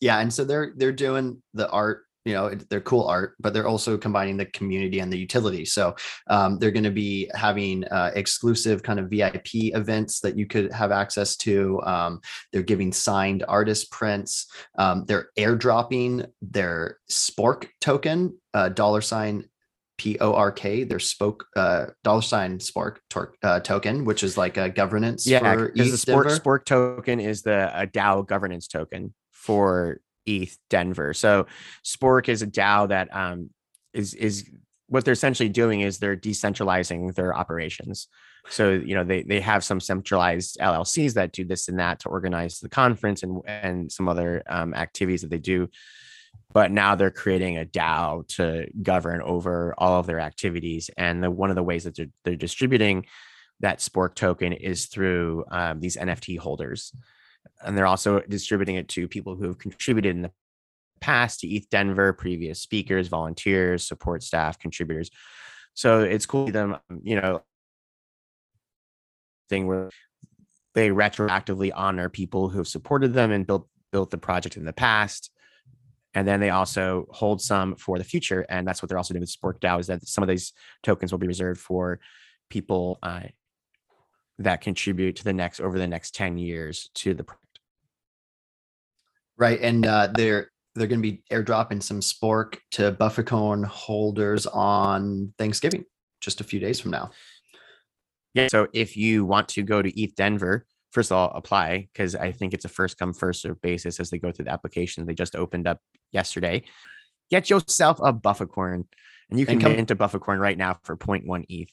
Yeah 0.00 0.18
and 0.18 0.32
so 0.32 0.44
they're 0.44 0.72
they're 0.76 0.92
doing 0.92 1.42
the 1.54 1.68
art 1.70 2.04
you 2.24 2.32
know 2.32 2.50
they're 2.70 2.80
cool 2.80 3.06
art 3.06 3.34
but 3.38 3.52
they're 3.52 3.68
also 3.68 3.98
combining 3.98 4.36
the 4.36 4.46
community 4.46 5.00
and 5.00 5.12
the 5.12 5.18
utility. 5.18 5.64
So 5.64 5.94
um, 6.28 6.58
they're 6.58 6.70
going 6.70 6.84
to 6.84 6.90
be 6.90 7.30
having 7.34 7.84
uh, 7.84 8.12
exclusive 8.14 8.82
kind 8.82 8.98
of 8.98 9.10
vip 9.10 9.46
events 9.54 10.20
that 10.20 10.36
you 10.36 10.46
could 10.46 10.72
have 10.72 10.90
access 10.90 11.36
to. 11.38 11.80
Um, 11.84 12.20
they're 12.52 12.62
giving 12.62 12.92
signed 12.92 13.44
artist 13.46 13.90
prints. 13.90 14.46
Um, 14.78 15.04
they're 15.06 15.28
airdropping 15.38 16.26
their 16.40 16.98
spork 17.10 17.68
token 17.80 18.38
uh, 18.54 18.70
dollar 18.70 19.00
sign 19.00 19.48
P-O-R-K, 19.96 20.84
their 20.84 20.98
spoke 20.98 21.46
uh, 21.56 21.86
dollar 22.02 22.22
sign 22.22 22.58
Spork 22.58 22.96
tor- 23.10 23.34
uh, 23.42 23.60
token, 23.60 24.04
which 24.04 24.22
is 24.22 24.36
like 24.36 24.56
a 24.56 24.68
governance. 24.68 25.26
Yeah, 25.26 25.56
because 25.56 26.04
the 26.04 26.12
Spork. 26.12 26.38
Spork 26.38 26.64
token 26.64 27.20
is 27.20 27.42
the 27.42 27.70
a 27.74 27.86
DAO 27.86 28.26
governance 28.26 28.66
token 28.66 29.14
for 29.30 30.00
ETH 30.26 30.56
Denver. 30.70 31.14
So 31.14 31.46
Spork 31.84 32.28
is 32.28 32.42
a 32.42 32.46
DAO 32.46 32.88
that 32.88 33.14
um, 33.14 33.50
is 33.92 34.14
is 34.14 34.50
what 34.88 35.04
they're 35.04 35.12
essentially 35.12 35.48
doing 35.48 35.80
is 35.80 35.98
they're 35.98 36.16
decentralizing 36.16 37.14
their 37.14 37.34
operations. 37.34 38.08
So 38.48 38.72
you 38.72 38.94
know 38.94 39.04
they 39.04 39.22
they 39.22 39.40
have 39.40 39.64
some 39.64 39.80
centralized 39.80 40.58
LLCs 40.60 41.14
that 41.14 41.32
do 41.32 41.44
this 41.44 41.68
and 41.68 41.78
that 41.78 42.00
to 42.00 42.08
organize 42.08 42.58
the 42.58 42.68
conference 42.68 43.22
and 43.22 43.40
and 43.46 43.90
some 43.90 44.08
other 44.08 44.42
um, 44.48 44.74
activities 44.74 45.22
that 45.22 45.30
they 45.30 45.38
do. 45.38 45.68
But 46.52 46.70
now 46.70 46.94
they're 46.94 47.10
creating 47.10 47.58
a 47.58 47.64
DAO 47.64 48.26
to 48.36 48.66
govern 48.82 49.22
over 49.22 49.74
all 49.76 49.98
of 49.98 50.06
their 50.06 50.20
activities. 50.20 50.88
And 50.96 51.22
the, 51.22 51.30
one 51.30 51.50
of 51.50 51.56
the 51.56 51.62
ways 51.62 51.84
that 51.84 51.96
they're, 51.96 52.06
they're 52.24 52.36
distributing 52.36 53.06
that 53.60 53.78
Spork 53.78 54.14
token 54.14 54.52
is 54.52 54.86
through 54.86 55.44
um, 55.50 55.80
these 55.80 55.96
NFT 55.96 56.38
holders 56.38 56.92
and 57.62 57.76
they're 57.76 57.86
also 57.86 58.20
distributing 58.20 58.76
it 58.76 58.88
to 58.88 59.08
people 59.08 59.36
who 59.36 59.44
have 59.44 59.58
contributed 59.58 60.14
in 60.16 60.22
the 60.22 60.32
past 61.00 61.40
to 61.40 61.48
ETH 61.48 61.68
Denver, 61.70 62.12
previous 62.12 62.60
speakers, 62.60 63.08
volunteers, 63.08 63.86
support 63.86 64.22
staff, 64.22 64.58
contributors. 64.58 65.10
So 65.74 66.00
it's 66.00 66.26
cool 66.26 66.46
them, 66.46 66.76
you 67.02 67.20
know, 67.20 67.42
thing 69.48 69.66
where 69.66 69.90
they 70.74 70.88
retroactively 70.88 71.70
honor 71.74 72.08
people 72.08 72.48
who 72.48 72.58
have 72.58 72.68
supported 72.68 73.12
them 73.12 73.30
and 73.30 73.46
built 73.46 73.68
built 73.92 74.10
the 74.10 74.18
project 74.18 74.56
in 74.56 74.64
the 74.64 74.72
past. 74.72 75.30
And 76.14 76.26
then 76.26 76.40
they 76.40 76.50
also 76.50 77.06
hold 77.10 77.42
some 77.42 77.74
for 77.76 77.98
the 77.98 78.04
future. 78.04 78.46
And 78.48 78.66
that's 78.66 78.82
what 78.82 78.88
they're 78.88 78.98
also 78.98 79.14
doing 79.14 79.22
with 79.22 79.36
Spork 79.36 79.58
DAO 79.60 79.80
is 79.80 79.88
that 79.88 80.06
some 80.06 80.22
of 80.22 80.28
these 80.28 80.52
tokens 80.82 81.12
will 81.12 81.18
be 81.18 81.26
reserved 81.26 81.60
for 81.60 81.98
people 82.50 82.98
uh, 83.02 83.22
that 84.38 84.60
contribute 84.60 85.16
to 85.16 85.24
the 85.24 85.32
next 85.32 85.60
over 85.60 85.78
the 85.78 85.86
next 85.86 86.14
10 86.14 86.38
years 86.38 86.90
to 86.94 87.14
the 87.14 87.24
project. 87.24 87.58
Right. 89.36 89.60
And 89.60 89.84
uh, 89.84 90.08
they're 90.14 90.50
they're 90.74 90.88
going 90.88 91.02
to 91.02 91.10
be 91.10 91.22
airdropping 91.30 91.82
some 91.82 92.00
spork 92.00 92.58
to 92.72 92.90
Bufficorn 92.90 93.62
holders 93.62 94.46
on 94.46 95.32
Thanksgiving, 95.38 95.84
just 96.20 96.40
a 96.40 96.44
few 96.44 96.58
days 96.58 96.80
from 96.80 96.90
now. 96.90 97.10
Yeah. 98.34 98.48
So 98.48 98.66
if 98.72 98.96
you 98.96 99.24
want 99.24 99.48
to 99.50 99.62
go 99.62 99.82
to 99.82 100.00
ETH 100.00 100.16
Denver, 100.16 100.66
first 100.94 101.10
of 101.10 101.16
all, 101.16 101.32
apply 101.34 101.88
because 101.92 102.14
I 102.14 102.30
think 102.30 102.54
it's 102.54 102.64
a 102.64 102.68
first 102.68 102.98
come, 102.98 103.12
first 103.12 103.42
serve 103.42 103.60
basis 103.60 103.98
as 103.98 104.10
they 104.10 104.18
go 104.18 104.30
through 104.30 104.46
the 104.46 104.52
application. 104.52 105.04
They 105.04 105.14
just 105.14 105.34
opened 105.34 105.66
up 105.66 105.80
yesterday. 106.12 106.62
Get 107.30 107.50
yourself 107.50 107.98
a 108.00 108.12
Bufficorn 108.12 108.86
and 109.28 109.40
you 109.40 109.44
can 109.44 109.58
come 109.58 109.72
into 109.72 109.96
Bufficorn 109.96 110.38
right 110.38 110.56
now 110.56 110.78
for 110.84 110.96
0.1 110.96 111.44
ETH. 111.48 111.68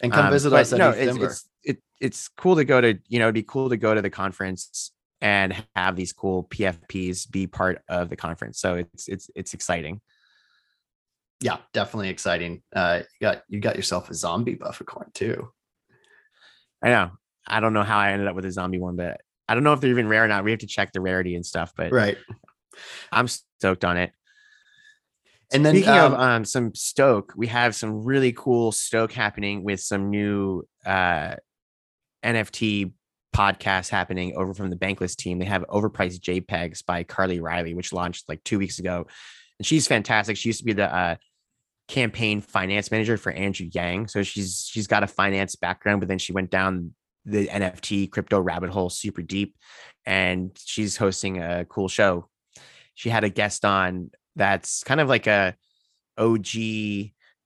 And 0.00 0.12
come 0.12 0.26
um, 0.26 0.32
visit 0.32 0.52
us 0.52 0.72
at 0.72 0.78
no, 0.78 0.90
it's, 0.90 1.16
It's, 1.16 1.48
it, 1.64 1.82
it's 2.00 2.28
cool 2.28 2.56
to 2.56 2.64
go 2.64 2.80
to, 2.80 2.98
you 3.08 3.18
know, 3.18 3.26
it'd 3.26 3.34
be 3.34 3.42
cool 3.42 3.70
to 3.70 3.76
go 3.76 3.94
to 3.94 4.02
the 4.02 4.10
conference 4.10 4.92
and 5.20 5.64
have 5.74 5.96
these 5.96 6.12
cool 6.12 6.44
PFPs 6.44 7.30
be 7.30 7.46
part 7.46 7.82
of 7.88 8.10
the 8.10 8.16
conference. 8.16 8.60
So 8.60 8.74
it's 8.74 9.08
it's 9.08 9.30
it's 9.34 9.54
exciting. 9.54 10.00
Yeah, 11.40 11.58
definitely 11.72 12.10
exciting. 12.10 12.62
Uh, 12.74 13.00
you 13.18 13.24
got 13.26 13.42
you 13.48 13.60
got 13.60 13.76
yourself 13.76 14.10
a 14.10 14.14
zombie 14.14 14.54
Bufficorn 14.54 15.10
too. 15.14 15.50
I 16.82 16.88
know. 16.90 17.10
I 17.46 17.60
don't 17.60 17.72
know 17.72 17.82
how 17.82 17.98
I 17.98 18.12
ended 18.12 18.28
up 18.28 18.36
with 18.36 18.44
a 18.44 18.52
zombie 18.52 18.78
one, 18.78 18.96
but 18.96 19.20
I 19.48 19.54
don't 19.54 19.64
know 19.64 19.72
if 19.72 19.80
they're 19.80 19.90
even 19.90 20.08
rare 20.08 20.24
or 20.24 20.28
not. 20.28 20.44
We 20.44 20.50
have 20.50 20.60
to 20.60 20.66
check 20.66 20.92
the 20.92 21.00
rarity 21.00 21.34
and 21.34 21.44
stuff. 21.44 21.72
But 21.76 21.92
right, 21.92 22.16
I'm 23.12 23.28
stoked 23.28 23.84
on 23.84 23.96
it. 23.96 24.12
And 25.52 25.64
then 25.64 25.74
speaking 25.74 25.90
um, 25.90 26.14
of 26.14 26.20
um, 26.20 26.44
some 26.44 26.74
stoke, 26.74 27.32
we 27.36 27.46
have 27.48 27.74
some 27.74 28.04
really 28.04 28.32
cool 28.32 28.72
stoke 28.72 29.12
happening 29.12 29.62
with 29.62 29.80
some 29.80 30.10
new 30.10 30.66
uh, 30.84 31.36
NFT 32.24 32.92
podcasts 33.34 33.88
happening 33.88 34.36
over 34.36 34.54
from 34.54 34.70
the 34.70 34.76
Bankless 34.76 35.14
team. 35.14 35.38
They 35.38 35.44
have 35.44 35.64
overpriced 35.68 36.20
JPEGs 36.20 36.84
by 36.86 37.04
Carly 37.04 37.40
Reilly, 37.40 37.74
which 37.74 37.92
launched 37.92 38.28
like 38.28 38.42
two 38.44 38.58
weeks 38.58 38.78
ago, 38.78 39.06
and 39.58 39.66
she's 39.66 39.86
fantastic. 39.86 40.36
She 40.36 40.48
used 40.48 40.60
to 40.60 40.64
be 40.64 40.72
the 40.72 40.92
uh, 40.92 41.16
campaign 41.88 42.40
finance 42.40 42.90
manager 42.90 43.16
for 43.16 43.30
Andrew 43.30 43.68
Yang, 43.70 44.08
so 44.08 44.22
she's 44.22 44.66
she's 44.70 44.86
got 44.86 45.02
a 45.02 45.06
finance 45.06 45.56
background, 45.56 46.00
but 46.00 46.08
then 46.08 46.18
she 46.18 46.32
went 46.32 46.50
down 46.50 46.94
the 47.24 47.48
NFT 47.48 48.10
crypto 48.10 48.40
rabbit 48.40 48.70
hole 48.70 48.90
super 48.90 49.22
deep, 49.22 49.56
and 50.06 50.50
she's 50.64 50.96
hosting 50.96 51.40
a 51.42 51.64
cool 51.64 51.88
show. 51.88 52.28
She 52.94 53.10
had 53.10 53.24
a 53.24 53.30
guest 53.30 53.64
on 53.64 54.10
that's 54.36 54.82
kind 54.84 55.00
of 55.00 55.08
like 55.08 55.26
a 55.26 55.54
OG 56.18 56.54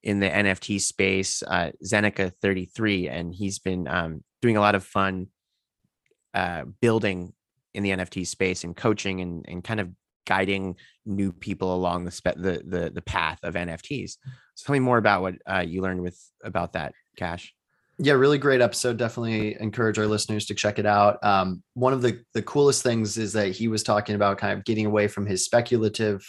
in 0.02 0.20
the 0.20 0.28
NFT 0.28 0.80
space, 0.80 1.42
uh, 1.42 1.70
Zeneca 1.84 2.32
33, 2.40 3.08
and 3.08 3.34
he's 3.34 3.58
been 3.58 3.88
um, 3.88 4.22
doing 4.42 4.56
a 4.56 4.60
lot 4.60 4.74
of 4.74 4.84
fun 4.84 5.28
uh, 6.34 6.64
building 6.80 7.32
in 7.74 7.82
the 7.82 7.90
NFT 7.90 8.26
space 8.26 8.64
and 8.64 8.76
coaching 8.76 9.20
and, 9.20 9.44
and 9.48 9.64
kind 9.64 9.80
of 9.80 9.90
guiding 10.26 10.76
new 11.06 11.32
people 11.32 11.74
along 11.74 12.04
the, 12.04 12.10
spe- 12.10 12.36
the 12.36 12.62
the 12.66 12.90
the 12.94 13.02
path 13.02 13.38
of 13.42 13.54
NFTs. 13.54 14.16
So 14.54 14.66
tell 14.66 14.74
me 14.74 14.80
more 14.80 14.98
about 14.98 15.22
what 15.22 15.34
uh, 15.46 15.64
you 15.66 15.80
learned 15.80 16.02
with 16.02 16.20
about 16.44 16.74
that, 16.74 16.92
Cash. 17.16 17.54
Yeah, 18.00 18.12
really 18.12 18.38
great 18.38 18.60
episode. 18.60 18.96
Definitely 18.96 19.56
encourage 19.60 19.98
our 19.98 20.06
listeners 20.06 20.46
to 20.46 20.54
check 20.54 20.78
it 20.78 20.86
out. 20.86 21.22
Um, 21.24 21.62
one 21.74 21.92
of 21.92 22.00
the 22.00 22.22
the 22.32 22.42
coolest 22.42 22.82
things 22.82 23.18
is 23.18 23.32
that 23.32 23.48
he 23.48 23.66
was 23.66 23.82
talking 23.82 24.14
about 24.14 24.38
kind 24.38 24.56
of 24.56 24.64
getting 24.64 24.86
away 24.86 25.08
from 25.08 25.26
his 25.26 25.44
speculative 25.44 26.24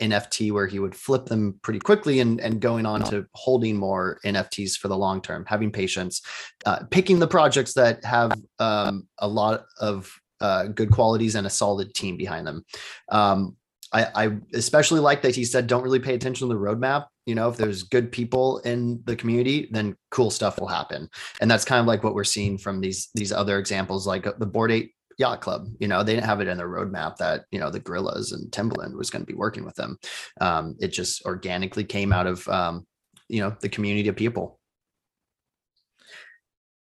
NFT 0.00 0.52
where 0.52 0.66
he 0.66 0.78
would 0.78 0.94
flip 0.94 1.26
them 1.26 1.58
pretty 1.62 1.78
quickly 1.78 2.20
and, 2.20 2.40
and 2.40 2.60
going 2.60 2.86
on 2.86 3.02
to 3.04 3.26
holding 3.34 3.76
more 3.76 4.18
NFTs 4.24 4.76
for 4.76 4.88
the 4.88 4.96
long 4.96 5.20
term, 5.20 5.44
having 5.46 5.70
patience, 5.70 6.22
uh, 6.66 6.80
picking 6.90 7.18
the 7.18 7.26
projects 7.26 7.74
that 7.74 8.04
have 8.04 8.32
um, 8.58 9.06
a 9.18 9.28
lot 9.28 9.66
of 9.80 10.14
uh, 10.40 10.64
good 10.64 10.90
qualities 10.90 11.34
and 11.34 11.46
a 11.46 11.50
solid 11.50 11.94
team 11.94 12.16
behind 12.16 12.46
them. 12.46 12.64
Um, 13.10 13.56
I, 13.94 14.24
I, 14.26 14.36
especially 14.52 15.00
like 15.00 15.22
that 15.22 15.36
he 15.36 15.44
said, 15.44 15.68
don't 15.68 15.84
really 15.84 16.00
pay 16.00 16.14
attention 16.14 16.48
to 16.48 16.54
the 16.54 16.60
roadmap. 16.60 17.06
You 17.26 17.36
know, 17.36 17.48
if 17.48 17.56
there's 17.56 17.84
good 17.84 18.10
people 18.10 18.58
in 18.58 19.00
the 19.04 19.14
community, 19.16 19.68
then 19.70 19.96
cool 20.10 20.30
stuff 20.30 20.58
will 20.58 20.66
happen. 20.66 21.08
And 21.40 21.50
that's 21.50 21.64
kind 21.64 21.80
of 21.80 21.86
like 21.86 22.02
what 22.02 22.14
we're 22.14 22.24
seeing 22.24 22.58
from 22.58 22.80
these 22.80 23.08
these 23.14 23.32
other 23.32 23.58
examples, 23.58 24.06
like 24.06 24.24
the 24.24 24.46
Bored 24.46 24.72
Ape 24.72 24.92
yacht 25.18 25.40
club 25.40 25.68
you 25.78 25.86
know 25.86 26.02
they 26.02 26.12
didn't 26.12 26.26
have 26.26 26.40
it 26.40 26.48
in 26.48 26.56
their 26.56 26.68
roadmap 26.68 27.16
that 27.16 27.44
you 27.52 27.58
know 27.60 27.70
the 27.70 27.78
gorillaz 27.78 28.32
and 28.32 28.50
timbaland 28.50 28.96
was 28.96 29.10
going 29.10 29.22
to 29.22 29.32
be 29.32 29.38
working 29.38 29.64
with 29.64 29.76
them 29.76 29.96
um, 30.40 30.74
it 30.80 30.88
just 30.88 31.24
organically 31.24 31.84
came 31.84 32.12
out 32.12 32.26
of 32.26 32.48
um, 32.48 32.84
you 33.28 33.40
know 33.40 33.54
the 33.60 33.68
community 33.68 34.08
of 34.08 34.16
people 34.16 34.58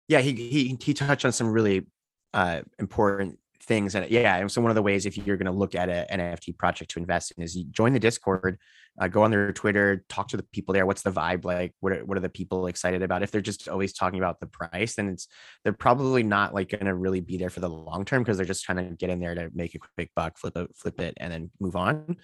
yeah 0.10 0.20
he 0.20 0.34
he, 0.34 0.78
he 0.82 0.94
touched 0.94 1.24
on 1.24 1.32
some 1.32 1.48
really 1.48 1.88
uh, 2.34 2.62
important 2.80 3.40
things 3.64 3.96
and 3.96 4.10
yeah 4.10 4.38
and 4.38 4.52
so 4.52 4.62
one 4.62 4.72
of 4.72 4.76
the 4.76 4.82
ways 4.82 5.06
if 5.06 5.18
you're 5.18 5.38
going 5.38 5.46
to 5.46 5.52
look 5.52 5.76
at 5.76 5.90
an 5.90 6.20
nft 6.20 6.58
project 6.58 6.92
to 6.92 7.00
invest 7.00 7.32
in 7.32 7.44
is 7.44 7.56
you 7.56 7.66
join 7.66 7.94
the 7.94 8.00
discord 8.00 8.58
uh, 9.00 9.08
go 9.08 9.22
on 9.22 9.32
their 9.32 9.54
Twitter, 9.54 10.04
talk 10.10 10.28
to 10.30 10.38
the 10.38 10.44
people 10.44 10.74
there. 10.74 10.86
What's 10.86 11.04
the 11.04 11.12
vibe 11.12 11.46
like? 11.46 11.74
What 11.82 11.94
are, 11.94 12.06
what 12.06 12.18
are 12.18 12.22
the 12.22 12.30
people 12.30 12.66
excited 12.68 13.04
about? 13.04 13.22
If 13.22 13.30
they're 13.30 13.42
just 13.42 13.68
always 13.68 13.94
talking 13.94 14.20
about 14.20 14.40
the 14.40 14.48
price, 14.48 14.96
then 14.96 15.10
it's 15.10 15.28
they're 15.64 15.74
probably 15.74 16.24
not 16.24 16.54
like 16.54 16.70
going 16.70 16.86
to 16.86 16.96
really 16.96 17.22
be 17.22 17.38
there 17.38 17.52
for 17.52 17.60
the 17.60 17.70
long 17.70 18.06
term 18.06 18.24
because 18.24 18.38
they're 18.38 18.46
just 18.46 18.64
trying 18.64 18.78
to 18.78 18.96
get 18.96 19.10
in 19.10 19.20
there 19.20 19.36
to 19.36 19.52
make 19.54 19.76
a 19.76 19.80
quick 19.80 20.10
buck, 20.16 20.38
flip 20.38 20.58
it, 20.58 20.76
flip 20.76 21.00
it, 21.00 21.16
and 21.18 21.32
then 21.32 21.52
move 21.60 21.76
on. 21.76 22.18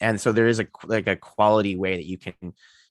And 0.00 0.20
so 0.20 0.32
there 0.32 0.48
is 0.48 0.58
a 0.58 0.66
like 0.84 1.06
a 1.06 1.16
quality 1.16 1.76
way 1.76 1.96
that 1.96 2.06
you 2.06 2.18
can 2.18 2.34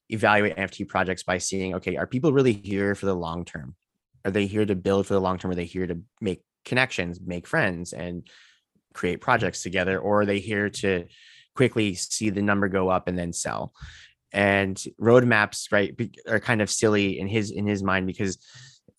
evaluate 0.10 0.56
NFT 0.56 0.88
projects 0.88 1.24
by 1.24 1.38
seeing, 1.38 1.76
okay, 1.76 1.98
are 1.98 2.08
people 2.08 2.32
really 2.32 2.54
here 2.54 2.96
for 2.96 3.08
the 3.08 3.16
long 3.16 3.44
term? 3.44 3.76
Are 4.24 4.32
they 4.32 4.46
here 4.46 4.66
to 4.66 4.76
build 4.76 5.06
for 5.06 5.16
the 5.16 5.22
long 5.22 5.38
term? 5.38 5.52
Are 5.52 5.56
they 5.56 5.66
here 5.66 5.88
to 5.88 6.00
make 6.22 6.44
connections, 6.68 7.20
make 7.20 7.48
friends, 7.48 7.94
and 7.94 8.28
create 8.94 9.22
projects 9.22 9.64
together? 9.64 9.98
Or 10.00 10.22
are 10.22 10.26
they 10.26 10.40
here 10.40 10.70
to 10.70 11.06
quickly 11.58 11.96
see 11.96 12.30
the 12.30 12.42
number 12.42 12.70
go 12.70 12.88
up 12.88 13.10
and 13.10 13.20
then 13.20 13.34
sell. 13.34 13.74
And 14.32 14.82
roadmaps 15.02 15.72
right 15.72 16.00
are 16.28 16.40
kind 16.40 16.62
of 16.62 16.70
silly 16.70 17.20
in 17.20 17.28
his 17.28 17.52
in 17.52 17.66
his 17.66 17.82
mind 17.82 18.08
because 18.08 18.38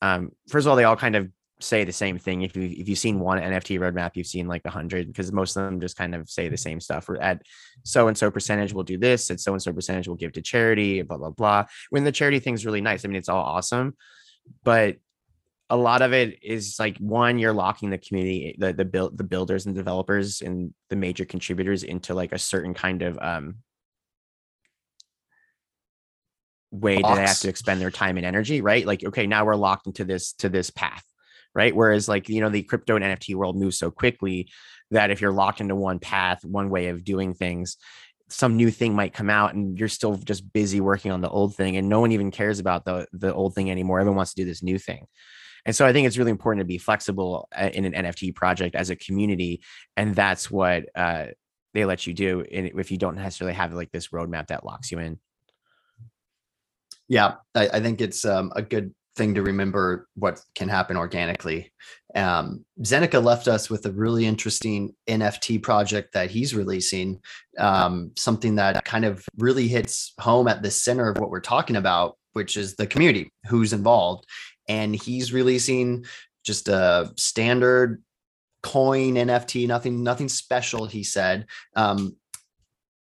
um, 0.02 0.32
first 0.48 0.66
of 0.66 0.70
all 0.70 0.76
they 0.76 0.84
all 0.84 0.96
kind 0.96 1.16
of 1.16 1.30
say 1.60 1.84
the 1.84 1.92
same 1.92 2.18
thing. 2.18 2.42
If 2.42 2.56
you 2.56 2.62
if 2.62 2.88
you've 2.88 2.98
seen 2.98 3.20
one 3.20 3.38
nft 3.38 3.78
roadmap 3.78 4.12
you've 4.14 4.26
seen 4.26 4.48
like 4.48 4.62
a 4.64 4.70
hundred 4.70 5.06
because 5.06 5.30
most 5.32 5.56
of 5.56 5.64
them 5.64 5.80
just 5.80 5.96
kind 5.96 6.14
of 6.14 6.28
say 6.28 6.48
the 6.48 6.56
same 6.56 6.80
stuff. 6.80 7.08
We're 7.08 7.18
at 7.18 7.42
so 7.84 8.08
and 8.08 8.16
so 8.18 8.30
percentage 8.30 8.72
we'll 8.72 8.84
do 8.84 8.98
this 8.98 9.30
at 9.30 9.40
so 9.40 9.52
and 9.52 9.62
so 9.62 9.72
percentage 9.72 10.08
we'll 10.08 10.16
give 10.16 10.32
to 10.32 10.42
charity 10.42 11.02
blah 11.02 11.18
blah 11.18 11.30
blah. 11.30 11.66
When 11.90 12.04
the 12.04 12.12
charity 12.12 12.40
thing's 12.40 12.66
really 12.66 12.80
nice 12.80 13.04
i 13.04 13.08
mean 13.08 13.16
it's 13.16 13.28
all 13.28 13.44
awesome 13.44 13.96
but 14.64 14.96
a 15.70 15.76
lot 15.76 16.02
of 16.02 16.12
it 16.12 16.42
is 16.42 16.76
like 16.78 16.96
one 16.98 17.38
you're 17.38 17.52
locking 17.52 17.90
the 17.90 17.98
community 17.98 18.56
the 18.58 18.72
the 18.72 18.84
build 18.84 19.18
the 19.18 19.24
builders 19.24 19.66
and 19.66 19.74
developers 19.74 20.40
and 20.40 20.72
the 20.88 20.96
major 20.96 21.24
contributors 21.24 21.82
into 21.82 22.14
like 22.14 22.32
a 22.32 22.38
certain 22.38 22.72
kind 22.72 23.02
of 23.02 23.18
um 23.20 23.56
way 26.70 26.96
that 26.96 27.14
they 27.14 27.22
have 27.22 27.40
to 27.40 27.48
expend 27.48 27.80
their 27.80 27.90
time 27.90 28.16
and 28.16 28.26
energy, 28.26 28.60
right? 28.60 28.86
Like, 28.86 29.04
okay, 29.04 29.26
now 29.26 29.44
we're 29.44 29.54
locked 29.54 29.86
into 29.86 30.04
this 30.04 30.32
to 30.34 30.48
this 30.48 30.70
path, 30.70 31.04
right? 31.54 31.74
Whereas 31.74 32.08
like, 32.08 32.28
you 32.28 32.40
know, 32.40 32.50
the 32.50 32.62
crypto 32.62 32.96
and 32.96 33.04
NFT 33.04 33.34
world 33.34 33.56
moves 33.56 33.78
so 33.78 33.90
quickly 33.90 34.50
that 34.90 35.10
if 35.10 35.20
you're 35.20 35.32
locked 35.32 35.60
into 35.60 35.74
one 35.74 35.98
path, 35.98 36.44
one 36.44 36.70
way 36.70 36.88
of 36.88 37.04
doing 37.04 37.34
things, 37.34 37.76
some 38.28 38.56
new 38.56 38.70
thing 38.70 38.94
might 38.94 39.14
come 39.14 39.30
out 39.30 39.54
and 39.54 39.78
you're 39.78 39.88
still 39.88 40.16
just 40.16 40.52
busy 40.52 40.80
working 40.80 41.10
on 41.10 41.22
the 41.22 41.30
old 41.30 41.56
thing 41.56 41.76
and 41.76 41.88
no 41.88 42.00
one 42.00 42.12
even 42.12 42.30
cares 42.30 42.58
about 42.58 42.84
the 42.84 43.06
the 43.12 43.32
old 43.32 43.54
thing 43.54 43.70
anymore. 43.70 44.00
Everyone 44.00 44.16
wants 44.16 44.34
to 44.34 44.42
do 44.42 44.48
this 44.48 44.62
new 44.62 44.78
thing. 44.78 45.06
And 45.68 45.76
so 45.76 45.84
I 45.84 45.92
think 45.92 46.06
it's 46.06 46.16
really 46.16 46.30
important 46.30 46.62
to 46.62 46.66
be 46.66 46.78
flexible 46.78 47.46
uh, 47.54 47.68
in 47.74 47.84
an 47.84 47.92
NFT 47.92 48.34
project 48.34 48.74
as 48.74 48.88
a 48.88 48.96
community. 48.96 49.60
And 49.98 50.14
that's 50.14 50.50
what 50.50 50.86
uh, 50.94 51.26
they 51.74 51.84
let 51.84 52.06
you 52.06 52.14
do 52.14 52.42
if 52.48 52.90
you 52.90 52.96
don't 52.96 53.16
necessarily 53.16 53.52
have 53.52 53.74
like 53.74 53.92
this 53.92 54.08
roadmap 54.08 54.46
that 54.46 54.64
locks 54.64 54.90
you 54.90 54.98
in. 54.98 55.18
Yeah, 57.06 57.34
I, 57.54 57.68
I 57.68 57.80
think 57.80 58.00
it's 58.00 58.24
um, 58.24 58.50
a 58.56 58.62
good 58.62 58.94
thing 59.14 59.34
to 59.34 59.42
remember 59.42 60.08
what 60.14 60.40
can 60.54 60.70
happen 60.70 60.96
organically. 60.96 61.70
Um, 62.14 62.64
Zeneca 62.80 63.22
left 63.22 63.46
us 63.46 63.68
with 63.68 63.84
a 63.84 63.92
really 63.92 64.24
interesting 64.24 64.94
NFT 65.06 65.62
project 65.62 66.14
that 66.14 66.30
he's 66.30 66.54
releasing, 66.54 67.20
um, 67.58 68.12
something 68.16 68.54
that 68.54 68.86
kind 68.86 69.04
of 69.04 69.22
really 69.36 69.68
hits 69.68 70.14
home 70.18 70.48
at 70.48 70.62
the 70.62 70.70
center 70.70 71.10
of 71.10 71.18
what 71.18 71.28
we're 71.28 71.40
talking 71.40 71.76
about, 71.76 72.16
which 72.32 72.56
is 72.56 72.74
the 72.76 72.86
community 72.86 73.30
who's 73.46 73.74
involved. 73.74 74.24
And 74.68 74.94
he's 74.94 75.32
releasing 75.32 76.04
just 76.44 76.68
a 76.68 77.12
standard 77.16 78.02
coin 78.62 79.14
NFT, 79.14 79.66
nothing, 79.66 80.02
nothing 80.02 80.28
special. 80.28 80.86
He 80.86 81.04
said, 81.04 81.46
um, 81.76 82.16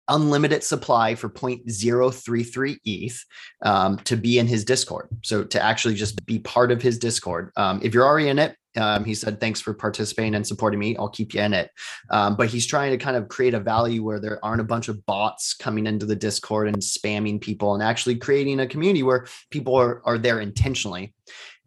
unlimited 0.08 0.64
supply 0.64 1.16
for 1.16 1.30
0.033 1.30 2.78
ETH 2.86 3.26
um, 3.64 3.98
to 4.00 4.16
be 4.16 4.40
in 4.40 4.48
his 4.48 4.64
Discord. 4.64 5.10
So 5.24 5.44
to 5.44 5.62
actually 5.62 5.96
just 5.96 6.26
be 6.26 6.40
part 6.40 6.72
of 6.72 6.82
his 6.82 6.98
Discord. 6.98 7.52
Um, 7.58 7.82
if 7.84 7.94
you're 7.94 8.06
already 8.06 8.30
in 8.30 8.40
it, 8.40 8.56
um, 8.78 9.04
he 9.04 9.14
said, 9.14 9.40
thanks 9.40 9.62
for 9.62 9.74
participating 9.74 10.36
and 10.36 10.46
supporting 10.46 10.80
me. 10.80 10.96
I'll 10.98 11.10
keep 11.10 11.34
you 11.34 11.42
in 11.42 11.54
it. 11.54 11.72
Um, 12.10 12.36
but 12.36 12.50
he's 12.50 12.66
trying 12.66 12.92
to 12.92 12.98
kind 12.98 13.18
of 13.18 13.28
create 13.28 13.54
a 13.54 13.60
value 13.60 14.04
where 14.04 14.20
there 14.20 14.44
aren't 14.44 14.62
a 14.62 14.66
bunch 14.66 14.88
of 14.88 15.06
bots 15.06 15.54
coming 15.54 15.88
into 15.88 16.06
the 16.06 16.16
Discord 16.16 16.68
and 16.68 16.78
spamming 16.78 17.42
people 17.42 17.74
and 17.74 17.84
actually 17.84 18.16
creating 18.16 18.60
a 18.60 18.68
community 18.68 19.04
where 19.04 19.28
people 19.50 19.76
are, 19.76 20.02
are 20.06 20.18
there 20.18 20.40
intentionally. 20.40 21.14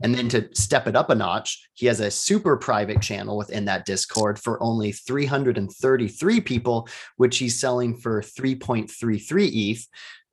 And 0.03 0.15
then 0.15 0.29
to 0.31 0.49
step 0.55 0.87
it 0.87 0.97
up 0.97 1.11
a 1.11 1.15
notch, 1.15 1.69
he 1.75 1.87
has 1.87 2.01
a 2.01 2.11
super 2.11 2.57
private 2.57 3.03
channel 3.03 3.37
within 3.37 3.67
that 3.67 3.85
Discord 3.85 4.39
for 4.39 4.63
only 4.63 4.93
333 4.93 6.41
people, 6.41 6.89
which 7.17 7.39
he's 7.39 7.61
selling 7.61 7.97
for 7.97 8.23
3.33 8.23 9.51
ETH, 9.53 9.87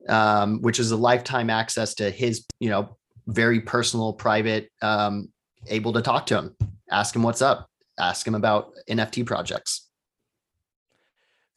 um, 0.09 0.61
which 0.61 0.79
is 0.79 0.91
a 0.91 0.97
lifetime 0.97 1.49
access 1.49 1.93
to 1.95 2.09
his, 2.09 2.45
you 2.59 2.69
know, 2.69 2.97
very 3.27 3.59
personal, 3.59 4.13
private, 4.13 4.71
um, 4.81 5.27
able 5.69 5.93
to 5.93 6.01
talk 6.01 6.25
to 6.27 6.37
him, 6.37 6.55
ask 6.89 7.15
him 7.15 7.23
what's 7.23 7.41
up, 7.41 7.69
ask 7.99 8.25
him 8.25 8.35
about 8.35 8.73
NFT 8.89 9.25
projects. 9.25 9.87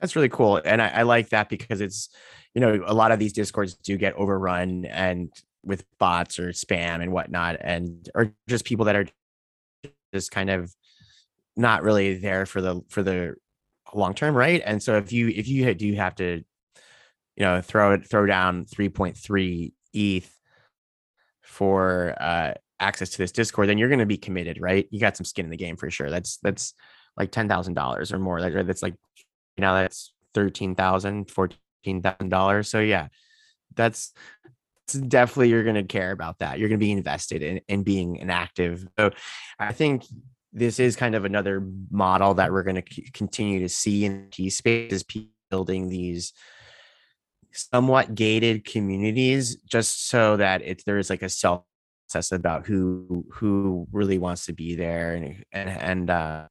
That's 0.00 0.16
really 0.16 0.28
cool. 0.28 0.60
And 0.64 0.80
I, 0.80 0.88
I 0.88 1.02
like 1.02 1.28
that 1.30 1.48
because 1.48 1.80
it's, 1.80 2.08
you 2.54 2.60
know, 2.60 2.82
a 2.86 2.94
lot 2.94 3.12
of 3.12 3.18
these 3.18 3.32
discords 3.32 3.74
do 3.74 3.96
get 3.96 4.14
overrun 4.14 4.86
and 4.86 5.30
with 5.62 5.84
bots 5.98 6.38
or 6.38 6.50
spam 6.50 7.02
and 7.02 7.12
whatnot, 7.12 7.56
and 7.60 8.08
or 8.14 8.32
just 8.48 8.64
people 8.64 8.86
that 8.86 8.96
are 8.96 9.06
just 10.14 10.30
kind 10.30 10.50
of 10.50 10.74
not 11.56 11.82
really 11.82 12.16
there 12.16 12.46
for 12.46 12.60
the 12.60 12.80
for 12.88 13.02
the 13.02 13.34
long 13.92 14.14
term, 14.14 14.34
right? 14.34 14.62
And 14.64 14.82
so 14.82 14.96
if 14.96 15.12
you 15.12 15.28
if 15.28 15.48
you 15.48 15.72
do 15.74 15.92
have 15.94 16.14
to, 16.16 16.42
you 17.36 17.44
know, 17.44 17.60
throw 17.60 17.92
it 17.92 18.08
throw 18.08 18.26
down 18.26 18.64
three 18.64 18.88
point 18.88 19.16
three 19.16 19.74
ETH 19.92 20.34
for 21.42 22.14
uh, 22.20 22.54
access 22.80 23.10
to 23.10 23.18
this 23.18 23.32
Discord, 23.32 23.68
then 23.68 23.78
you're 23.78 23.88
going 23.88 24.00
to 24.00 24.06
be 24.06 24.16
committed, 24.16 24.60
right? 24.60 24.88
You 24.90 24.98
got 24.98 25.16
some 25.16 25.24
skin 25.24 25.44
in 25.44 25.50
the 25.50 25.56
game 25.56 25.76
for 25.76 25.90
sure. 25.90 26.10
That's 26.10 26.38
that's 26.38 26.74
like 27.16 27.30
ten 27.30 27.48
thousand 27.48 27.74
dollars 27.74 28.12
or 28.12 28.18
more. 28.18 28.40
That's 28.40 28.82
like 28.82 28.94
you 29.56 29.62
know 29.62 29.74
that's 29.74 30.12
thirteen 30.34 30.74
thousand, 30.74 31.30
fourteen 31.30 32.02
thousand 32.02 32.30
dollars. 32.30 32.68
So 32.68 32.80
yeah, 32.80 33.08
that's 33.74 34.12
definitely 35.08 35.50
you're 35.50 35.64
going 35.64 35.76
to 35.76 35.84
care 35.84 36.12
about 36.12 36.38
that. 36.38 36.58
You're 36.58 36.68
going 36.68 36.80
to 36.80 36.84
be 36.84 36.92
invested 36.92 37.42
in, 37.42 37.60
in 37.68 37.82
being 37.82 38.20
an 38.20 38.30
active. 38.30 38.86
So 38.98 39.10
I 39.58 39.72
think 39.72 40.04
this 40.52 40.80
is 40.80 40.96
kind 40.96 41.14
of 41.14 41.24
another 41.24 41.64
model 41.90 42.34
that 42.34 42.50
we're 42.50 42.64
going 42.64 42.82
to 42.82 43.10
continue 43.12 43.60
to 43.60 43.68
see 43.68 44.02
NFT 44.02 44.50
spaces 44.50 45.04
building 45.50 45.88
these 45.88 46.32
somewhat 47.52 48.14
gated 48.14 48.64
communities 48.64 49.56
just 49.56 50.08
so 50.08 50.36
that 50.36 50.62
it's 50.62 50.84
there 50.84 50.98
is 50.98 51.10
like 51.10 51.22
a 51.22 51.28
self 51.28 51.64
process 52.10 52.32
about 52.32 52.66
who 52.66 53.24
who 53.30 53.86
really 53.92 54.18
wants 54.18 54.46
to 54.46 54.52
be 54.52 54.74
there 54.74 55.14
and 55.14 55.44
and, 55.52 55.70
and 55.70 56.10
uh, 56.10 56.46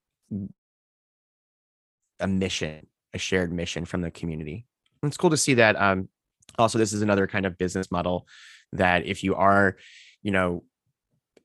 a 2.19 2.27
mission 2.27 2.87
a 3.13 3.17
shared 3.17 3.51
mission 3.51 3.85
from 3.85 4.01
the 4.01 4.11
community. 4.11 4.65
It's 5.03 5.17
cool 5.17 5.31
to 5.31 5.37
see 5.37 5.55
that 5.55 5.75
um 5.75 6.07
also 6.57 6.77
this 6.77 6.93
is 6.93 7.01
another 7.01 7.27
kind 7.27 7.45
of 7.45 7.57
business 7.57 7.91
model 7.91 8.27
that 8.73 9.05
if 9.05 9.23
you 9.23 9.35
are 9.35 9.77
you 10.21 10.31
know 10.31 10.63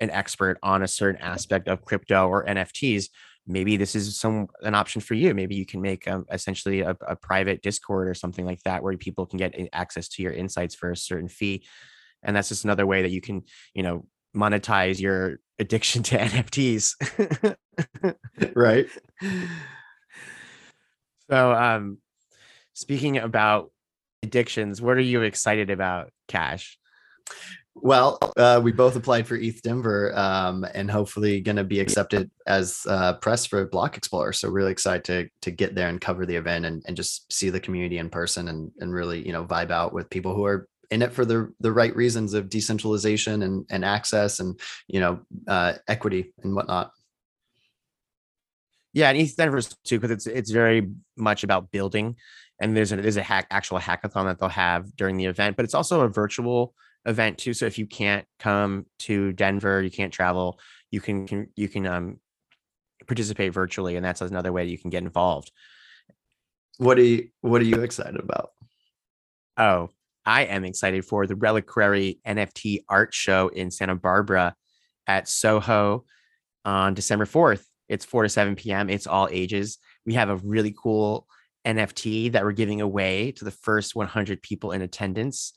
an 0.01 0.11
expert 0.11 0.59
on 0.63 0.83
a 0.83 0.89
certain 0.89 1.21
aspect 1.21 1.69
of 1.69 1.85
crypto 1.85 2.29
or 2.29 2.45
nfts 2.45 3.09
maybe 3.47 3.77
this 3.77 3.95
is 3.95 4.19
some 4.19 4.49
an 4.63 4.75
option 4.75 5.03
for 5.03 5.13
you. 5.13 5.35
Maybe 5.35 5.55
you 5.55 5.67
can 5.67 5.83
make 5.83 6.09
um, 6.09 6.25
essentially 6.33 6.81
a, 6.81 6.97
a, 7.07 7.15
private 7.15 7.61
discord 7.61 8.09
or 8.09 8.15
something 8.15 8.47
like 8.47 8.63
that 8.63 8.83
where 8.83 8.97
people 8.97 9.27
can 9.27 9.39
get 9.39 9.55
access 9.75 10.09
to 10.09 10.23
your 10.23 10.33
insights 10.33 10.75
for 10.75 10.91
a 10.91 10.97
certain 10.97 11.29
fee 11.29 11.63
and 12.25 12.35
that's 12.35 12.49
just 12.49 12.65
another 12.65 12.87
way 12.87 13.03
that 13.03 13.11
you 13.11 13.21
can 13.21 13.43
you 13.75 13.83
know 13.83 14.07
monetize 14.35 15.01
your 15.01 15.39
addiction 15.59 16.03
to 16.03 16.19
nfts 16.19 16.95
right 18.55 18.89
so 21.31 21.53
um 21.53 21.99
speaking 22.75 23.19
about 23.19 23.71
addictions, 24.25 24.83
what 24.83 24.97
are 24.97 25.01
you 25.01 25.23
excited 25.23 25.71
about, 25.71 26.11
Cash? 26.27 26.79
Well, 27.77 28.19
uh, 28.37 28.61
we 28.63 28.73
both 28.73 28.95
applied 28.95 29.27
for 29.27 29.35
ETH 29.35 29.61
Denver 29.63 30.17
um, 30.17 30.65
and 30.75 30.91
hopefully 30.91 31.41
going 31.41 31.57
to 31.57 31.65
be 31.65 31.81
accepted 31.81 32.31
as 32.47 32.87
uh, 32.89 33.15
press 33.15 33.47
for 33.47 33.67
Block 33.67 33.97
Explorer. 33.97 34.33
So 34.33 34.49
really 34.49 34.71
excited 34.71 35.05
to 35.05 35.29
to 35.43 35.51
get 35.51 35.75
there 35.75 35.89
and 35.89 36.01
cover 36.01 36.25
the 36.25 36.37
event 36.37 36.67
and, 36.67 36.85
and 36.87 36.97
just 36.97 37.33
see 37.33 37.51
the 37.51 37.61
community 37.61 37.99
in 37.99 38.11
person 38.11 38.49
and, 38.49 38.71
and 38.79 38.93
really, 38.93 39.27
you 39.27 39.33
know, 39.33 39.45
vibe 39.45 39.73
out 39.73 39.93
with 39.93 40.09
people 40.09 40.35
who 40.35 40.45
are 40.45 40.69
in 40.91 41.03
it 41.03 41.13
for 41.13 41.25
the 41.25 41.53
the 41.61 41.73
right 41.73 41.95
reasons 41.95 42.35
of 42.35 42.49
decentralization 42.49 43.43
and, 43.43 43.67
and 43.71 43.85
access 43.85 44.41
and, 44.41 44.59
you 44.87 45.01
know, 45.01 45.21
uh, 45.49 45.75
equity 45.89 46.33
and 46.43 46.55
whatnot. 46.55 46.91
Yeah, 48.93 49.09
and 49.11 49.19
ETH 49.19 49.37
Denver 49.37 49.61
too, 49.85 49.99
because 49.99 50.11
it's 50.11 50.27
it's 50.27 50.51
very 50.51 50.91
much 51.17 51.45
about 51.45 51.71
building 51.71 52.17
and 52.61 52.77
there's 52.77 52.93
a 52.93 52.97
there's 52.97 53.17
a 53.17 53.23
hack 53.23 53.47
actual 53.51 53.79
hackathon 53.79 54.27
that 54.27 54.39
they'll 54.39 54.49
have 54.49 54.95
during 54.97 55.17
the 55.17 55.25
event 55.25 55.57
but 55.57 55.65
it's 55.65 55.75
also 55.75 56.03
a 56.03 56.09
virtual 56.09 56.75
event 57.07 57.39
too 57.39 57.53
so 57.53 57.67
if 57.67 57.79
you 57.79 57.87
can't 57.87 58.27
come 58.39 58.87
to 58.99 59.33
denver 59.33 59.83
you 59.83 59.91
can't 59.91 60.13
travel 60.13 60.59
you 60.91 61.01
can, 61.01 61.27
can 61.27 61.49
you 61.57 61.69
can 61.69 61.87
um 61.87 62.19
participate 63.07 63.53
virtually 63.53 63.97
and 63.97 64.05
that's 64.05 64.21
another 64.21 64.53
way 64.53 64.65
you 64.65 64.79
can 64.79 64.91
get 64.91 65.03
involved 65.03 65.51
what 66.79 66.99
are 66.99 67.03
you 67.03 67.29
what 67.41 67.61
are 67.61 67.67
you 67.67 67.83
excited 67.83 68.19
about 68.19 68.51
oh 69.59 69.91
i 70.27 70.43
am 70.45 70.65
excited 70.65 71.05
for 71.05 71.27
the 71.27 71.37
reliquary 71.37 72.19
nft 72.27 72.85
art 72.89 73.13
show 73.15 73.49
in 73.49 73.71
santa 73.71 73.95
barbara 73.95 74.55
at 75.07 75.29
soho 75.29 76.05
on 76.65 76.95
december 76.95 77.25
4th 77.25 77.65
it's 77.89 78.05
4 78.05 78.25
to 78.25 78.29
7 78.29 78.57
p.m 78.57 78.89
it's 78.89 79.07
all 79.07 79.29
ages 79.31 79.79
we 80.07 80.15
have 80.15 80.29
a 80.29 80.37
really 80.37 80.75
cool 80.77 81.27
NFT 81.67 82.33
that 82.33 82.45
we're 82.45 82.53
giving 82.53 82.81
away 82.81 83.33
to 83.33 83.45
the 83.45 83.51
first 83.51 83.95
100 83.95 84.43
people 84.43 84.73
in 84.73 84.83
attendance. 84.83 85.55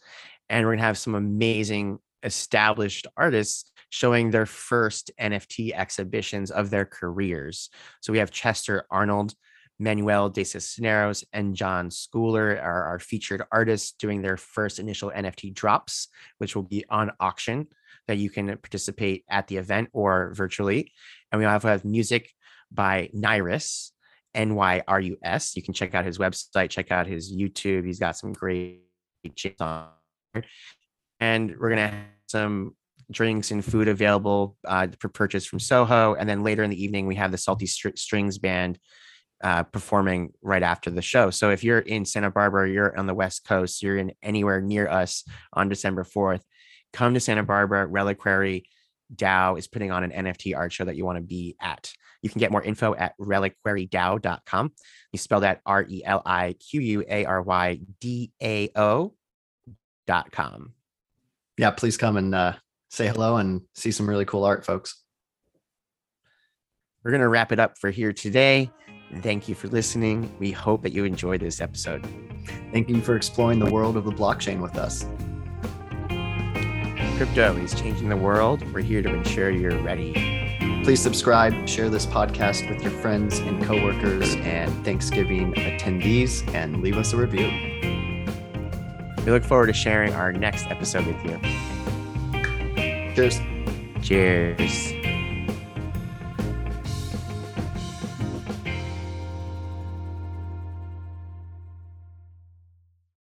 And 0.49 0.65
we're 0.65 0.71
going 0.71 0.79
to 0.79 0.85
have 0.85 0.97
some 0.97 1.15
amazing 1.15 1.99
established 2.23 3.07
artists 3.17 3.71
showing 3.89 4.31
their 4.31 4.45
first 4.45 5.11
NFT 5.19 5.73
exhibitions 5.73 6.51
of 6.51 6.69
their 6.69 6.85
careers. 6.85 7.69
So 8.01 8.11
we 8.11 8.19
have 8.19 8.31
Chester 8.31 8.85
Arnold, 8.89 9.33
Manuel 9.79 10.29
de 10.29 10.43
Cisneros, 10.43 11.23
and 11.33 11.55
John 11.55 11.89
Schooler 11.89 12.61
are 12.61 12.83
our 12.83 12.99
featured 12.99 13.43
artists 13.51 13.91
doing 13.91 14.21
their 14.21 14.37
first 14.37 14.79
initial 14.79 15.11
NFT 15.15 15.53
drops, 15.53 16.07
which 16.39 16.55
will 16.55 16.63
be 16.63 16.83
on 16.89 17.11
auction 17.19 17.67
that 18.07 18.17
you 18.17 18.29
can 18.29 18.47
participate 18.47 19.23
at 19.29 19.47
the 19.47 19.57
event 19.57 19.89
or 19.93 20.33
virtually. 20.33 20.91
And 21.31 21.39
we 21.39 21.45
also 21.45 21.67
have 21.67 21.85
music 21.85 22.31
by 22.71 23.09
Nyrus, 23.15 23.91
N-Y-R-U-S. 24.33 25.55
You 25.55 25.61
can 25.61 25.73
check 25.73 25.93
out 25.93 26.05
his 26.05 26.17
website, 26.17 26.69
check 26.69 26.91
out 26.91 27.07
his 27.07 27.33
YouTube. 27.33 27.85
He's 27.85 27.99
got 27.99 28.15
some 28.15 28.33
great 28.33 28.81
shit 29.35 29.61
on. 29.61 29.89
And 31.19 31.55
we're 31.59 31.69
gonna 31.69 31.87
have 31.87 32.05
some 32.27 32.75
drinks 33.11 33.51
and 33.51 33.63
food 33.63 33.87
available 33.87 34.57
uh, 34.67 34.87
for 34.99 35.09
purchase 35.09 35.45
from 35.45 35.59
Soho. 35.59 36.15
And 36.15 36.27
then 36.27 36.43
later 36.43 36.63
in 36.63 36.69
the 36.69 36.81
evening, 36.81 37.07
we 37.07 37.15
have 37.15 37.31
the 37.31 37.37
Salty 37.37 37.65
Str- 37.65 37.95
Strings 37.95 38.37
Band 38.37 38.79
uh, 39.43 39.63
performing 39.63 40.33
right 40.41 40.63
after 40.63 40.89
the 40.89 41.01
show. 41.01 41.29
So 41.29 41.51
if 41.51 41.63
you're 41.63 41.79
in 41.79 42.05
Santa 42.05 42.31
Barbara, 42.31 42.69
you're 42.69 42.97
on 42.97 43.07
the 43.07 43.13
West 43.13 43.45
Coast, 43.45 43.83
you're 43.83 43.97
in 43.97 44.13
anywhere 44.23 44.61
near 44.61 44.87
us 44.87 45.23
on 45.53 45.69
December 45.69 46.03
4th, 46.03 46.41
come 46.93 47.13
to 47.13 47.19
Santa 47.19 47.43
Barbara. 47.43 47.85
Reliquary 47.85 48.65
DAO 49.13 49.57
is 49.57 49.67
putting 49.67 49.91
on 49.91 50.03
an 50.03 50.11
NFT 50.11 50.55
art 50.55 50.73
show 50.73 50.85
that 50.85 50.95
you 50.95 51.05
want 51.05 51.17
to 51.17 51.23
be 51.23 51.55
at. 51.61 51.91
You 52.21 52.29
can 52.29 52.39
get 52.39 52.51
more 52.51 52.63
info 52.63 52.95
at 52.95 53.13
reliquarydao.com. 53.19 54.71
You 55.11 55.19
spell 55.19 55.41
that 55.41 55.61
R 55.65 55.85
E 55.87 56.01
L 56.03 56.21
I 56.25 56.53
Q 56.53 56.81
U 56.81 57.03
A 57.07 57.25
R 57.25 57.41
Y 57.41 57.79
D 57.99 58.31
A 58.41 58.69
O.com. 58.75 60.73
Yeah, 61.57 61.71
please 61.71 61.97
come 61.97 62.17
and 62.17 62.35
uh, 62.35 62.53
say 62.89 63.07
hello 63.07 63.37
and 63.37 63.61
see 63.75 63.91
some 63.91 64.09
really 64.09 64.25
cool 64.25 64.43
art, 64.43 64.65
folks. 64.65 65.03
We're 67.03 67.11
going 67.11 67.21
to 67.21 67.29
wrap 67.29 67.51
it 67.51 67.59
up 67.59 67.77
for 67.77 67.89
here 67.89 68.11
today. 68.11 68.71
Thank 69.21 69.47
you 69.47 69.55
for 69.55 69.67
listening. 69.67 70.31
We 70.39 70.51
hope 70.51 70.81
that 70.83 70.91
you 70.93 71.05
enjoyed 71.05 71.41
this 71.41 71.61
episode. 71.61 72.05
Thank 72.71 72.89
you 72.89 73.01
for 73.01 73.15
exploring 73.15 73.59
the 73.59 73.71
world 73.71 73.97
of 73.97 74.05
the 74.05 74.11
blockchain 74.11 74.61
with 74.61 74.77
us. 74.77 75.05
Crypto 77.17 77.57
is 77.57 77.73
changing 77.73 78.09
the 78.09 78.17
world. 78.17 78.61
We're 78.73 78.81
here 78.81 79.01
to 79.01 79.13
ensure 79.13 79.49
you're 79.49 79.81
ready. 79.81 80.13
Please 80.83 81.01
subscribe, 81.01 81.67
share 81.67 81.89
this 81.89 82.05
podcast 82.05 82.69
with 82.69 82.83
your 82.83 82.91
friends 82.91 83.39
and 83.39 83.63
coworkers 83.63 84.35
and 84.35 84.85
Thanksgiving 84.85 85.53
attendees, 85.53 86.47
and 86.53 86.81
leave 86.81 86.97
us 86.97 87.13
a 87.13 87.17
review. 87.17 87.47
We 89.25 89.31
look 89.31 89.43
forward 89.43 89.67
to 89.67 89.73
sharing 89.73 90.13
our 90.13 90.31
next 90.31 90.67
episode 90.67 91.07
with 91.07 91.25
you. 91.25 91.39
Cheers. 93.15 93.39
Cheers. 94.01 94.96